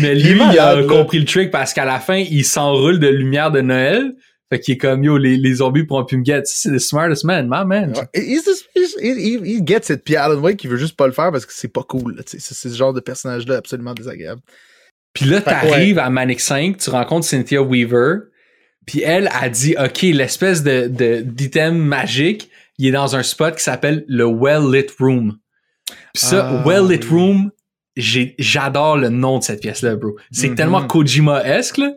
[0.01, 0.82] mais Il lui, il a là.
[0.86, 4.12] compris le trick parce qu'à la fin, il s'enroule de lumière de Noël.
[4.52, 6.43] Fait qu'il est comme, yo, les, les zombies pourront plus me get.
[6.44, 7.93] C'est le smartest man, my man.
[7.97, 10.02] Ouais, he's the- he's- he, he- gets it.
[10.05, 12.20] Puis Alan Wake, il veut juste pas le faire parce que c'est pas cool.
[12.27, 14.40] C'est ce genre de personnage-là absolument désagréable.
[15.15, 18.16] Puis là, t'arrives à Manic 5, tu rencontres Cynthia Weaver,
[18.86, 22.48] puis elle a dit, OK, l'espèce de, de, d'item magique,
[22.81, 25.36] il est dans un spot qui s'appelle le Well-Lit Room.
[25.86, 27.09] Puis ça, Ah, Well-Lit oui.
[27.11, 27.51] Room,
[27.97, 30.16] j'adore le nom de cette pièce-là, bro.
[30.32, 30.55] C'est Mhm.
[30.55, 31.93] tellement Kojima-esque, là.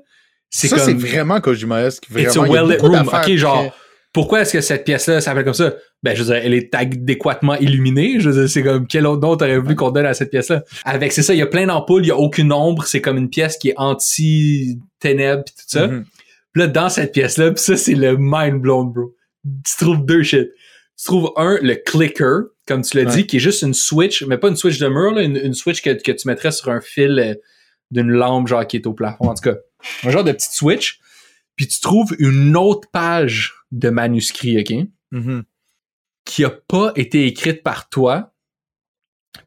[0.50, 2.06] C'est ça, c'est vraiment Kojima-esque.
[2.16, 3.08] It's Vraiment, y a well lit room.
[3.08, 3.76] Ok, genre,
[4.14, 5.74] pourquoi est-ce que cette pièce-là s'appelle comme ça?
[6.04, 8.20] Ben, je veux dire, elle est adéquatement illuminée.
[8.20, 10.64] Je veux dire, c'est comme, quel autre nom t'aurais voulu qu'on donne à cette pièce-là?
[10.86, 13.18] Avec, c'est ça, il y a plein d'ampoules, il y a aucune ombre, c'est comme
[13.18, 15.88] une pièce qui est anti-ténèbres pis tout ça.
[15.88, 16.06] Mhm.
[16.54, 19.16] Puis là, dans cette pièce-là, pis ça, c'est le mind blown, bro.
[19.44, 20.50] Tu trouves deux shit.
[21.04, 23.16] Tu trouves un, le clicker, comme tu l'as Ouais.
[23.16, 25.54] dit, qui est juste une switch, mais pas une switch de mur, là, une, une
[25.54, 27.36] switch que, que tu mettrais sur un fil euh,
[27.92, 29.30] d'une lampe, genre, qui est au plafond.
[29.30, 29.56] En tout cas,
[30.04, 31.00] un genre de petite switch.
[31.58, 34.88] Puis tu trouves une autre page de manuscrit, OK?
[35.12, 35.44] Mhm.
[36.26, 38.34] Qui a pas été écrite par toi,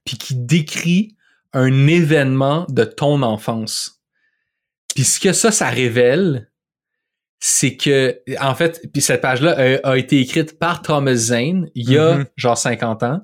[0.05, 1.17] puis qui décrit
[1.55, 4.03] un événement de ton enfance.
[4.95, 6.51] Puis ce que ça, ça révèle,
[7.49, 11.91] c'est que, en fait, puis cette page-là a, a été écrite par Thomas Zane il
[11.91, 12.25] y a Mhm.
[12.37, 13.21] genre 50 ans.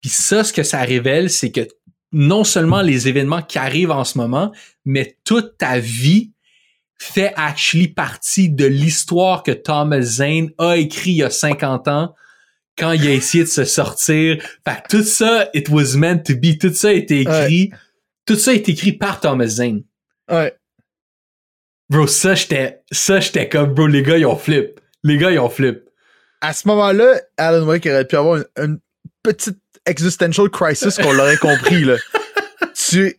[0.00, 1.68] Puis ça, ce que ça révèle, c'est que
[2.10, 4.50] non seulement les événements qui arrivent en ce moment,
[4.86, 6.32] mais toute ta vie
[6.98, 12.14] fait actually partie de l'histoire que Thomas Zane a écrit il y a 50 ans
[12.78, 14.42] quand il a essayé de se sortir.
[14.66, 16.56] Fait que tout ça, it was meant to be.
[16.58, 17.70] Tout ça a été écrit.
[18.24, 19.82] Tout ça est écrit par Thomas Zane.
[20.30, 20.54] Ouais.
[21.90, 24.80] Bro, ça, j'étais, ça, j'étais comme, bro, les gars, ils ont flip.
[25.02, 25.90] Les gars, ils ont flip.
[26.40, 28.78] À ce moment-là, Alan Wake aurait pu avoir une, une
[29.24, 31.96] petite existential crisis qu'on l'aurait compris, là.
[32.74, 33.16] Tu.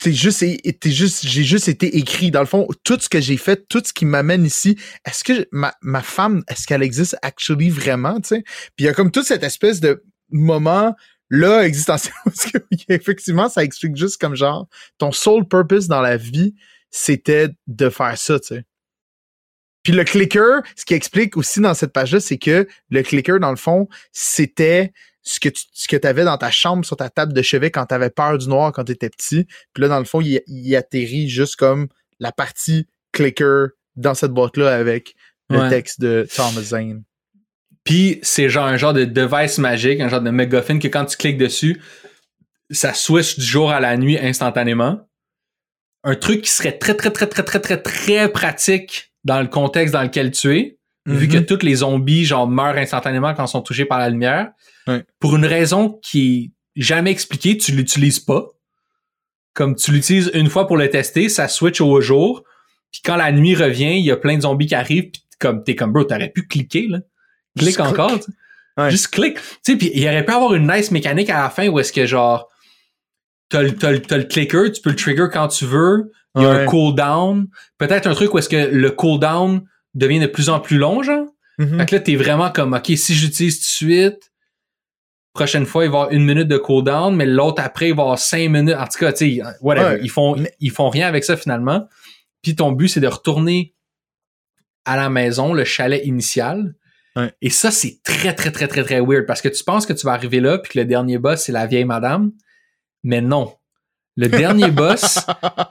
[0.00, 0.44] T'es juste,
[0.80, 2.30] t'es juste, j'ai juste été écrit.
[2.30, 4.76] Dans le fond, tout ce que j'ai fait, tout ce qui m'amène ici,
[5.06, 8.42] est-ce que ma, ma femme, est-ce qu'elle existe actually vraiment, tu sais?
[8.42, 10.94] Puis il y a comme toute cette espèce de moment
[11.30, 12.58] là existentiel parce que
[12.88, 16.54] effectivement, ça explique juste comme genre ton sole purpose dans la vie,
[16.90, 18.64] c'était de faire ça, tu sais.
[19.82, 23.50] Puis le clicker, ce qui explique aussi dans cette page-là, c'est que le clicker, dans
[23.50, 24.92] le fond, c'était
[25.22, 27.86] ce que tu ce que avais dans ta chambre sur ta table de chevet quand
[27.86, 29.44] tu avais peur du noir quand tu étais petit.
[29.72, 31.88] Puis là, dans le fond, il, il atterrit juste comme
[32.18, 35.14] la partie clicker dans cette boîte-là avec
[35.50, 35.70] le Ouais.
[35.70, 37.04] texte de Thomas Zane.
[37.86, 41.16] Puis c'est genre un genre de device magique, un genre de MacGuffin que quand tu
[41.16, 41.80] cliques dessus,
[42.70, 45.08] ça switch du jour à la nuit instantanément.
[46.04, 49.92] Un truc qui serait très très très très très très très pratique dans le contexte
[49.94, 51.32] dans lequel tu es, vu Mhm.
[51.32, 54.50] que tous les zombies genre meurent instantanément quand ils sont touchés par la lumière.
[55.20, 58.46] Pour une raison qui est jamais expliquée, tu l'utilises pas.
[59.54, 62.42] Comme tu l'utilises une fois pour le tester, ça switch au jour.
[62.92, 65.64] Puis quand la nuit revient, il y a plein de zombies qui arrivent, puis comme
[65.64, 66.98] t'es comme bro, t'aurais pu cliquer là.
[67.56, 68.08] Clique encore.
[68.10, 68.24] clique.
[68.24, 68.82] tu sais.
[68.82, 68.90] Ouais.
[68.90, 69.36] Juste clique.
[69.36, 71.92] Tu sais, puis il aurait pu avoir une nice mécanique à la fin où est-ce
[71.92, 72.48] que genre
[73.48, 76.10] t'as le, t'as le, t'as le clicker, tu peux le trigger quand tu veux.
[76.34, 76.56] Il y a Ouais.
[76.62, 77.46] un cooldown.
[77.78, 79.62] Peut-être un truc où est-ce que le cooldown
[79.94, 81.26] devient de plus en plus long, genre.
[81.58, 81.78] Mhm.
[81.78, 84.30] Fait que là, t'es vraiment comme, OK, si j'utilise tout de suite,
[85.32, 88.02] prochaine fois, il va y avoir une minute de cooldown, mais l'autre après, il va
[88.02, 88.74] avoir cinq minutes.
[88.76, 89.94] En tout cas, tu sais, whatever.
[89.94, 90.00] Ouais.
[90.02, 91.88] Ils font, ils font rien avec ça finalement.
[92.42, 93.74] Puis ton but, c'est de retourner
[94.84, 96.74] à la maison, le chalet initial.
[97.16, 97.32] Ouais.
[97.40, 100.06] Et ça, c'est très, très, très, très, très weird parce que tu penses que tu
[100.06, 102.32] vas arriver là puis que le dernier boss, c'est la vieille madame.
[103.02, 103.54] Mais non.
[104.16, 105.20] Le dernier boss,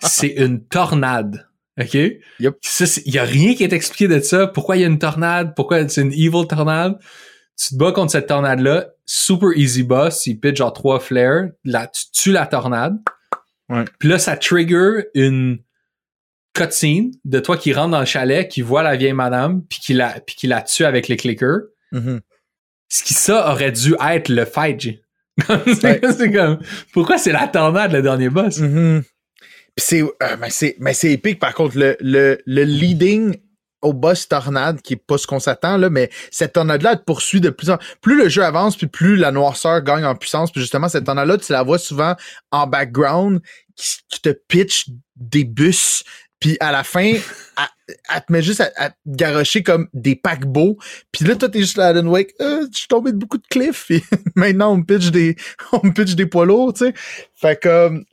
[0.01, 1.47] c'est une tornade.
[1.79, 1.93] OK?
[1.93, 2.57] Yep.
[3.05, 4.47] Il y a rien qui est expliqué de ça.
[4.47, 5.53] Pourquoi il y a une tornade?
[5.55, 6.97] Pourquoi c'est une evil tornade?
[7.57, 8.87] Tu te bats contre cette tornade-là.
[9.05, 10.25] Super easy boss.
[10.25, 11.49] Il pitch genre trois flares.
[11.63, 12.97] Là, tu tues la tornade.
[13.69, 13.85] Ouais.
[13.99, 15.59] Puis là, ça trigger une
[16.55, 19.93] cutscene de toi qui rentre dans le chalet, qui voit la vieille madame, puis qui
[19.93, 21.59] la, puis qui la tue avec les clickers.
[21.91, 22.21] Mhm.
[22.89, 25.01] Ce qui, ça, aurait dû être le fight, G.
[25.47, 25.99] c'est Ouais.
[26.17, 26.59] c'est comme,
[26.93, 28.57] pourquoi c'est la tornade, le dernier boss?
[28.59, 29.03] Mhm.
[29.75, 33.35] Puis c'est, euh, mais c'est, mais c'est épique par contre le, le, le leading
[33.81, 36.99] au boss tornade qui est pas ce qu'on s'attend là, mais cette tornade là elle
[36.99, 40.15] te poursuit de plus en plus le jeu avance puis plus la noirceur gagne en
[40.15, 42.15] puissance puis justement cette tornade là tu la vois souvent
[42.51, 43.41] en background
[43.75, 44.87] qui, qui te pitch
[45.17, 46.03] des bus
[46.39, 47.03] puis à la fin
[47.57, 50.77] elle, elle te met juste à, à te garrocher comme des paquebots
[51.11, 53.47] puis là toi t'es juste là Alan Wake euh, je suis tombé de beaucoup de
[53.47, 54.03] cliffs et
[54.35, 55.35] maintenant on me pitch des
[55.71, 56.93] on me pitch des poids lourds tu sais
[57.35, 58.03] fait que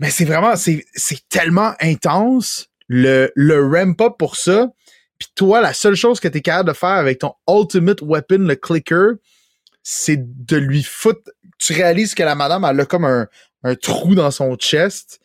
[0.00, 4.70] mais c'est vraiment, c'est, c'est tellement intense, le, le ramp-up pour ça.
[5.18, 8.38] Puis toi, la seule chose que tu es capable de faire avec ton ultimate weapon,
[8.38, 9.16] le clicker,
[9.82, 11.30] c'est de lui foutre.
[11.58, 13.26] Tu réalises que la madame, elle a comme un,
[13.62, 15.20] un trou dans son chest.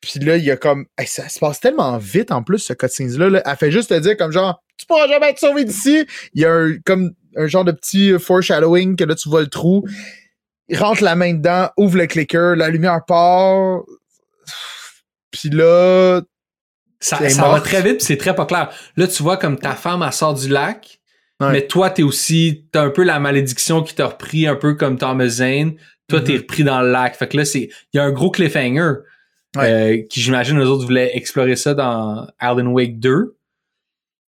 [0.00, 0.86] Puis là, il y a comme.
[0.96, 3.28] Hey, ça se passe tellement vite en plus, ce cutscenes-là.
[3.30, 3.42] là.
[3.44, 6.06] Elle fait juste te dire comme genre, tu pourras jamais être sauvé d'ici.
[6.34, 9.48] Il y a un, comme un genre de petit foreshadowing que là, tu vois le
[9.48, 9.84] trou.
[10.68, 13.80] Il rentre la main dedans, ouvre le clicker, la lumière part.
[15.30, 16.20] Puis là,
[17.00, 18.70] Ça, ça va très vite, c'est très pas clair.
[18.96, 21.00] Là, tu vois comme ta femme, elle sort du lac,
[21.40, 21.52] Ouais.
[21.52, 24.98] mais toi, t'es aussi, t'as un peu la malédiction qui t'a repris, un peu comme
[24.98, 25.74] Thomas Zane.
[26.08, 26.38] Toi, t'es Mhm.
[26.40, 27.14] repris dans le lac.
[27.16, 28.94] Fait que là, c'est, il y a un gros cliffhanger.
[29.56, 33.36] Euh, qui j'imagine eux autres voulaient explorer ça dans Alan Wake 2.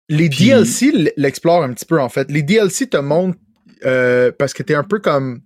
[0.09, 2.29] Les Puis- DLC l'explorent un petit peu, en fait.
[2.31, 3.37] Les DLC te montrent,
[3.85, 5.41] euh, parce que t'es un peu comme,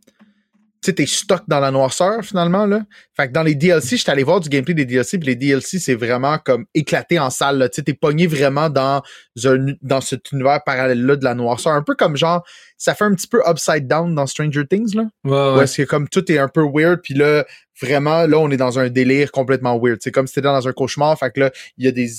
[0.81, 2.81] tu sais, t'es stock dans la noirceur, finalement, là.
[3.15, 5.77] Fait que dans les DLC, j'étais allé voir du gameplay des DLC, puis les DLC,
[5.77, 7.69] c'est vraiment comme éclaté en salle, là.
[7.69, 9.03] Tu sais, t'es pogné vraiment dans,
[9.45, 11.73] un, dans cet univers parallèle-là de la noirceur.
[11.73, 12.43] Un peu comme genre,
[12.77, 15.03] ça fait un petit peu upside down dans Stranger Things, là.
[15.23, 17.45] Ouais, Où est-ce que comme tout est un peu weird, puis là,
[17.79, 19.99] vraiment, là, on est dans un délire complètement weird.
[20.01, 22.09] C'est comme si t'étais dans un cauchemar, fait que là, il y a des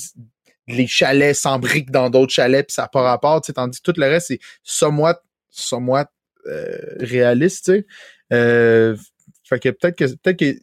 [0.69, 3.91] les chalets s'embriquent dans d'autres chalets, puis ça n'a pas rapport, tu sais, tandis que
[3.91, 5.21] tout le reste, c'est somewhat,
[5.51, 6.07] somewhat
[6.47, 7.87] euh, réaliste, tu sais.
[8.33, 8.97] Euh,
[9.45, 10.55] fait que peut-être que peut-être que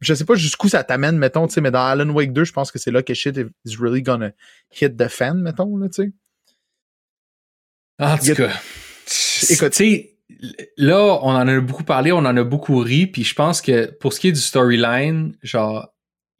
[0.00, 2.52] je- sais pas jusqu'où ça t'amène, mettons, tu sais, mais dans Alan Wake 2, je
[2.52, 4.30] pense que c'est là que shit is really gonna
[4.80, 6.12] hit the fan, mettons, là, tu sais.
[7.98, 8.50] En tout cas,
[9.50, 9.70] Écoute.
[9.72, 10.16] tu sais,
[10.76, 13.90] là, on en a beaucoup parlé, on en a beaucoup ri, puis je pense que
[14.00, 15.88] pour ce qui est du storyline, genre,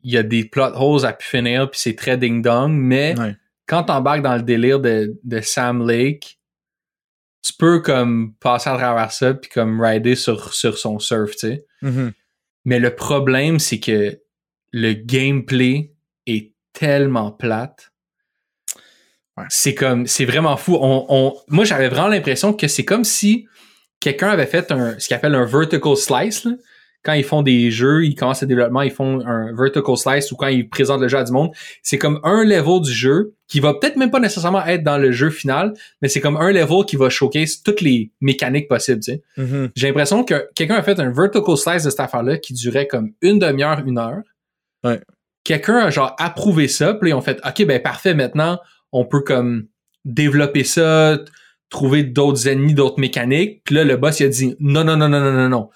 [0.02, 3.36] il y a des plot holes à pu finir, puis c'est très ding-dong, mais Ouais.
[3.66, 6.39] quand t'embarques dans le délire de, de Sam Lake,
[7.43, 11.39] tu peux comme passer à travers ça, puis comme rider sur, sur son surf, tu
[11.39, 11.66] sais.
[11.82, 12.12] Mhm.
[12.64, 14.20] Mais le problème, c'est que
[14.70, 15.93] le gameplay
[16.27, 17.90] est tellement plate.
[19.36, 19.44] Ouais.
[19.48, 20.77] C'est comme, c'est vraiment fou.
[20.81, 23.47] On, on- moi, j'avais vraiment l'impression que c'est comme si
[23.98, 26.44] quelqu'un avait fait un, ce qu'il appelle un vertical slice.
[26.44, 26.52] là.
[27.03, 30.37] Quand ils font des jeux, ils commencent le développement, ils font un vertical slice ou
[30.37, 31.51] quand ils présentent le jeu à du monde,
[31.83, 35.11] c'est comme un level du jeu qui va peut-être même pas nécessairement être dans le
[35.11, 39.12] jeu final, mais c'est comme un level qui va showcase toutes les mécaniques possibles, tu
[39.12, 39.23] sais.
[39.37, 39.70] Mhm.
[39.74, 43.12] J'ai l'impression que quelqu'un a fait un vertical slice de cette affaire-là qui durait comme
[43.20, 44.23] une demi-heure, une heure.
[44.85, 45.01] Ouais.
[45.45, 48.61] Quelqu'un a genre approuvé ça, puis ils ont fait OK, ben parfait, maintenant,
[48.93, 49.66] on peut comme
[50.05, 51.19] développer ça,
[51.69, 53.62] trouver d'autres ennemis, d'autres mécaniques.
[53.65, 55.70] Puis là, le boss, il a dit non, non, non, non, non, non, non.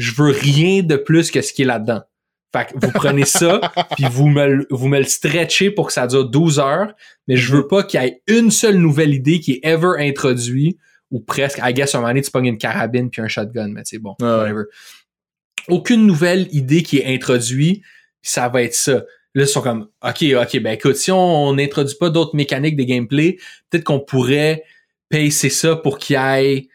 [0.00, 2.00] Je veux rien de plus que ce qui est là-dedans.
[2.52, 3.60] Fait que vous prenez ça,
[3.96, 6.92] puis vous me, le- vous me le stretchez pour que ça dure 12 heures,
[7.28, 10.78] mais je veux pas qu'il y ait une seule nouvelle idée qui est ever introduite,
[11.10, 11.60] ou presque.
[11.62, 13.98] I guess, à un moment donné, tu pognes une carabine puis un shotgun, mais c'est
[13.98, 14.26] bon, ouais.
[14.26, 14.62] whatever.
[15.68, 17.82] Aucune nouvelle idée qui est introduite,
[18.22, 19.04] ça va être ça.
[19.34, 22.82] Là, ils sont comme, OK, OK, ben écoute, si on n'introduit pas d'autres mécaniques de
[22.82, 24.64] gameplay, peut-être qu'on pourrait
[25.08, 26.68] pacer ça pour qu'il y ait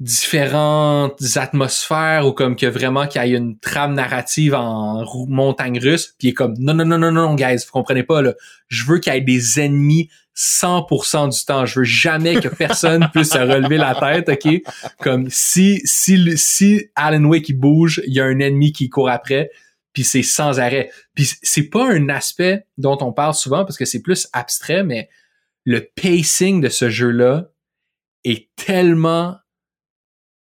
[0.00, 6.14] différentes atmosphères ou comme que vraiment qu'il y ait une trame narrative en montagne russe
[6.18, 8.34] puis il est comme non non non non non guys vous comprenez pas là.
[8.68, 11.66] Je veux qu'il y ait des ennemis 100% du temps.
[11.66, 14.62] Je veux jamais que personne puisse se relever la tête ok?
[15.00, 19.10] Comme si si si Alan Wake il bouge il y a un ennemi qui court
[19.10, 19.50] après
[19.92, 20.92] puis c'est sans arrêt.
[21.14, 25.08] Puis c'est pas un aspect dont on parle souvent parce que c'est plus abstrait mais
[25.64, 27.48] le pacing de ce jeu là
[28.22, 29.38] est tellement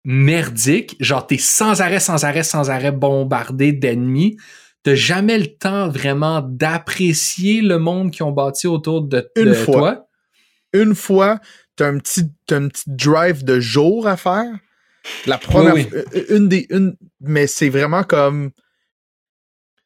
[0.07, 0.97] merdique.
[1.01, 4.39] Genre, t'es sans arrêt, sans arrêt, sans arrêt bombardé d'ennemis.
[4.85, 9.55] T'as jamais le temps vraiment d'apprécier le monde qu'ils ont bâti autour de, Une de
[9.55, 9.74] fois.
[9.74, 10.09] toi.
[10.73, 11.41] Une fois,
[11.74, 14.47] t'as un petit, t'as un petit drive de jour à faire.
[15.27, 18.51] La première, Oui, euh, une des, une, mais c'est vraiment comme,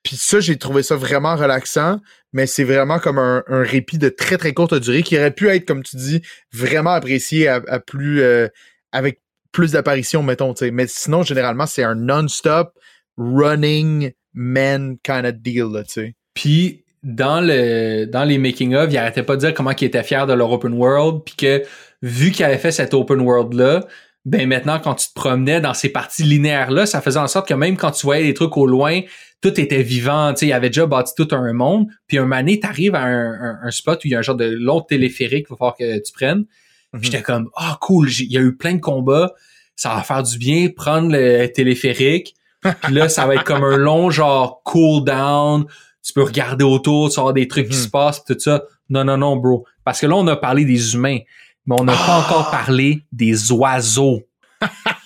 [0.02, 2.00] puis ça, j'ai trouvé ça vraiment relaxant,
[2.32, 5.48] mais c'est vraiment comme un, un répit de très très courte durée qui aurait pu
[5.48, 6.22] être, comme tu dis,
[6.52, 8.48] vraiment apprécié à, à plus, euh,
[8.92, 9.20] avec
[9.52, 10.70] plus d'apparitions, mettons, tu sais.
[10.70, 12.72] Mais sinon, généralement, c'est un non-stop
[13.16, 16.14] running man kind of deal, là, tu sais.
[16.34, 20.02] Puis dans le dans les making of, ils arrêtaient pas de dire comment ils étaient
[20.02, 21.62] fiers de leur open world, puis que
[22.02, 23.86] vu qu'ils avaient fait cet open world là,
[24.26, 27.48] ben maintenant quand tu te promenais dans ces parties linéaires là, ça faisait en sorte
[27.48, 29.00] que même quand tu voyais des trucs au loin,
[29.40, 32.60] tout était vivant, tu sais, il avait déjà bâti tout un monde, puis un donné,
[32.60, 35.56] t'arrives à un, spot où il y a un genre de long téléphérique qu'il va
[35.56, 36.44] falloir que tu prennes.
[36.92, 37.02] Mhm.
[37.04, 39.32] J'étais comme ah cool, il y a eu plein de combats,
[39.76, 42.34] ça va faire du bien prendre le téléphérique.
[42.82, 45.64] Puis là, ça va être comme un long genre cool down.
[46.02, 47.82] Tu peux regarder autour, tu vas voir des trucs qui Mhm.
[47.84, 48.64] se passent, tout ça.
[48.88, 49.64] Non, non, non, bro.
[49.84, 51.18] Parce que là, on a parlé des humains,
[51.66, 52.18] mais on n'a pas Ah!
[52.26, 54.22] encore parlé des oiseaux.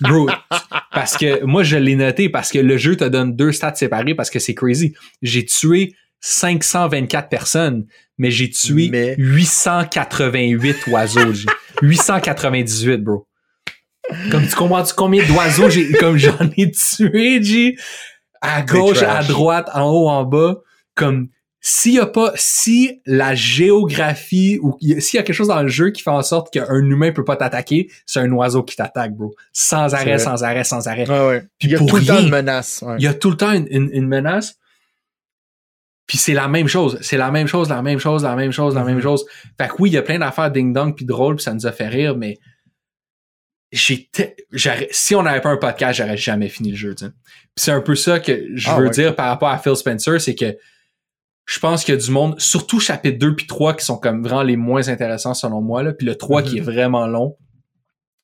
[0.01, 0.29] Bro,
[0.93, 4.15] parce que moi, je l'ai noté parce que le jeu te donne deux stats séparés
[4.15, 4.95] parce que c'est crazy.
[5.23, 5.95] J'ai tué
[6.27, 7.85] 524 personnes,
[8.17, 11.35] mais j'ai tué Mais- 888 oiseaux.
[11.35, 11.45] G.
[11.83, 13.27] 898, bro.
[14.31, 17.77] Comme tu comprends combien d'oiseaux j'ai comme j'en ai tué, G,
[18.41, 20.63] à gauche, à droite, en haut, en bas,
[20.95, 21.29] comme
[21.61, 25.69] s'il y a pas si la géographie ou s'il y a quelque chose dans le
[25.69, 29.13] jeu qui fait en sorte qu'un humain peut pas t'attaquer, c'est un oiseau qui t'attaque,
[29.15, 29.35] bro.
[29.53, 31.07] Sans arrêt, sans arrêt, sans arrêt.
[31.07, 31.43] Ouais.
[31.59, 32.83] Puis Il y a tout le temps une menace.
[32.99, 34.57] Il y a tout le temps une menace.
[36.07, 36.99] Puis c'est la même chose.
[37.01, 38.87] C'est la même chose, la même chose, la même chose, la Mhm.
[38.89, 39.25] même chose.
[39.59, 41.73] Fait que oui, il y a plein d'affaires ding-dong puis drôles, puis ça nous a
[41.73, 42.39] fait rire, mais
[44.53, 46.95] j'aurais- si on n'avait pas un podcast, j'aurais jamais fini le jeu.
[46.95, 47.07] tu
[47.57, 50.35] c'est un peu ça que je Ah veux dire par rapport à Phil Spencer, c'est
[50.35, 50.57] que
[51.47, 54.23] je pense qu'il y a du monde, surtout chapitre 2 puis 3 qui sont comme
[54.23, 56.67] vraiment les moins intéressants selon moi, là, puis le 3 qui est Mhm.
[56.67, 57.37] vraiment long.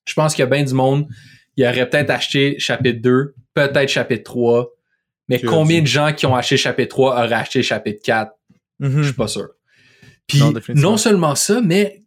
[0.05, 1.07] Je pense qu'il y a bien du monde,
[1.55, 4.69] il aurait peut-être acheté chapitre 2, peut-être chapitre 3,
[5.29, 5.83] mais combien dit.
[5.83, 8.31] de gens qui ont acheté chapitre 3 auraient acheté chapitre 4?
[8.79, 9.03] Je Mhm.
[9.03, 9.47] suis pas sûr.
[10.27, 10.41] Puis
[10.75, 12.01] Non, seulement ça, mais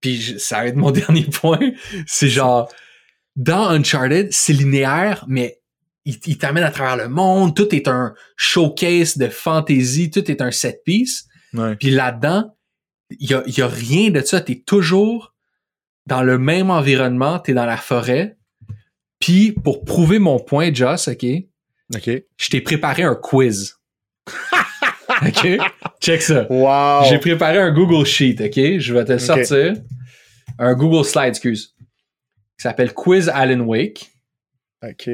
[0.00, 0.90] puis je- ça va être mon
[1.22, 1.72] dernier point,
[2.06, 2.70] c'est genre
[3.34, 5.60] dans Uncharted, c'est linéaire, mais
[6.04, 10.40] il, il t'amène à travers le monde, tout est un showcase de fantasy, tout est
[10.40, 11.26] un set piece.
[11.52, 11.76] Ouais.
[11.76, 12.54] Puis là-dedans,
[13.10, 15.34] il y a, y a rien de ça, t'es toujours
[16.06, 18.36] dans le même environnement, t'es dans la forêt.
[19.18, 21.26] Puis pour prouver mon point, Joss, OK,
[21.94, 22.10] OK.
[22.36, 23.76] je t'ai préparé un quiz.
[25.22, 25.46] OK?
[26.00, 26.46] Check ça.
[26.50, 27.08] Wow.
[27.08, 28.78] J'ai préparé un Google Sheet, OK?
[28.80, 29.74] Je vais te le sortir.
[30.58, 31.74] Un Google Slide, excuse.
[32.58, 34.10] Qui s'appelle Quiz Alan Wake.
[34.82, 35.08] OK.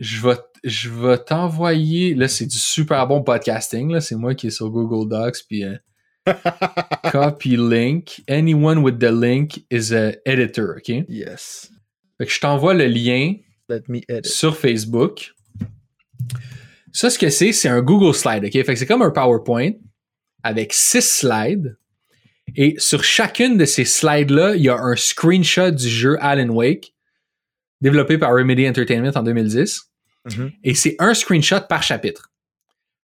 [0.00, 2.14] Je vais, je vais t'envoyer.
[2.14, 3.92] Là, c'est du super bon podcasting.
[3.92, 4.00] Là.
[4.00, 5.44] C'est moi qui est sur Google Docs.
[5.48, 5.76] Puis euh,
[7.12, 8.22] copy link.
[8.28, 11.04] Anyone with the link is a editor, OK?
[11.08, 11.70] Yes.
[12.18, 13.34] Fait que je t'envoie le lien
[13.68, 14.28] Let me edit.
[14.28, 15.32] sur Facebook.
[16.92, 18.52] Ça, ce que c'est, c'est un Google Slide, OK?
[18.52, 19.72] Fait que c'est comme un PowerPoint
[20.42, 21.76] avec six slides.
[22.56, 26.94] Et sur chacune de ces slides-là, il y a un screenshot du jeu Alan Wake,
[27.80, 29.82] développé par Remedy Entertainment en 2010.
[30.36, 30.52] Mhm.
[30.62, 32.30] Et c'est un screenshot par chapitre.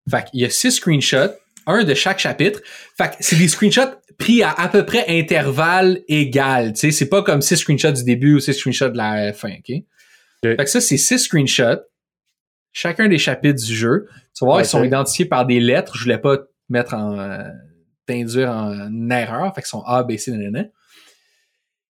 [0.09, 1.34] Fait qu'il y a six screenshots,
[1.65, 2.61] un de chaque chapitre.
[2.97, 6.73] Fait que c'est des screenshots pris à à peu près intervalle égal.
[6.73, 9.51] Tu sais, c'est pas comme six screenshots du début ou six screenshots de la fin,
[9.51, 9.84] OK?
[10.43, 11.81] Fait que ça, c'est six screenshots.
[12.79, 14.05] Chacun des chapitres du jeu.
[14.35, 15.97] Tu vas voir, Ouais, ils sont identifiés par des lettres.
[15.97, 17.17] Je voulais pas te mettre en...
[17.17, 17.41] euh,
[18.05, 19.51] t'induire en erreur.
[19.55, 20.65] Fait qu'ils sont A, B, C, nanana.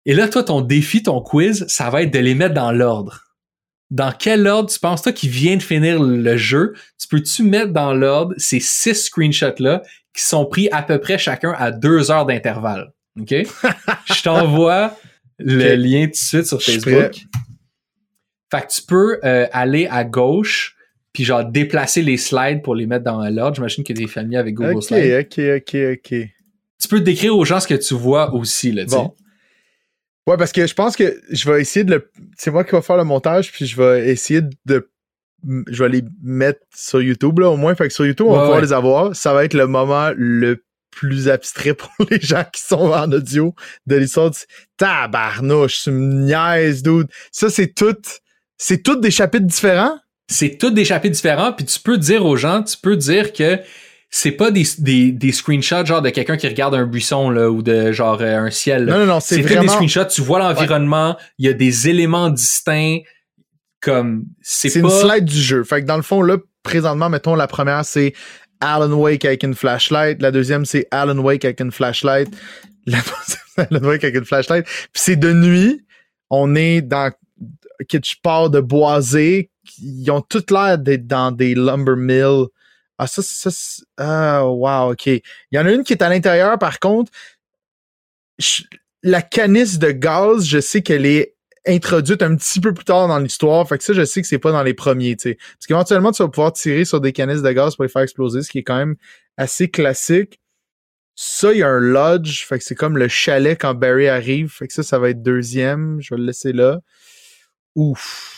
[0.04, 3.24] Et là, toi, ton défi, ton quiz, ça va être de les mettre dans l'ordre.
[3.90, 7.72] Dans quel ordre tu penses, toi qui viens de finir le jeu, tu peux-tu mettre
[7.72, 9.80] dans l'ordre ces six screenshots-là
[10.14, 12.92] qui sont pris à peu près chacun à deux heures d'intervalle?
[13.18, 13.30] OK?
[14.04, 14.94] Je t'envoie
[15.38, 17.24] le lien tout de suite sur Facebook.
[18.50, 20.73] Fait que tu peux euh, aller à gauche
[21.14, 23.54] puis genre déplacer les slides pour les mettre dans l'ordre.
[23.54, 25.26] J'imagine que tu es familier avec Google OK, Slides.
[25.32, 26.28] OK, OK, OK.
[26.82, 28.90] Tu peux décrire aux gens ce que tu vois aussi, là, tu.
[28.90, 29.14] Bon.
[30.26, 32.10] Ouais, parce que je pense que je vais essayer de le.
[32.36, 34.90] C'est moi qui vais faire le montage, puis je vais essayer de.
[35.68, 37.74] Je vais les mettre sur YouTube, là, au moins.
[37.74, 38.64] Fait que sur YouTube, on va pouvoir ouais.
[38.64, 39.14] les avoir.
[39.14, 43.54] Ça va être le moment le plus abstrait pour les gens qui sont en audio
[43.86, 44.30] de l'histoire.
[44.30, 44.38] du-
[44.78, 47.08] Tabarnouche, tu me niaises, dude.
[47.30, 47.96] Ça, c'est tout.
[48.56, 49.98] C'est tous des chapitres différents?
[50.28, 53.60] C'est tous des chapitres différents, puis tu peux dire aux gens, tu peux dire que
[54.10, 57.62] c'est pas des, des, des screenshots genre de quelqu'un qui regarde un buisson là, ou
[57.62, 58.84] de genre euh, un ciel.
[58.84, 58.92] là.
[58.92, 59.72] Non, non, non, c'est tous des vraiment.
[59.72, 63.00] screenshots, tu vois l'environnement, il y a des éléments distincts,
[63.80, 64.88] comme c'est C'est pas...
[64.88, 65.64] une slide du jeu.
[65.64, 68.14] Fait que dans le fond, là, présentement, mettons, la première, c'est
[68.60, 70.22] Alan Wake avec une flashlight.
[70.22, 72.28] La deuxième, c'est Alan Wake avec une flashlight.
[72.86, 74.64] La troisième, c'est Alan Wake avec une flashlight.
[74.64, 75.84] Puis c'est de nuit.
[76.30, 77.12] On est dans
[77.88, 79.50] quelque part de boisé.
[79.78, 82.46] Ils ont toutes l'air d'être dans des lumber mills.
[82.98, 83.50] Ah, ça, ça,
[83.96, 85.06] ah, wow, OK.
[85.06, 85.22] Il
[85.52, 87.10] y en a une qui est à l'intérieur, par contre.
[89.02, 91.34] La canisse de gaz, je sais qu'elle est
[91.66, 93.66] introduite un petit peu plus tard dans l'histoire.
[93.68, 95.34] Fait que ça, je sais que c'est pas dans les premiers, tu sais.
[95.34, 98.42] Parce qu'éventuellement, tu vas pouvoir tirer sur des canisses de gaz pour les faire exploser,
[98.42, 98.96] ce qui est quand même
[99.36, 100.40] assez classique.
[101.16, 102.44] Ça, il y a un lodge.
[102.44, 104.50] Fait que c'est comme le chalet quand Barry arrive.
[104.50, 106.00] Fait que ça, ça va être deuxième.
[106.00, 106.80] Je vais le laisser là.
[107.76, 108.33] Ouf.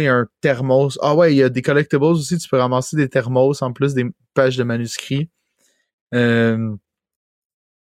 [0.00, 0.98] Il y a un thermos.
[1.02, 2.38] Ah ouais, il y a des collectibles aussi.
[2.38, 5.28] Tu peux ramasser des thermos en plus des pages de manuscrits.
[6.14, 6.76] Euh,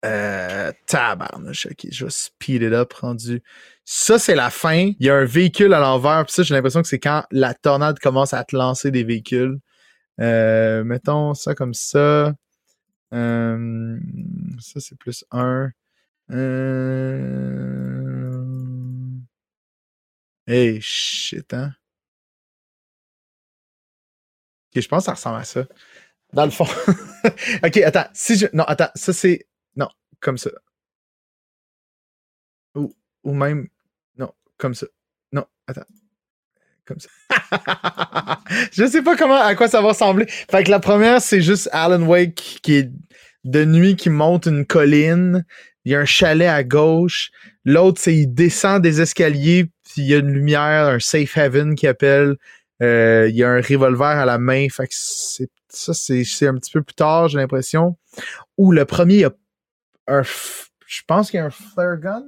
[0.04, 2.94] euh, ok, je vais speed it up.
[3.84, 4.92] Ça, c'est la fin.
[4.98, 6.24] Il y a un véhicule à l'envers.
[6.24, 9.58] Puis ça, j'ai l'impression que c'est quand la tornade commence à te lancer des véhicules.
[10.20, 12.34] Euh, mettons ça comme ça.
[13.14, 13.98] Euh,
[14.60, 15.70] ça, c'est plus un.
[20.46, 21.72] Hey, shit, hein?
[24.80, 25.64] Je pense que ça ressemble à ça.
[26.32, 26.64] Dans le fond.
[27.64, 28.06] ok, attends.
[28.14, 28.46] Si je...
[28.52, 28.90] Non, attends.
[28.94, 29.46] Ça, c'est.
[29.76, 29.88] Non,
[30.20, 30.50] comme ça.
[32.74, 33.68] Ou, ou même.
[34.16, 34.86] Non, comme ça.
[35.32, 35.84] Non, attends.
[36.86, 37.08] Comme ça.
[38.72, 40.26] je sais pas comment, à quoi ça va ressembler.
[40.26, 42.90] Fait que la première, c'est juste Alan Wake qui est
[43.44, 45.44] de nuit, qui monte une colline.
[45.84, 47.30] Il y a un chalet à gauche.
[47.64, 51.74] L'autre, c'est il descend des escaliers, puis il y a une lumière, un safe haven
[51.74, 52.36] qui appelle.
[52.82, 54.66] Euh, il y a un revolver à la main.
[54.70, 57.96] Fait que c'est ça, c'est c'est un petit peu plus tard, j'ai l'impression.
[58.58, 59.32] Ou le premier, il y a
[60.08, 60.22] un.
[60.22, 62.22] Je pense qu'il y a un flare gun.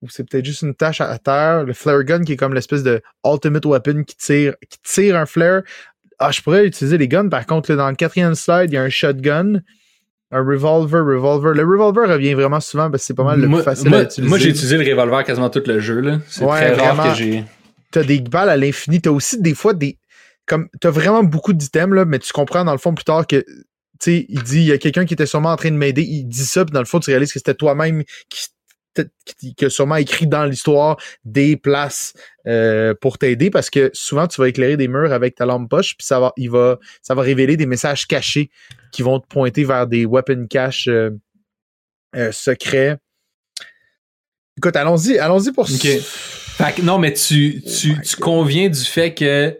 [0.00, 1.64] ou c'est peut-être juste une tâche à terre.
[1.64, 5.26] Le flare gun qui est comme l'espèce de ultimate weapon qui tire, qui tire un
[5.26, 5.62] flare.
[6.18, 7.28] Ah, je pourrais utiliser les guns.
[7.28, 9.54] Par contre, là, dans le quatrième slide, il y a un shotgun,
[10.30, 11.52] un revolver, revolver.
[11.52, 13.98] Le revolver revient vraiment souvent parce que c'est pas mal le moi, plus facile moi,
[13.98, 14.28] à utiliser.
[14.28, 16.00] moi, j'ai utilisé le revolver quasiment tout le jeu.
[16.00, 16.18] là.
[16.28, 17.12] C'est Ouais, très rare vraiment.
[17.12, 17.44] que j'ai.
[17.92, 19.00] T'as des balles à l'infini.
[19.00, 19.98] T'as aussi des fois des.
[20.46, 23.44] Comme, t'as vraiment beaucoup d'items, là, mais tu comprends dans le fond plus tard que.
[24.00, 26.02] Tu sais, il dit, il y a quelqu'un qui était sûrement en train de m'aider,
[26.02, 28.40] il dit ça, puis dans le fond, tu réalises que c'était toi-même qui,
[29.24, 32.14] qui, qui a sûrement écrit dans l'histoire des places
[32.46, 35.96] euh, pour t'aider parce que souvent tu vas éclairer des murs avec ta lampe poche
[35.96, 38.50] puis ça va il va ça va révéler des messages cachés
[38.92, 41.10] qui vont te pointer vers des weapon cache euh,
[42.14, 42.98] euh, secrets.
[44.58, 45.88] Écoute, allons-y, allons-y pour Ok.
[46.56, 48.20] Fait que non, mais tu, tu, Oh tu God.
[48.20, 49.58] conviens du fait que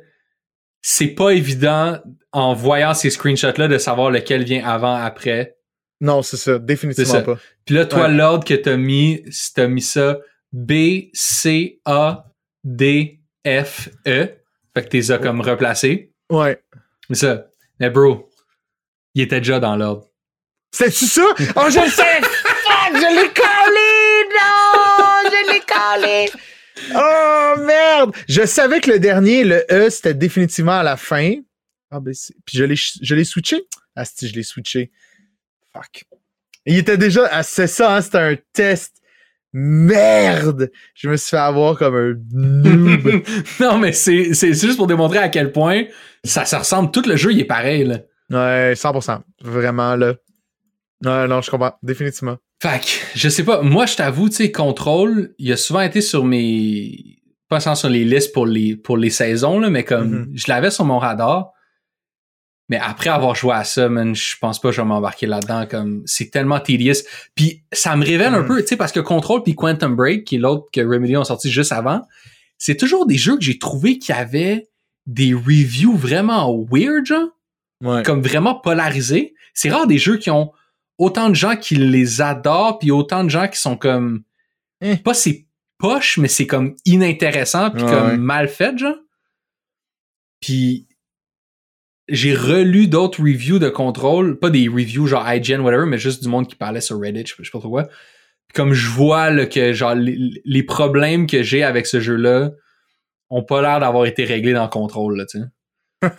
[0.83, 1.99] c'est pas évident
[2.33, 5.57] en voyant ces screenshots-là de savoir lequel vient avant, après.
[6.01, 7.23] Non, c'est ça, définitivement ça.
[7.23, 7.39] pas.
[7.65, 8.13] Puis là, toi, Ouais.
[8.13, 10.19] l'ordre que t'as mis, c'est- t'as mis ça
[10.53, 12.27] B, C, A,
[12.65, 14.29] D, F, E.
[14.75, 16.13] Fait que t'es as comme replacé.
[16.31, 16.61] Ouais.
[17.09, 17.47] Mais ça.
[17.81, 18.29] Mais bro,
[19.15, 20.07] il était déjà dans l'ordre.
[20.73, 21.23] C'est-tu ça?
[21.57, 22.21] Oh, je le sais!
[22.23, 24.29] Fuck, je l'ai collé!
[24.33, 25.31] Non!
[25.31, 26.31] Je l'ai collé!
[26.95, 28.15] Oh, merde!
[28.29, 31.35] Je savais que le dernier, le E, c'était définitivement à la fin.
[31.91, 33.63] Ah, ben, c'est- Puis je l'ai, je l'ai switché?
[33.97, 34.91] Ah, si, je l'ai switché.
[35.75, 36.05] Fuck.
[36.67, 37.29] Il était déjà...
[37.31, 38.97] Ah, c'est ça, hein, c'était un test.
[39.53, 40.71] Merde!
[40.95, 43.23] Je me suis fait avoir comme un noob.
[43.61, 45.85] non, mais c'est c'est juste pour démontrer à quel point
[46.25, 46.91] ça se ressemble.
[46.91, 47.99] Tout le jeu, il est pareil, là.
[48.31, 49.21] ouais, 100%.
[49.43, 50.15] Vraiment, là.
[51.05, 51.75] Ouais, non, je comprends.
[51.83, 52.39] Définitivement.
[52.63, 56.01] Fait que, je sais pas, moi je t'avoue, tu sais, Control, il a souvent été
[56.01, 57.19] sur mes.
[57.49, 60.31] Pas sans sur les listes pour les, pour les saisons, là, mais comme Mhm.
[60.35, 61.51] je l'avais sur mon radar.
[62.69, 65.67] Mais après avoir joué à ça, man, je pense pas que je vais m'embarquer là-dedans.
[65.69, 67.03] Comme c'est tellement tedious.
[67.35, 68.47] Puis ça me révèle un Mhm.
[68.49, 71.25] peu, tu sais, parce que Control puis Quantum Break, qui est l'autre que Remedy ont
[71.25, 72.01] sorti juste avant,
[72.59, 74.69] c'est toujours des jeux que j'ai trouvé qui avaient
[75.07, 77.29] des reviews vraiment weird, genre
[77.83, 78.05] Ouais.
[78.05, 79.35] comme vraiment polarisé.
[79.53, 80.53] C'est rare des jeux qui ont
[80.99, 84.23] autant de gens qui les adorent puis autant de gens qui sont comme
[84.81, 84.97] Eh.
[84.97, 85.47] pas c'est
[85.79, 88.17] poche mais c'est comme inintéressant puis comme ouais.
[88.17, 88.97] mal fait genre.
[90.41, 90.89] Puis
[92.09, 96.29] j'ai relu d'autres reviews de contrôle, pas des reviews genre IGN whatever mais juste du
[96.29, 97.85] monde qui parlait sur Reddit, je sais pas trop quoi.
[97.85, 102.17] Puis comme je vois là, que genre les, les problèmes que j'ai avec ce jeu
[102.17, 102.51] là
[103.31, 105.47] ont pas l'air d'avoir été réglés dans contrôle là, tu sais.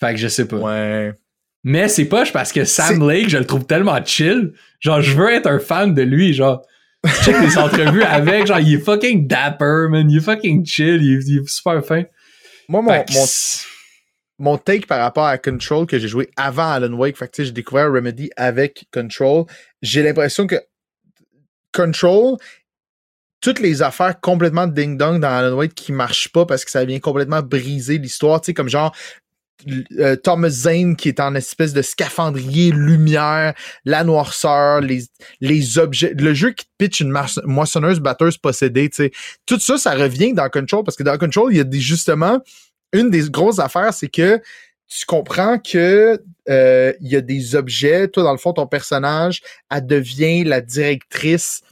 [0.00, 0.56] Fait que je sais pas.
[0.56, 1.12] ouais.
[1.64, 4.52] Mais c'est poche parce que Sam Lake, je le trouve tellement chill.
[4.80, 6.34] Genre, je veux être un fan de lui.
[6.34, 6.64] Genre,
[7.22, 8.46] check les entrevues avec.
[8.46, 10.10] Genre, il est fucking dapper, man.
[10.10, 11.02] Il est fucking chill.
[11.02, 12.02] Il est, il est super fin.
[12.68, 13.04] Moi, mon,
[14.38, 17.52] mon take par rapport à Control que j'ai joué avant Alan Wake, fait que j'ai
[17.52, 19.44] découvert Remedy avec Control.
[19.82, 20.56] J'ai l'impression que
[21.72, 22.36] Control,
[23.40, 26.98] toutes les affaires complètement ding-dong dans Alan Wake qui marchent pas parce que ça vient
[26.98, 28.94] complètement briser l'histoire, tu sais, comme genre
[29.98, 33.54] euh, Thomas Zane qui est en espèce de scaphandrier lumière,
[33.84, 35.04] la noirceur, les,
[35.40, 37.14] les objets, le jeu qui te pitch une
[37.44, 39.12] moissonneuse batteuse possédée, tu sais.
[39.46, 42.40] Tout ça, ça revient dans Control parce que dans Control, il y a des justement
[42.92, 44.40] une des grosses affaires, c'est que
[44.88, 48.08] tu comprends que euh, il y a des objets.
[48.08, 51.62] Toi, dans le fond, ton personnage, elle devient la directrice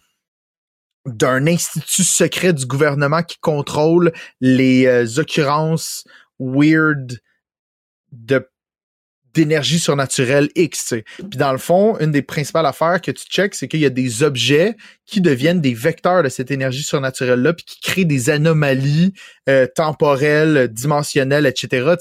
[1.05, 6.05] d'un institut secret du gouvernement qui contrôle les euh, occurrences
[6.39, 7.21] weird
[8.13, 8.47] de
[9.35, 10.95] d'énergie surnaturelle X.
[11.17, 13.91] Puis dans le fond, une des principales affaires que tu checks, c'est qu'il y a
[13.91, 14.77] des objets
[15.07, 19.13] qui deviennent des vecteurs de cette énergie surnaturelle-là, puis qui créent des anomalies
[19.49, 21.95] euh, temporelles, dimensionnelles, etc.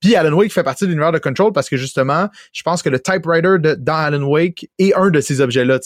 [0.00, 2.88] Puis Alan Wake fait partie de l'univers de Control parce que justement, je pense que
[2.88, 5.80] le typewriter de, dans Alan Wake est un de ces objets-là.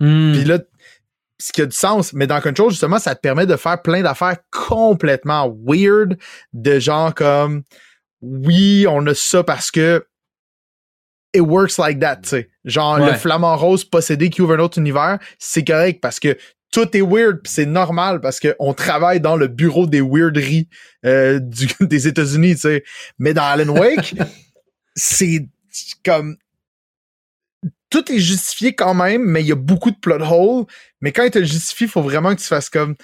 [0.00, 0.32] Hmm.
[0.32, 0.58] Puis là,
[1.38, 4.02] ce qui a du sens, mais dans Control, justement, ça te permet de faire plein
[4.02, 6.18] d'affaires complètement weird,
[6.52, 7.62] de genre comme
[8.20, 10.06] oui, on a ça parce que
[11.34, 12.50] it works like that, tu sais.
[12.64, 13.12] Genre Ouais.
[13.12, 16.36] le flamant rose possédé qui ouvre un autre univers, c'est correct parce que
[16.72, 20.68] tout est weird, c'est normal parce qu'on travaille dans le bureau des weirderies
[21.04, 22.84] euh, du- des États-Unis, tu sais.
[23.18, 24.14] Mais dans Alan Wake,
[24.96, 25.46] c'est
[26.04, 26.36] comme
[27.90, 30.66] tout est justifié quand même, mais il y a beaucoup de plot holes.
[31.00, 32.96] Mais quand il te le justifie, il faut vraiment que tu fasses comme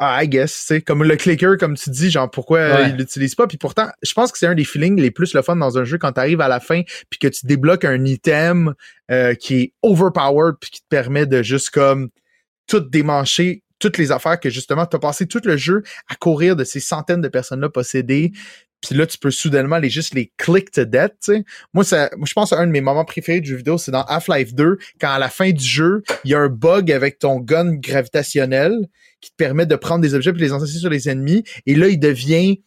[0.00, 2.90] I guess, tu sais, comme le clicker, comme tu dis, genre pourquoi euh, Ouais.
[2.90, 3.46] il l'utilise pas?
[3.46, 5.84] Puis pourtant, je pense que c'est un des feelings les plus le fun dans un
[5.84, 8.74] jeu quand tu arrives à la fin, puis que tu débloques un item
[9.10, 12.08] euh, qui est overpowered, puis qui te permet de juste comme
[12.66, 16.56] tout démancher toutes les affaires que justement, tu as passé tout le jeu à courir
[16.56, 18.32] de ces centaines de personnes-là possédées.
[18.88, 21.30] Puis là, tu peux soudainement les juste les click to death.
[21.72, 23.90] Moi, ça, moi, je pense à un de mes moments préférés du jeu vidéo, c'est
[23.90, 27.18] dans Half-Life 2, quand à la fin du jeu, il y a un bug avec
[27.18, 28.72] ton gun gravitationnel
[29.20, 31.88] qui te permet de prendre des objets et les entasser sur les ennemis, et là,
[31.88, 32.62] il devient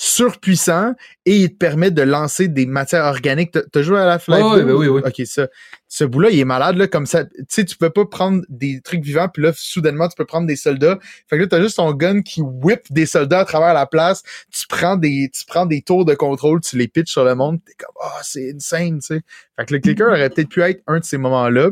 [0.00, 0.94] surpuissant
[1.26, 3.50] et il te permet de lancer des matières organiques.
[3.50, 5.02] T'as- joué à la Flight Ouais, ouais, oui, oui.
[5.04, 5.48] Ok, ça.
[5.88, 7.24] Ce bout-là, il est malade, là, comme ça.
[7.24, 10.46] Tu sais, tu peux pas prendre des trucs vivants, puis là, soudainement, tu peux prendre
[10.46, 10.98] des soldats.
[11.28, 14.22] Fait que là, t'as juste ton gun qui whip des soldats à travers la place.
[14.52, 17.58] Tu prends des, tu prends des tours de contrôle, tu les pitches sur le monde.
[17.64, 19.20] T'es comme, oh, c'est insane, tu sais.
[19.56, 21.70] Fait que le clicker aurait peut-être pu être un de ces moments-là.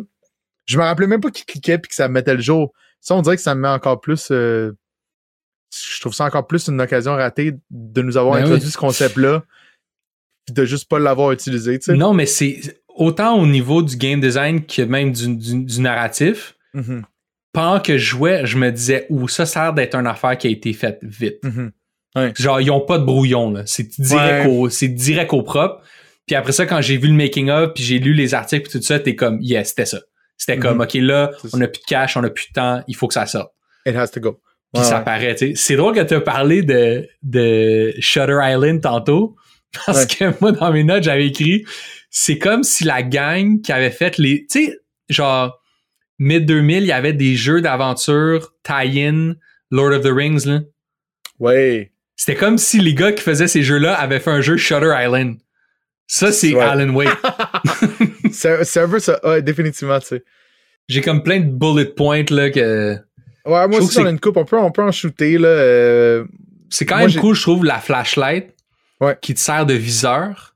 [0.64, 2.72] Je me rappelais même pas qu'il cliquait puis que ça me mettait le jour.
[3.00, 4.72] Ça, on dirait que ça me met encore plus, euh,
[5.74, 8.70] je trouve ça encore plus une occasion ratée de nous avoir Ben introduit oui.
[8.72, 9.42] ce concept-là,
[10.46, 11.78] puis de juste pas l'avoir utilisé.
[11.88, 16.54] Non, mais c'est autant au niveau du game design que même du, du- du narratif.
[16.74, 17.04] Mhm,
[17.52, 20.50] Pendant que je jouais, je me disais, ouh, ça sert d'être une affaire qui a
[20.50, 21.38] été faite vite.
[21.42, 21.72] mhm.
[22.38, 23.62] Genre, ils ont pas de brouillon, là.
[23.66, 24.52] C'est direct, Ouais.
[24.52, 25.82] au, c'est direct au propre.
[26.26, 28.84] Puis après ça, quand j'ai vu le making-of, puis j'ai lu les articles, puis tout
[28.84, 30.00] ça, t'es comme, yes, c'était ça.
[30.38, 30.62] C'était Mhm.
[30.62, 33.06] comme, OK, là, on a plus de cash, on a plus de temps, il faut
[33.08, 33.52] que ça sorte.
[33.86, 34.40] It has to go.
[34.74, 35.04] Puis Ouais, ça ouais.
[35.04, 35.52] paraît, tu sais.
[35.56, 39.36] C'est drôle que tu as parlé de, de Shutter Island tantôt,
[39.86, 40.06] parce Ouais.
[40.06, 41.64] que moi, dans mes notes, j'avais écrit,
[42.10, 44.78] c'est comme si la gang qui avait fait les, tu sais,
[45.08, 45.60] genre,
[46.20, 49.34] mid-2000, il y avait des jeux d'aventure, tie-in,
[49.70, 50.60] Lord of the Rings, là.
[51.38, 51.92] Ouais.
[52.16, 55.36] C'était comme si les gars qui faisaient ces jeux-là avaient fait un jeu Shutter Island.
[56.06, 56.62] Ça, c'est Ouais.
[56.62, 57.10] Alan Wake.
[58.32, 59.20] c'est c'est un peu ça.
[59.26, 60.24] Ouais, définitivement, tu sais.
[60.88, 62.96] J'ai comme plein de bullet points, là, que...
[63.46, 64.36] Ouais, moi trouve aussi, que on a une coupe.
[64.36, 65.48] On peut, on peut en shooter, là.
[65.48, 66.24] euh,
[66.68, 68.52] C'est quand Moi, même cool, je trouve, la flashlight
[69.00, 69.16] Ouais.
[69.22, 70.54] qui te sert de viseur.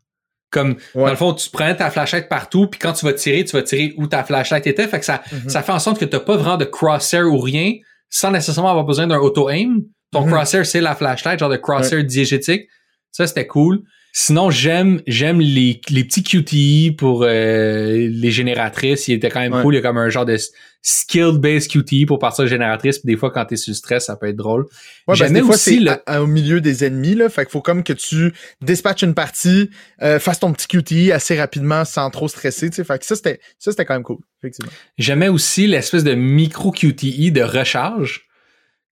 [0.51, 1.05] Comme, Ouais.
[1.05, 3.63] dans le fond, tu prends ta flashlight partout, puis quand tu vas tirer, tu vas
[3.63, 4.89] tirer où ta flashlight était.
[4.89, 5.49] Fait que ça, Mhm.
[5.49, 7.75] ça fait en sorte que t'as pas vraiment de crosshair ou rien,
[8.09, 9.83] sans nécessairement avoir besoin d'un auto-aim.
[10.11, 10.33] Ton Mhm.
[10.33, 12.69] crosshair, c'est la flashlight, genre de crosshair diégétique.
[13.13, 13.83] Ça, c'était cool.
[14.13, 19.07] Sinon, j'aime j'aime les, les petits QTE pour euh, les génératrices.
[19.09, 19.63] Il était quand même Ouais.
[19.63, 19.75] cool.
[19.75, 20.37] Il y a comme un genre de
[20.83, 22.99] skill-based QTE pour partir génératrice.
[22.99, 24.67] Puis des fois, quand t'es sur le stress, ça peut être drôle.
[25.07, 27.29] Ouais, des fois, aussi le- à- à- au milieu des ennemis, là.
[27.29, 28.33] Fait qu'il faut comme que tu
[28.63, 29.71] dispatches une partie,
[30.03, 32.85] euh, fasses ton petit QTE assez rapidement sans trop stresser, tu sais.
[32.85, 34.73] Fait que ça, c'était, ça, c'était quand même cool, effectivement.
[34.99, 38.23] J'aimais aussi l'espèce de micro QTE de recharge.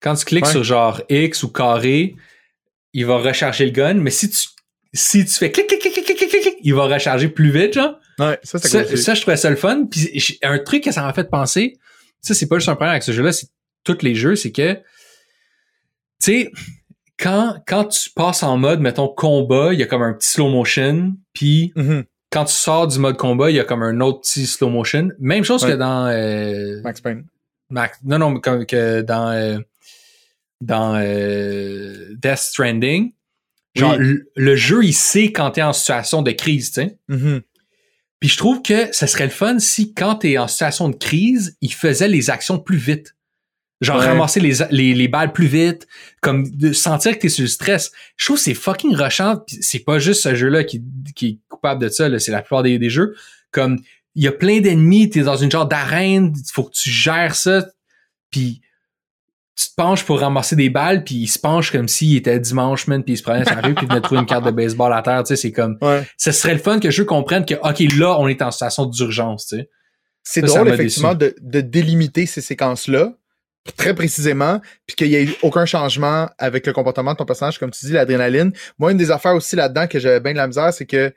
[0.01, 0.51] Quand tu cliques Ouais.
[0.51, 2.15] sur genre X ou carré,
[2.93, 3.95] il va recharger le gun.
[3.95, 4.47] Mais si tu,
[4.93, 7.73] si tu fais clic, clic, clic, clic, clic, clic, clic, il va recharger plus vite,
[7.73, 7.99] genre.
[8.17, 8.97] Ouais, ça, Ça, cool.
[8.97, 9.85] ça, je trouvais ça le fun.
[9.89, 11.77] Puis un truc que ça m'a fait penser,
[12.21, 13.47] ça, c'est pas juste un problème avec ce jeu-là, c'est
[13.83, 14.81] tous les jeux, c'est que, tu
[16.19, 16.51] sais,
[17.17, 20.49] quand, quand tu passes en mode, mettons, combat, il y a comme un petit slow
[20.49, 22.03] motion, puis Mhm.
[22.31, 25.09] quand tu sors du mode combat, il y a comme un autre petit slow motion.
[25.19, 25.71] Même chose Ouais.
[25.71, 27.25] que dans euh, Max Payne.
[27.69, 29.59] Max, non, non, comme que dans, euh,
[30.61, 33.11] dans euh, Death Stranding.
[33.79, 34.05] Genre, Oui.
[34.05, 36.97] le, le jeu, il sait quand t'es en situation de crise, tu sais.
[37.07, 37.41] Mhm.
[38.19, 41.55] Puis je trouve que ce serait le fun si, quand t'es en situation de crise,
[41.61, 43.15] il faisait les actions plus vite.
[43.81, 44.05] Genre, Ouais.
[44.07, 45.87] ramasser les, les, les balles plus vite,
[46.21, 47.93] comme de sentir que t'es sur le stress.
[48.17, 49.41] Je trouve que c'est fucking rushant.
[49.61, 50.83] C'est pas juste ce jeu-là qui,
[51.15, 53.15] qui est coupable de ça, c'est la plupart des, des jeux.
[53.51, 53.79] Comme,
[54.15, 57.35] il y a plein d'ennemis, t'es dans une genre d'arène, il faut que tu gères
[57.35, 57.67] ça,
[58.31, 58.59] puis
[59.59, 62.87] tu te penches pour ramasser des balles, puis il se penche comme s'il était dimanche,
[62.87, 64.93] man, puis il se prenait sa rue, puis il venait trouver une carte de baseball
[64.93, 66.07] à terre, tu sais, c'est comme, Ouais.
[66.17, 69.47] ce serait le fun que je comprenne que, OK, là, on est en situation d'urgence,
[69.47, 69.69] tu sais.
[70.23, 73.13] C'est ça drôle, effectivement, de, de délimiter ces séquences-là
[73.75, 77.59] très précisément, puis qu'il n'y ait eu aucun changement avec le comportement de ton personnage,
[77.59, 78.53] comme tu dis, l'adrénaline.
[78.77, 81.13] Moi, une des affaires aussi là-dedans que j'avais bien de la misère, c'est que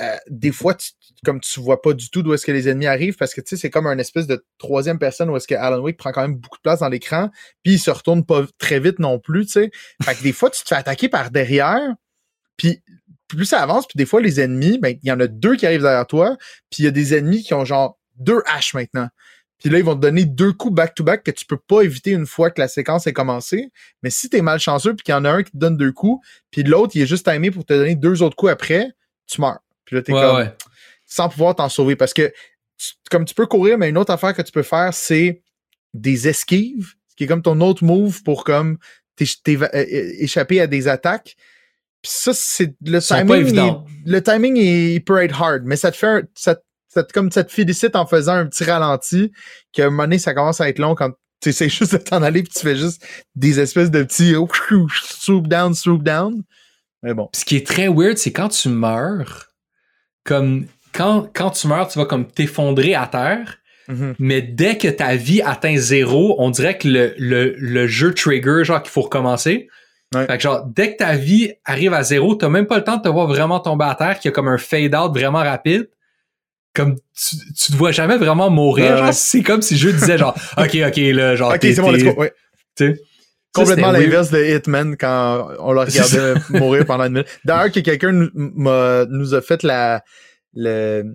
[0.00, 0.90] euh, des fois, tu,
[1.24, 3.50] comme tu vois pas du tout d'où est-ce que les ennemis arrivent, parce que tu
[3.50, 6.22] sais, c'est comme un espèce de troisième personne où est-ce que Alan Wake prend quand
[6.22, 7.30] même beaucoup de place dans l'écran,
[7.62, 9.70] puis il se retourne pas très vite non plus, tu sais.
[10.02, 11.94] Fait que des fois, tu te fais attaquer par derrière,
[12.56, 12.82] puis
[13.28, 15.66] plus ça avance, puis des fois, les ennemis, ben, il y en a deux qui
[15.66, 16.36] arrivent derrière toi,
[16.70, 19.08] puis il y a des ennemis qui ont genre deux haches maintenant.
[19.58, 22.26] Puis là, ils vont te donner deux coups back-to-back que tu peux pas éviter une
[22.26, 23.70] fois que la séquence est commencée.
[24.02, 26.24] Mais si t'es malchanceux puis qu'il y en a un qui te donne deux coups,
[26.50, 28.90] puis l'autre, il est juste timé pour te donner deux autres coups après,
[29.26, 29.60] tu meurs.
[29.86, 30.54] Puis là, t'es Ouais, comme ouais.
[31.06, 31.96] sans pouvoir t'en sauver.
[31.96, 32.30] Parce que
[32.78, 35.40] tu- comme tu peux courir, mais une autre affaire que tu peux faire, c'est
[35.94, 38.76] des esquives, ce qui est comme ton autre move pour comme
[39.18, 41.36] échapper à des attaques.
[42.02, 43.58] Puis ça, c'est le timing.
[43.58, 47.02] est- le timing il peut être hard, mais ça te fait un- ça, te- ça
[47.02, 49.32] te- comme ça te félicite en faisant un petit ralenti,
[49.72, 51.10] qu'à un moment donné, ça commence à être long quand
[51.40, 53.04] tu essaies juste de t'en aller puis tu fais juste
[53.34, 54.34] des espèces de petits
[55.18, 56.42] swoop down, swoop down.
[57.02, 57.28] Mais bon.
[57.34, 59.46] Ce qui est très weird, c'est quand tu meurs,
[60.26, 63.58] comme, quand, quand tu meurs, tu vas comme t'effondrer à terre,
[63.88, 64.14] Mhm.
[64.18, 68.64] mais dès que ta vie atteint zéro, on dirait que le, le, le jeu trigger,
[68.64, 69.68] genre qu'il faut recommencer.
[70.14, 70.26] Ouais.
[70.26, 72.96] Fait que genre, dès que ta vie arrive à zéro, t'as même pas le temps
[72.96, 75.88] de te voir vraiment tomber à terre, qu'il y a comme un fade-out vraiment rapide.
[76.74, 78.90] Comme tu, tu te vois jamais vraiment mourir.
[78.92, 81.90] Ouais, genre, c'est comme si je disais genre, ok, ok, là, genre, Ok, c'est bon,
[81.92, 82.12] let's go.
[82.20, 82.32] Ouais.
[82.76, 83.00] tu sais.
[83.56, 87.28] Complètement l'inverse de Hitman quand on le regardait mourir pendant une minute.
[87.44, 90.02] D'ailleurs, que quelqu'un nous, a fait la,
[90.54, 91.14] le,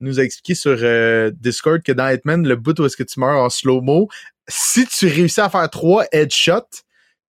[0.00, 3.20] nous a expliqué sur euh, Discord que dans Hitman, le bout où est-ce que tu
[3.20, 4.08] meurs en slow-mo,
[4.48, 6.82] si tu réussis à faire trois headshots,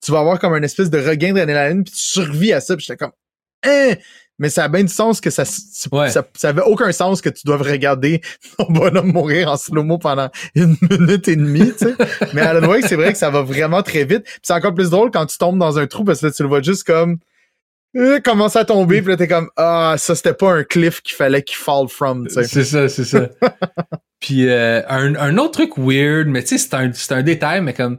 [0.04, 2.76] tu vas avoir comme une espèce de regain d'adrénaline puis tu survis à ça.
[2.76, 3.12] Puis j'étais comme,
[3.66, 3.96] hein!
[4.40, 5.44] Mais ça a bien du sens que ça,
[5.92, 6.10] Ouais.
[6.10, 8.22] ça, ça avait aucun sens que tu doives regarder
[8.58, 11.96] ton bonhomme mourir en slow-mo pendant une minute et demie, tu sais.
[12.34, 14.26] Mais Alan Wake, c'est vrai que ça va vraiment très vite.
[14.42, 16.50] C'est encore plus drôle quand tu tombes dans un trou parce que là, tu le
[16.50, 17.18] vois juste comme
[17.98, 21.16] euh, commence à tomber, puis là t'es comme ah ça c'était pas un cliff qu'il
[21.16, 22.44] fallait qu'il fall from, tu sais.
[22.44, 23.30] C'est ça, c'est ça.
[24.20, 27.62] Puis euh, un, un autre truc weird, mais tu sais, c'est un, c'est un détail,
[27.62, 27.98] mais comme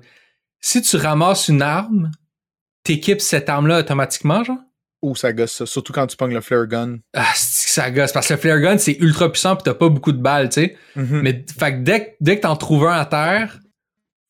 [0.61, 2.11] si tu ramasses une arme,
[2.85, 4.59] t'équipes cette arme-là automatiquement, genre?
[5.03, 6.99] Ouh, ça gosse ça, surtout quand tu pognes le flare gun.
[7.15, 8.13] Ah, c'est que ça gosse?
[8.13, 10.61] Parce que le flare gun, c'est ultra puissant pis t'as pas beaucoup de balles, tu
[10.61, 10.77] sais.
[10.97, 11.21] Mhm.
[11.23, 13.61] Mais fait que dès, que- dès que t'en trouves un à terre,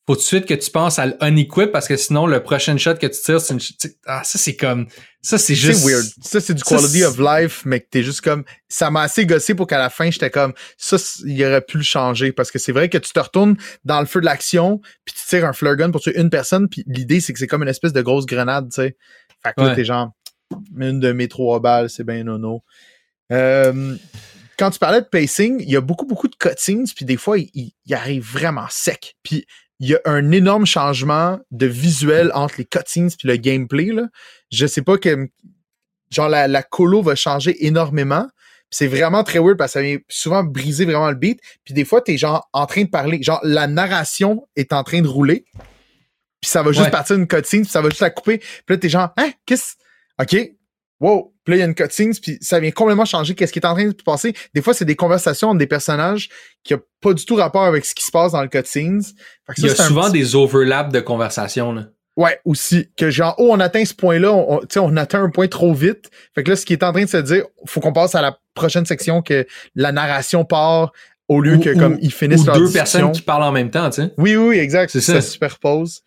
[0.07, 2.95] faut tout de suite que tu penses à l'unequip parce que sinon, le prochain shot
[2.95, 3.59] que tu tires, c'est une.
[4.05, 4.87] Ah, ça, c'est comme.
[5.21, 5.85] Ça, c'est C'est juste.
[5.85, 6.05] weird.
[6.23, 8.43] Ça, c'est du quality c'est- of life, mais que t'es juste comme.
[8.69, 10.53] Ça m'a assez gossé pour qu'à la fin, j'étais comme.
[10.77, 12.31] Ça, il aurait pu le changer.
[12.31, 15.27] Parce que c'est vrai que tu te retournes dans le feu de l'action, puis tu
[15.27, 17.69] tires un flare gun pour tuer une personne, puis l'idée, c'est que c'est comme une
[17.69, 18.95] espèce de grosse grenade, tu sais.
[19.43, 19.75] Fait que là, Ouais.
[19.75, 20.11] t'es genre.
[20.77, 22.63] Une de mes trois balles, c'est bien nono.
[23.31, 23.95] Euh,
[24.57, 27.37] quand tu parlais de pacing, il y a beaucoup, beaucoup de cutscenes, puis des fois,
[27.37, 29.15] il, il- il arrive vraiment sec.
[29.23, 29.45] Puis
[29.79, 33.85] il y a un énorme changement de visuel entre les cutscenes puis le gameplay.
[33.91, 34.07] Là.
[34.51, 35.27] Je sais pas que
[36.11, 38.27] genre la, la colo va changer énormément.
[38.69, 41.39] C'est vraiment très weird parce que ça vient souvent briser vraiment le beat.
[41.65, 43.21] Puis des fois, t'es genre en train de parler.
[43.23, 45.45] Genre, la narration est en train de rouler.
[46.41, 46.91] Puis ça va juste Ouais.
[46.91, 48.37] partir d'une cutscene, puis ça va juste la couper.
[48.37, 49.73] Puis là, t'es genre, hein, qu'est-ce...
[50.21, 50.51] OK?
[50.99, 51.33] Wow.
[51.43, 53.65] Puis là, il y a une cutscene, puis ça vient complètement changer qu'est-ce qui est
[53.65, 54.33] en train de se passer.
[54.53, 56.29] Des fois, c'est des conversations entre des personnages
[56.63, 58.59] qui n'ont pas du tout rapport avec ce qui se passe dans le que
[59.57, 61.87] Il y a souvent petit- des overlaps de conversation, là.
[62.17, 62.89] Ouais, aussi.
[62.97, 65.47] Que genre, oh, on atteint ce point-là, on, on- tu sais, on atteint un point
[65.47, 66.11] trop vite.
[66.35, 68.21] Fait que là, ce qui est en train de se dire, faut qu'on passe à
[68.21, 70.91] la prochaine section, que la narration part,
[71.29, 72.81] au lieu Ou- que ou- comme ils finissent Ou leur deux discussion.
[72.99, 74.13] personnes qui parlent en même temps, tu sais.
[74.17, 74.91] Oui, oui, exact.
[74.91, 75.13] C'est ça.
[75.13, 75.21] ça.
[75.21, 76.01] se superpose.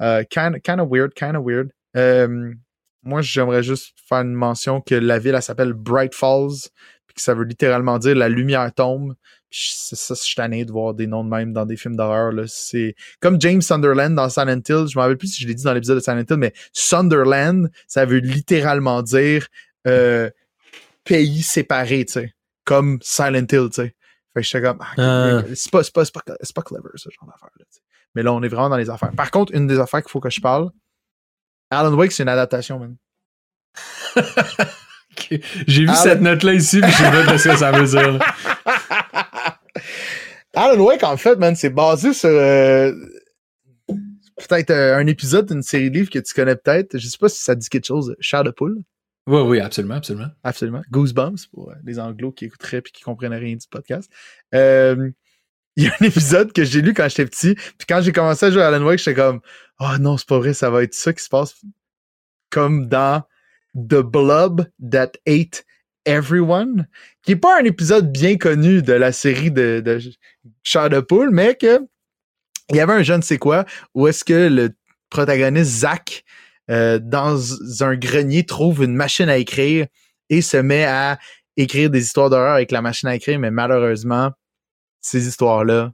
[0.00, 1.68] Kind, kind of weird, kind of weird.
[1.96, 2.50] Euh,
[3.02, 6.68] moi, j'aimerais juste faire une mention que la ville, elle s'appelle Bright Falls,
[7.06, 9.14] puis que ça veut littéralement dire la lumière tombe.
[9.50, 11.94] Puis c'est ça, je suis tanné de voir des noms de même dans des films
[11.96, 12.32] d'horreur.
[12.32, 12.44] là.
[12.46, 14.86] C'est comme James Sunderland dans Silent Hill.
[14.88, 17.70] Je me rappelle plus si je l'ai dit dans l'épisode de Silent Hill, mais Sunderland,
[17.86, 19.46] ça veut littéralement dire
[19.86, 20.30] euh,
[21.04, 22.32] pays séparé, tu sais.
[22.64, 23.94] Comme Silent Hill, tu sais.
[24.34, 25.42] Fait que j'étais comme, ah, Ah.
[25.54, 27.50] c'est pas, c'est pas, c'est pas, c'est pas clever, ce genre d'affaire.
[28.14, 29.10] Mais là, on est vraiment dans les affaires.
[29.16, 30.70] Par contre, une des affaires qu'il faut que je parle,
[31.72, 32.96] Alan Wake, c'est une adaptation, man.
[35.66, 38.18] J'ai vu cette note-là ici, puis je sais pas ce que ça veut dire.
[40.54, 42.92] Alan Wake, en fait, man, c'est basé sur euh,
[43.88, 46.98] peut-être euh, un épisode d'une série de livres que tu connais peut-être.
[46.98, 48.14] Je sais pas si ça dit quelque chose.
[48.20, 48.82] Chair de poule.
[49.26, 50.28] Oui, oui, absolument, absolument.
[50.42, 50.82] Absolument.
[50.90, 54.10] Goosebumps pour euh, les anglos qui écouteraient et qui comprennent rien du podcast.
[54.54, 55.10] Euh,
[55.76, 57.54] Il y a un épisode que j'ai lu quand j'étais petit.
[57.54, 59.40] Puis quand j'ai commencé à jouer à Alan Wake, j'étais comme
[59.80, 61.54] Oh non, c'est pas vrai, ça va être ça qui se passe.
[62.50, 63.22] Comme dans
[63.74, 65.64] The Blob That Ate
[66.04, 66.86] Everyone,
[67.22, 71.78] qui est pas un épisode bien connu de la série de, de Poule, mais que
[72.70, 74.70] il y avait un je ne quoi où est-ce que le
[75.10, 76.24] protagoniste Zach
[76.70, 79.86] euh, dans un grenier trouve une machine à écrire
[80.30, 81.18] et se met à
[81.56, 84.30] écrire des histoires d'horreur avec la machine à écrire, mais malheureusement,
[85.02, 85.92] ces histoires-là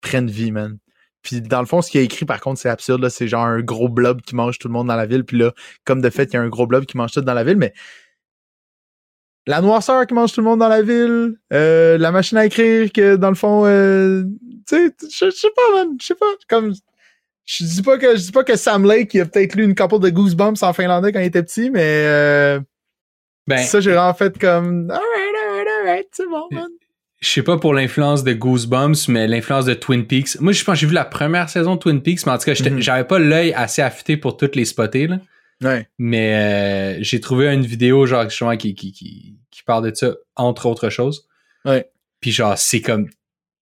[0.00, 0.78] prennent vie, man.
[1.22, 3.02] Puis dans le fond, ce qu'il a écrit, par contre, c'est absurde.
[3.02, 3.10] là.
[3.10, 5.24] C'est genre un gros blob qui mange tout le monde dans la ville.
[5.24, 5.52] Puis là,
[5.84, 7.56] comme de fait, il y a un gros blob qui mange tout dans la ville,
[7.56, 7.72] mais
[9.46, 12.92] la noirceur qui mange tout le monde dans la ville, euh, la machine à écrire
[12.92, 14.24] que dans le fond, euh,
[14.68, 16.74] tu sais, je sais pas, man, je sais pas, comme
[17.44, 19.76] je dis pas que je dis pas que Sam Lake il a peut-être lu une
[19.76, 22.60] couple de Goosebumps en finlandais quand il était petit, mais euh,
[23.46, 26.66] Ben, ça j'ai vraiment fait comme alright, alright, alright, c'est bon, man.
[27.20, 30.38] Je sais pas pour l'influence de Goosebumps, mais l'influence de Twin Peaks.
[30.40, 32.44] Moi, je pense que j'ai vu la première saison de Twin Peaks, mais en tout
[32.44, 32.80] cas, Mhm.
[32.80, 35.18] j'avais pas l'œil assez affûté pour toutes les spotter, là.
[35.62, 35.88] Ouais.
[35.98, 40.14] Mais euh, j'ai trouvé une vidéo, genre, justement, qui, qui, qui, qui parle de ça,
[40.34, 41.26] entre autres choses.
[41.64, 41.88] Ouais.
[42.20, 43.08] Puis genre, c'est comme...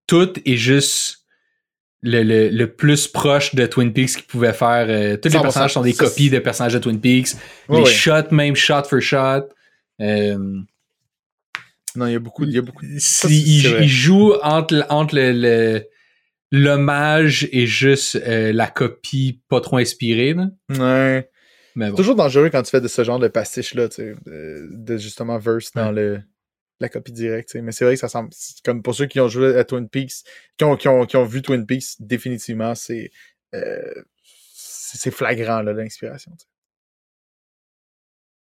[0.06, 1.24] Tout est juste
[2.02, 4.86] le, le, le plus proche de Twin Peaks qu'ils pouvaient faire.
[4.88, 5.42] Euh, tous les 100%.
[5.42, 7.30] personnages sont des copies de personnages de Twin Peaks.
[7.68, 7.90] Ouais, les ouais.
[7.92, 9.48] shots, même shot for shot.
[10.00, 10.60] Euh,
[11.96, 12.84] Non, il y a beaucoup, il y a beaucoup.
[12.98, 15.82] si- c'est il, joue entre, entre le,
[16.52, 20.34] l'hommage est juste euh, la copie pas trop inspirée.
[20.34, 20.50] Là.
[20.70, 21.30] Ouais.
[21.76, 21.96] Mais C'est bon.
[21.96, 25.38] toujours dangereux quand tu fais de ce genre de pastiche-là, tu sais, de, de justement
[25.38, 26.20] verse dans le,
[26.80, 27.54] la copie directe.
[27.54, 28.30] Mais c'est vrai que ça semble.
[28.32, 30.24] c'est Comme pour ceux qui ont joué à Twin Peaks,
[30.58, 33.10] qui ont, qui ont, qui ont vu Twin Peaks, définitivement, c'est.
[33.54, 33.80] euh,
[34.22, 36.32] c'est c'est flagrant, là, l'inspiration.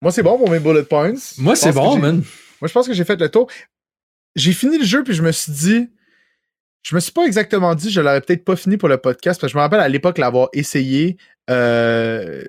[0.02, 1.14] Moi, c'est bon pour mes bullet points.
[1.38, 2.22] Moi, c'est bon, man.
[2.60, 3.50] Moi, je pense que j'ai fait le tour.
[4.36, 5.88] J'ai fini le jeu, puis je me suis dit.
[6.82, 9.50] Je me suis pas exactement dit, je l'aurais peut-être pas fini pour le podcast, parce
[9.50, 11.16] que je me rappelle à l'époque l'avoir essayé.
[11.48, 12.44] euh,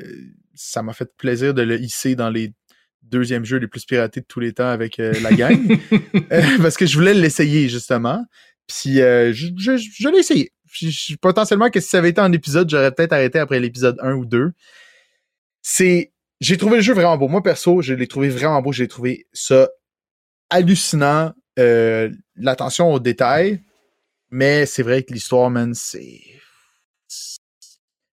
[0.56, 2.54] ça m'a fait plaisir de le hisser dans les
[3.02, 5.58] deuxièmes jeux les plus piratés de tous les temps avec euh, la gang.
[6.32, 8.26] Euh, parce que je voulais l'essayer, justement.
[8.68, 10.52] Puis euh, je, je, je l'ai essayé.
[10.72, 14.14] Puis, potentiellement que si ça avait été en épisode, j'aurais peut-être arrêté après l'épisode 1
[14.14, 14.52] ou 2.
[15.62, 16.12] C'est.
[16.42, 17.28] J'ai trouvé le jeu vraiment beau.
[17.28, 18.72] Moi, perso, je l'ai trouvé vraiment beau.
[18.72, 19.70] J'ai trouvé ça
[20.50, 21.34] hallucinant.
[21.60, 23.62] Euh, L'attention aux détails.
[24.32, 26.22] Mais c'est vrai que l'histoire, man, c'est.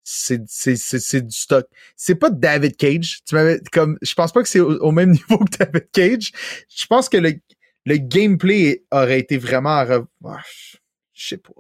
[0.04, 1.68] C'est c'est- c'est- du stock.
[1.96, 3.20] C'est pas David Cage.
[3.28, 3.98] Tu m'avais comme.
[4.02, 6.32] Je pense pas que c'est au, même niveau que David Cage.
[6.76, 7.34] Je pense que le,
[7.86, 9.70] le gameplay aurait été vraiment
[10.26, 10.42] Ah,
[11.14, 11.52] je- sais pas.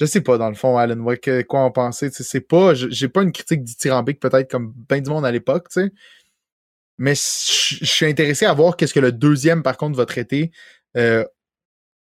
[0.00, 2.10] Je sais pas, dans le fond, Alan Wake, quoi en penser.
[2.10, 2.74] C'est pas.
[2.74, 5.92] J'ai pas une critique dithyrambique, peut-être comme ben du monde à l'époque, tu sais.
[6.98, 10.52] Mais je suis intéressé à voir qu'est-ce que le deuxième, par contre, va traiter.
[10.96, 11.24] euh,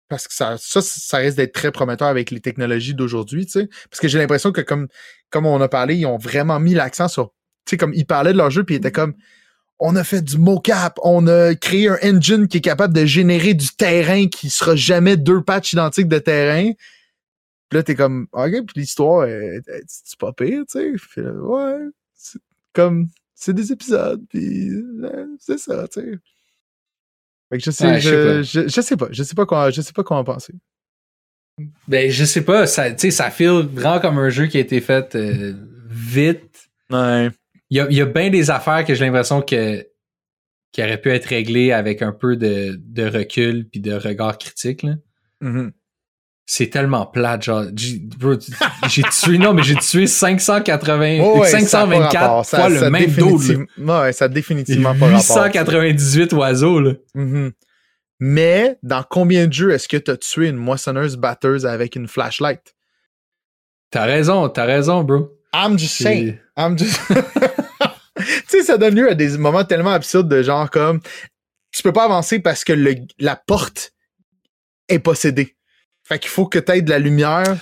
[0.09, 3.69] parce que ça, ça, ça risque d'être très prometteur avec les technologies d'aujourd'hui, tu sais.
[3.91, 4.87] Parce que j'ai l'impression que, comme,
[5.29, 7.27] comme on a parlé, ils ont vraiment mis l'accent sur.
[7.65, 9.13] Tu sais, comme ils parlaient de leur jeu, puis ils étaient comme.
[9.79, 13.53] On a fait du mocap, on a créé un engine qui est capable de générer
[13.53, 16.71] du terrain qui sera jamais deux patchs identiques de terrain.
[17.69, 21.21] Puis là, t'es comme, OK, puis l'histoire, est- est- c'est pas pire, tu sais?
[21.21, 21.77] Ouais,
[22.15, 22.39] c'est
[22.73, 23.07] comme,
[23.39, 26.19] c'est des épisodes, puis euh, c'est ça, tu sais.
[27.51, 28.41] Fait que je sais, Ouais, je sais je, pas.
[28.43, 30.53] je, je sais pas, je sais pas quoi, je sais pas quoi en penser.
[31.87, 34.61] Ben, je sais pas, ça, tu sais, ça feel vraiment comme un jeu qui a
[34.61, 35.53] été fait euh,
[35.89, 36.69] vite.
[36.89, 37.29] Ouais.
[37.69, 39.85] Il y a, il y a bien des affaires que j'ai l'impression que
[40.71, 44.83] qui auraient pu être réglées avec un peu de, de recul puis de regard critique.
[44.83, 44.95] là.
[45.41, 45.71] Mhm.
[46.51, 51.59] C'est tellement plate, genre, j'ai tué, non, mais j'ai tué 580, Ouais, ouais, ça a
[51.59, 53.67] pas 524 rapport, ça- fois le ça même dude.
[53.77, 54.01] là.
[54.01, 55.19] Ouais, ça a définitivement pas rapport.
[55.19, 56.93] 898 oiseaux, là.
[57.13, 57.51] Mhm.
[58.19, 62.07] Mais dans combien de jeux est-ce que tu as tué une moissonneuse batteuse avec une
[62.07, 62.75] flashlight?
[63.91, 65.29] T'as raison, t'as raison, bro.
[65.53, 66.35] I'm just saying.
[66.57, 66.99] I'm just...
[68.17, 70.99] tu sais, ça donne lieu à des moments tellement absurdes de genre comme
[71.71, 73.91] tu peux pas avancer parce que le, la porte
[74.87, 75.55] est possédée.
[76.09, 77.55] Fait qu'il faut que tu aies de la lumière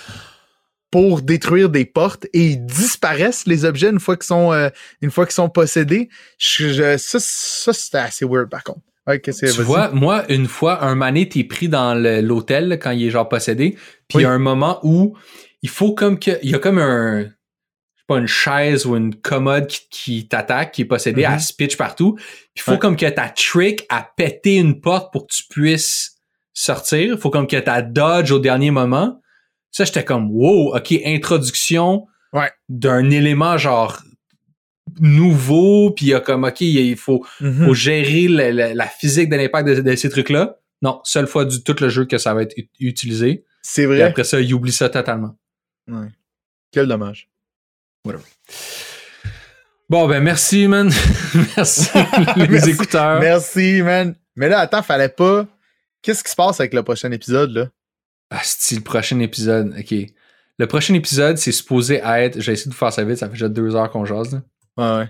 [0.90, 4.69] pour détruire des portes et ils disparaissent les objets une fois qu'ils sont euh,
[5.02, 6.07] une fois qu'ils sont possédés.
[6.40, 8.80] Je, je- ça, ça c'était assez weird par contre.
[9.06, 13.10] Que Tu vois, moi, une fois, un mané, t'es pris dans l'hôtel quand il est
[13.10, 13.78] genre possédé,
[14.10, 15.15] puis il y a un moment où
[15.61, 16.32] il faut comme que.
[16.44, 17.22] Il y a comme un.
[17.22, 21.34] Je sais pas, une chaise ou une commode qui, qui t'attaque, qui est possédée, Mhm.
[21.36, 22.15] elle se pitch partout.
[22.15, 22.26] Puis
[22.57, 22.80] il faut Ouais.
[22.80, 26.16] comme que ta trick à péter une porte pour que tu puisses
[26.60, 27.14] sortir.
[27.14, 29.22] Il faut comme que ta dodge au dernier moment.
[29.72, 32.52] Ça, j'étais comme, wow, ok, introduction Ouais.
[32.68, 34.02] d'un élément genre
[35.00, 37.66] nouveau, puis il y a comme, ok, il faut, Mhm.
[37.66, 40.58] faut gérer la, la- la physique de l'impact de, de ces trucs-là.
[40.82, 43.44] Non, seule fois du tout le jeu que ça va être utilisé.
[43.62, 44.02] C'est Et vrai?
[44.02, 45.38] après ça, il oublie ça totalement.
[45.88, 46.08] Ouais.
[46.72, 47.30] Quel dommage.
[49.90, 50.90] Bon, ben merci, man.
[51.58, 51.90] merci,
[52.36, 52.70] les Merci.
[52.72, 53.20] écouteurs.
[53.20, 54.16] Merci, man.
[54.36, 55.46] Mais là, attends, fallait pas.
[56.02, 57.69] Qu'est-ce qui se passe avec le prochain épisode, là?
[58.30, 59.76] Ah, c'est le prochain épisode.
[59.78, 59.94] OK.
[60.60, 62.40] Le prochain épisode, c'est supposé être...
[62.40, 64.34] J'ai essayé de vous faire ça vite, ça fait déjà deux heures qu'on jase.
[64.34, 64.41] là.
[64.78, 65.10] Ouais, ouais.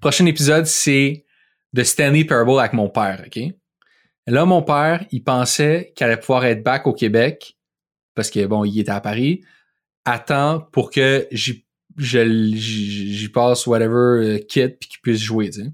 [0.00, 1.24] Prochain épisode, c'est
[1.72, 3.40] de Stanley Parable avec mon père, OK?
[4.26, 7.56] Là, mon père, il pensait qu'il allait pouvoir être back au Québec
[8.14, 9.42] parce que, bon, il était à Paris.
[10.04, 11.64] Attends pour que j'y
[11.96, 15.72] je- j'y j'y passe whatever euh, kit puis qu'il puisse jouer, tu sais.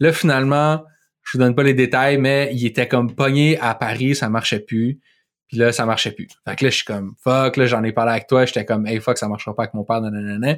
[0.00, 0.84] Là, finalement,
[1.32, 4.60] je vous donne pas les détails, mais il était comme pogné à Paris, ça marchait
[4.60, 5.00] plus.
[5.48, 6.28] Puis là, ça marchait plus.
[6.46, 8.44] Fait que là, je suis comme, fuck, là, j'en ai parlé avec toi.
[8.44, 10.56] J'étais comme, hey, fuck, ça marchera pas avec mon père, nanana.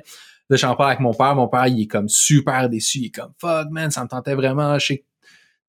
[0.51, 1.35] Là, j'en parle avec mon père.
[1.37, 2.99] Mon père, il est comme super déçu.
[2.99, 4.77] Il est comme, fuck, man, ça me tentait vraiment.
[4.81, 5.05] Je sais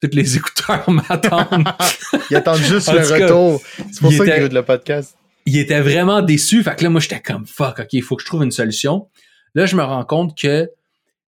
[0.02, 1.68] que tous les écouteurs m'attendent.
[2.32, 3.62] Ils attendent juste le cas, retour.
[3.78, 5.16] C'est pour ça qu'ils était- écoutent le podcast.
[5.46, 6.64] il était vraiment déçu.
[6.64, 9.08] Fait que là, moi, j'étais comme, fuck, OK, il faut que je trouve une solution.
[9.54, 10.70] Là, je me rends compte que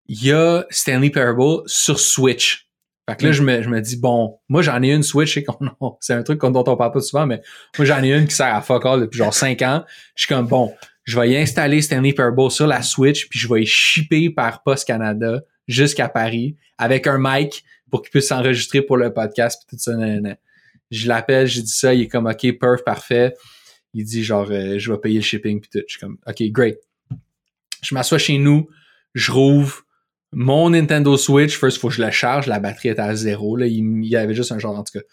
[0.07, 2.66] il y a Stanley Parable sur Switch.
[3.09, 3.33] Fait que là, Mm.
[3.33, 6.41] je, me, je me dis, bon, moi, j'en ai une Switch, qu'on- c'est un truc
[6.41, 7.41] dont on parle pas souvent, mais
[7.77, 9.85] moi, j'en ai une qui sert à fuck all depuis genre 5 ans.
[10.15, 10.73] Je suis comme, bon,
[11.05, 14.61] je vais y installer Stanley Parable sur la Switch, puis je vais y shipper par
[14.63, 19.77] Post Canada jusqu'à Paris avec un mic pour qu'il puisse s'enregistrer pour le podcast, puis
[19.77, 19.95] tout ça.
[19.95, 20.35] nanana.
[20.91, 23.33] Je l'appelle, j'ai dit ça, il est comme, OK, perf, parfait.
[23.93, 25.79] Il dit genre, euh, je vais payer le shipping puis tout.
[25.87, 26.77] Je suis comme, OK, great.
[27.81, 28.67] Je m'assois chez nous,
[29.13, 29.83] je rouvre
[30.33, 31.57] mon Nintendo Switch.
[31.57, 32.47] First, faut que je la charge.
[32.47, 33.55] La batterie était à zéro.
[33.55, 33.67] Là.
[33.67, 35.05] Il, y avait juste un genre, en tout cas.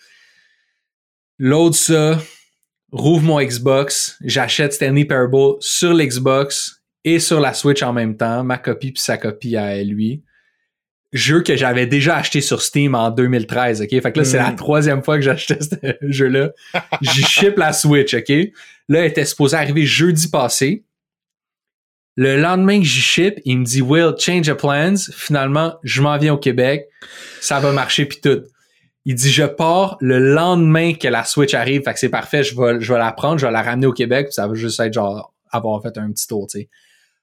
[1.39, 2.19] Load ça,
[2.93, 8.45] rouvre mon Xbox, j'achète Stanley Parable sur l'Xbox et sur la Switch en même temps,
[8.45, 10.23] ma copie puis sa copie à lui.
[11.13, 13.89] Jeu que j'avais déjà acheté sur Steam en 2013, ok?
[13.89, 14.57] Fait que là, c'est la Mm.
[14.57, 16.51] troisième fois que j'achetais ce jeu-là.
[17.03, 18.29] J'y ship la Switch, ok?
[18.89, 20.85] Là, elle était supposée arriver jeudi passé.
[22.17, 24.95] Le lendemain que j'y ship, il me dit, Will, change of plans.
[25.13, 26.89] Finalement, je m'en viens au Québec.
[27.41, 28.43] Ça va marcher puis tout.
[29.05, 31.83] Il dit, je pars le lendemain que la Switch arrive.
[31.83, 32.43] Fait que c'est parfait.
[32.43, 34.27] Je vais, je vais la prendre, je vais la ramener au Québec.
[34.27, 36.69] Puis ça va juste être genre avoir fait un petit tour, tu sais.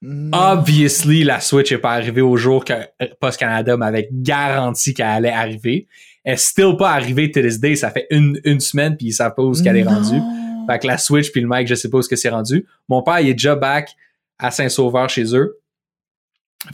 [0.02, 0.30] Mm.
[0.32, 2.74] Obviously, la Switch est pas arrivée au jour que
[3.20, 5.86] Post Canada m'avait garanti qu'elle allait arriver.
[6.24, 7.76] Elle est still pas arrivée to this day.
[7.76, 10.20] Ça fait une, une semaine puis ils savent pas où ce qu'elle est rendue.
[10.68, 12.66] Fait que la Switch puis le mic, je sais pas où ce que c'est rendu.
[12.88, 13.90] Mon père, il est déjà back
[14.42, 15.58] à Saint-Sauveur chez eux.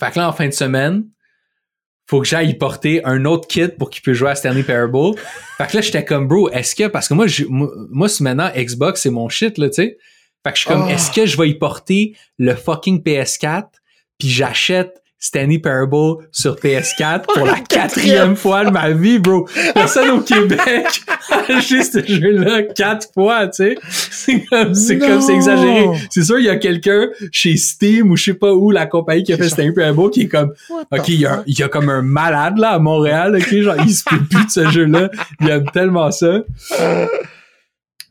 [0.00, 1.04] Fait que là, en fin de semaine,
[2.06, 5.18] faut que j'aille porter un autre kit pour qu'il puisse jouer à Stanley Parable.
[5.58, 9.02] Fait que là, j'étais comme, bro, est-ce que, parce que moi, j'ai- moi, maintenant Xbox,
[9.02, 9.98] c'est mon shit, là, tu sais.
[10.44, 10.88] Fait que je suis comme, Oh.
[10.88, 13.68] est-ce que je vais y porter le fucking PS4
[14.18, 19.48] puis j'achète Stanley Parable sur PS4 pour la quatrième fois de ma vie, bro.
[19.74, 20.86] Personne au Québec
[21.30, 23.76] a acheté ce jeu-là quatre fois, tu sais.
[23.90, 25.08] C'est comme, c'est Non.
[25.08, 25.86] comme, c'est exagéré.
[26.10, 29.24] C'est sûr, il y a quelqu'un chez Steam ou je sais pas où, la compagnie
[29.24, 31.68] qui a fait Stanley Parable qui est comme, OK, il y, a, il y a
[31.68, 35.10] comme un malade là à Montréal, OK, genre il se peut plus de ce jeu-là.
[35.40, 36.42] Il aime tellement ça.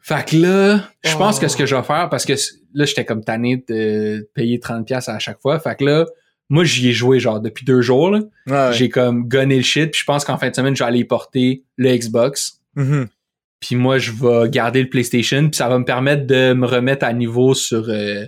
[0.02, 2.34] Fait que là, je pense que ce que je vais faire, parce que
[2.74, 5.60] là, j'étais comme tanné de payer 30$ à chaque fois.
[5.60, 6.06] Fait que là,
[6.50, 8.10] moi, j'y ai joué genre depuis deux jours.
[8.10, 8.22] là.
[8.48, 8.74] Ouais.
[8.74, 9.92] J'ai comme gunné le shit.
[9.92, 12.60] Puis je pense qu'en fin de semaine, je vais aller porter le Xbox.
[12.76, 13.08] Mhm.
[13.60, 15.50] Puis moi, je vais garder le PlayStation.
[15.50, 18.26] Puis ça va me permettre de me remettre à niveau sur euh,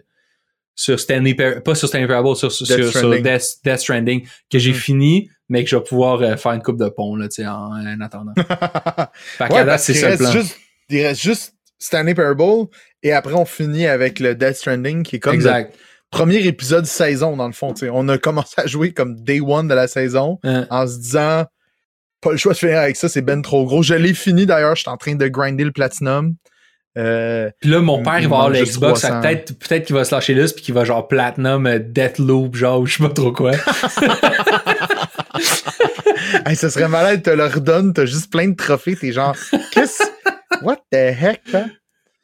[0.76, 3.24] sur Stanley Par- pas sur Stanley Parable, sur, sur, Death sur- sur Stranding.
[3.24, 4.76] Death, Death Stranding, que j'ai Mhm.
[4.78, 7.48] fini, mais que je vais pouvoir euh, faire une coupe de pont, là, tu sais,
[7.48, 8.34] en, en attendant.
[9.14, 10.32] Fait Ouais, date, c'est ça le plan.
[10.32, 10.58] juste,
[10.90, 12.68] il reste juste Stanley Parable
[13.04, 15.76] et après on finit avec le Death Stranding qui est comme le exact.
[16.12, 17.74] Premier épisode saison dans le fond.
[17.74, 17.90] tu sais.
[17.92, 21.46] On a commencé à jouer comme day one de la saison en se disant
[22.22, 23.82] pas le choix de finir avec ça, c'est ben trop gros.
[23.82, 26.36] Je l'ai fini d'ailleurs, je suis en train de grinder le platinum.
[26.98, 29.02] Euh, Puis là, mon père, il va avoir le Xbox.
[29.02, 29.22] fait que 300.
[29.22, 32.86] Peut-être peut-être qu'il va se lâcher là, puis qu'il va genre Platinum, euh, Deathloop, genre,
[32.86, 33.52] je sais pas trop quoi.
[36.46, 39.36] hey, ce serait malade, te le redonne, t'as juste plein de trophées, t'es genre,
[39.72, 40.04] qu'est-ce,
[40.62, 41.72] what the heck, man?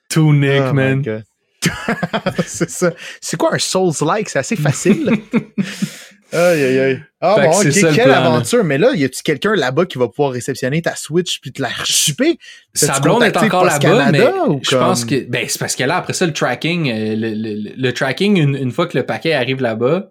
[0.10, 1.24] Tunic, Oh man.
[2.46, 2.92] C'est ça.
[3.22, 4.30] C'est quoi un Souls-like?
[4.30, 5.10] C'est assez facile.
[6.34, 7.04] aïe, aïe, aïe.
[7.22, 8.26] Ah Fait que bon, ça le quelle plan, là.
[8.26, 8.64] aventure.
[8.64, 11.70] Mais là, y a-tu quelqu'un là-bas qui va pouvoir réceptionner ta Switch puis te la
[11.70, 12.38] rechuper?
[12.74, 14.20] Sa blonde est encore là-bas, mais
[14.64, 17.74] je pense que ben c'est parce que là après ça le tracking, euh, le, le-
[17.78, 20.10] le tracking une, une fois que le paquet arrive là-bas,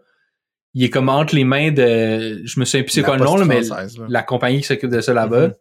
[0.75, 3.37] il est comme entre les mains de, je me souviens plus c'est quoi le nom
[3.37, 3.87] là, mais là.
[4.09, 5.49] la compagnie qui s'occupe de ça là-bas.
[5.49, 5.55] Mhm.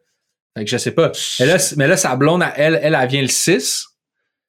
[0.58, 1.12] Fait que je sais pas.
[1.40, 3.86] Mais là, mais là sa blonde à elle, elle, elle vient le 6.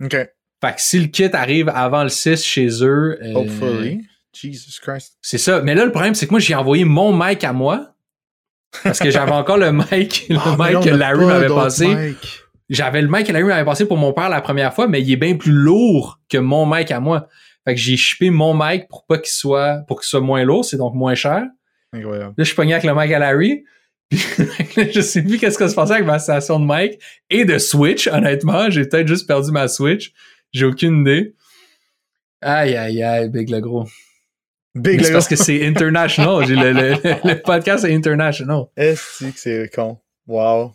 [0.02, 0.16] OK.
[0.64, 4.02] Fait que si le kit arrive avant le 6 chez eux, euh, Hopefully.
[4.32, 5.16] Jesus Christ.
[5.22, 5.60] c'est ça.
[5.62, 7.90] Mais là le problème c'est que moi j'ai envoyé mon mic à moi.
[8.82, 12.14] Parce que j'avais encore le mic, le Ah, mic que Larry m'avait passé.
[12.68, 15.12] j'avais le mic que Larry m'avait passé pour mon père la première fois, mais il
[15.12, 17.28] est bien plus lourd que mon mic à moi.
[17.66, 20.64] Fait que j'ai shippé mon mic pour pas qu'il soit, pour qu'il soit moins lourd,
[20.64, 21.44] c'est donc moins cher.
[21.92, 22.28] Incroyable.
[22.30, 23.64] Là, je suis pogné avec le mic à Larry.
[24.10, 26.98] Puis je sais plus qu'est-ce qui se passait avec ma station de mic
[27.30, 28.68] et de Switch, honnêtement.
[28.70, 30.12] J'ai peut-être juste perdu ma Switch.
[30.54, 31.34] J'ai aucune idée.
[32.40, 33.86] Aïe, aïe, aïe, Big le gros.
[34.74, 36.46] Big le parce que c'est international.
[36.46, 36.92] J'ai le, le,
[37.28, 38.66] le podcast est international.
[38.76, 39.98] Est-ce que c'est con?
[40.28, 40.72] Wow.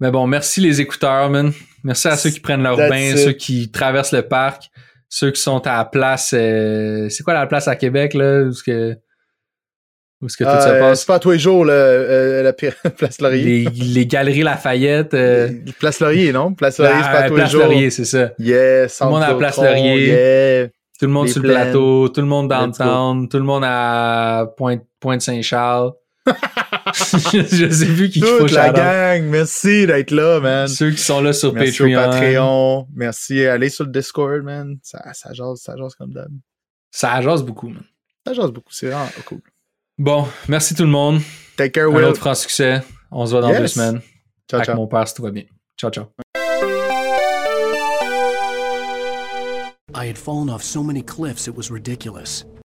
[0.00, 1.52] Mais bon, merci les écouteurs, man.
[1.84, 3.18] Merci à ceux qui prennent leur That's bain, it.
[3.18, 4.70] ceux qui traversent le parc,
[5.10, 6.32] ceux qui sont à la place.
[6.32, 8.48] euh, c'est quoi la place à Québec, là?
[8.48, 8.96] Est-ce que,
[10.22, 11.00] où est-ce que tout se Euh, passe?
[11.00, 12.52] c'est pas tous les jours, le, euh, la
[12.90, 13.42] Place Laurier.
[13.42, 15.14] Les, les galeries Lafayette.
[15.14, 15.48] euh,
[15.78, 16.52] Place Laurier, non?
[16.54, 17.62] Place Laurier, c'est pas tous les place jours.
[17.62, 18.30] Laurier, c'est ça.
[18.38, 20.06] Yes, Tout le monde à la Place Laurier.
[20.06, 20.68] Yeah.
[20.98, 24.52] Tout le monde Les sur le plateau, tout le monde downtown, tout le monde à
[24.58, 25.92] Pointe, Pointe-Saint-Charles.
[26.26, 26.32] je,
[27.56, 30.68] je sais plus qui Toute la gang, merci d'être là, man.
[30.68, 31.94] Ceux qui sont là sur Merci Patreon.
[32.10, 32.86] Patreon.
[32.94, 33.46] Merci.
[33.46, 34.76] Allez sur le Discord, man.
[34.82, 36.28] Ça, ça jase, ça jase comme d'hab.
[36.90, 37.82] Ça jase beaucoup, man.
[38.26, 39.40] Ça jase beaucoup, c'est vraiment cool.
[40.00, 41.20] Bon, merci tout le monde.
[41.58, 42.04] Take care, Un Will.
[42.06, 42.80] autre franc succès.
[43.10, 43.58] On se voit dans Yes.
[43.60, 44.00] deux semaines.
[44.50, 44.76] Ciao, avec ciao.
[44.76, 45.44] mon père si tout va bien.
[45.78, 46.06] Ciao, ciao.
[49.94, 52.46] I had fallen off so many cliffs it was ridiculous.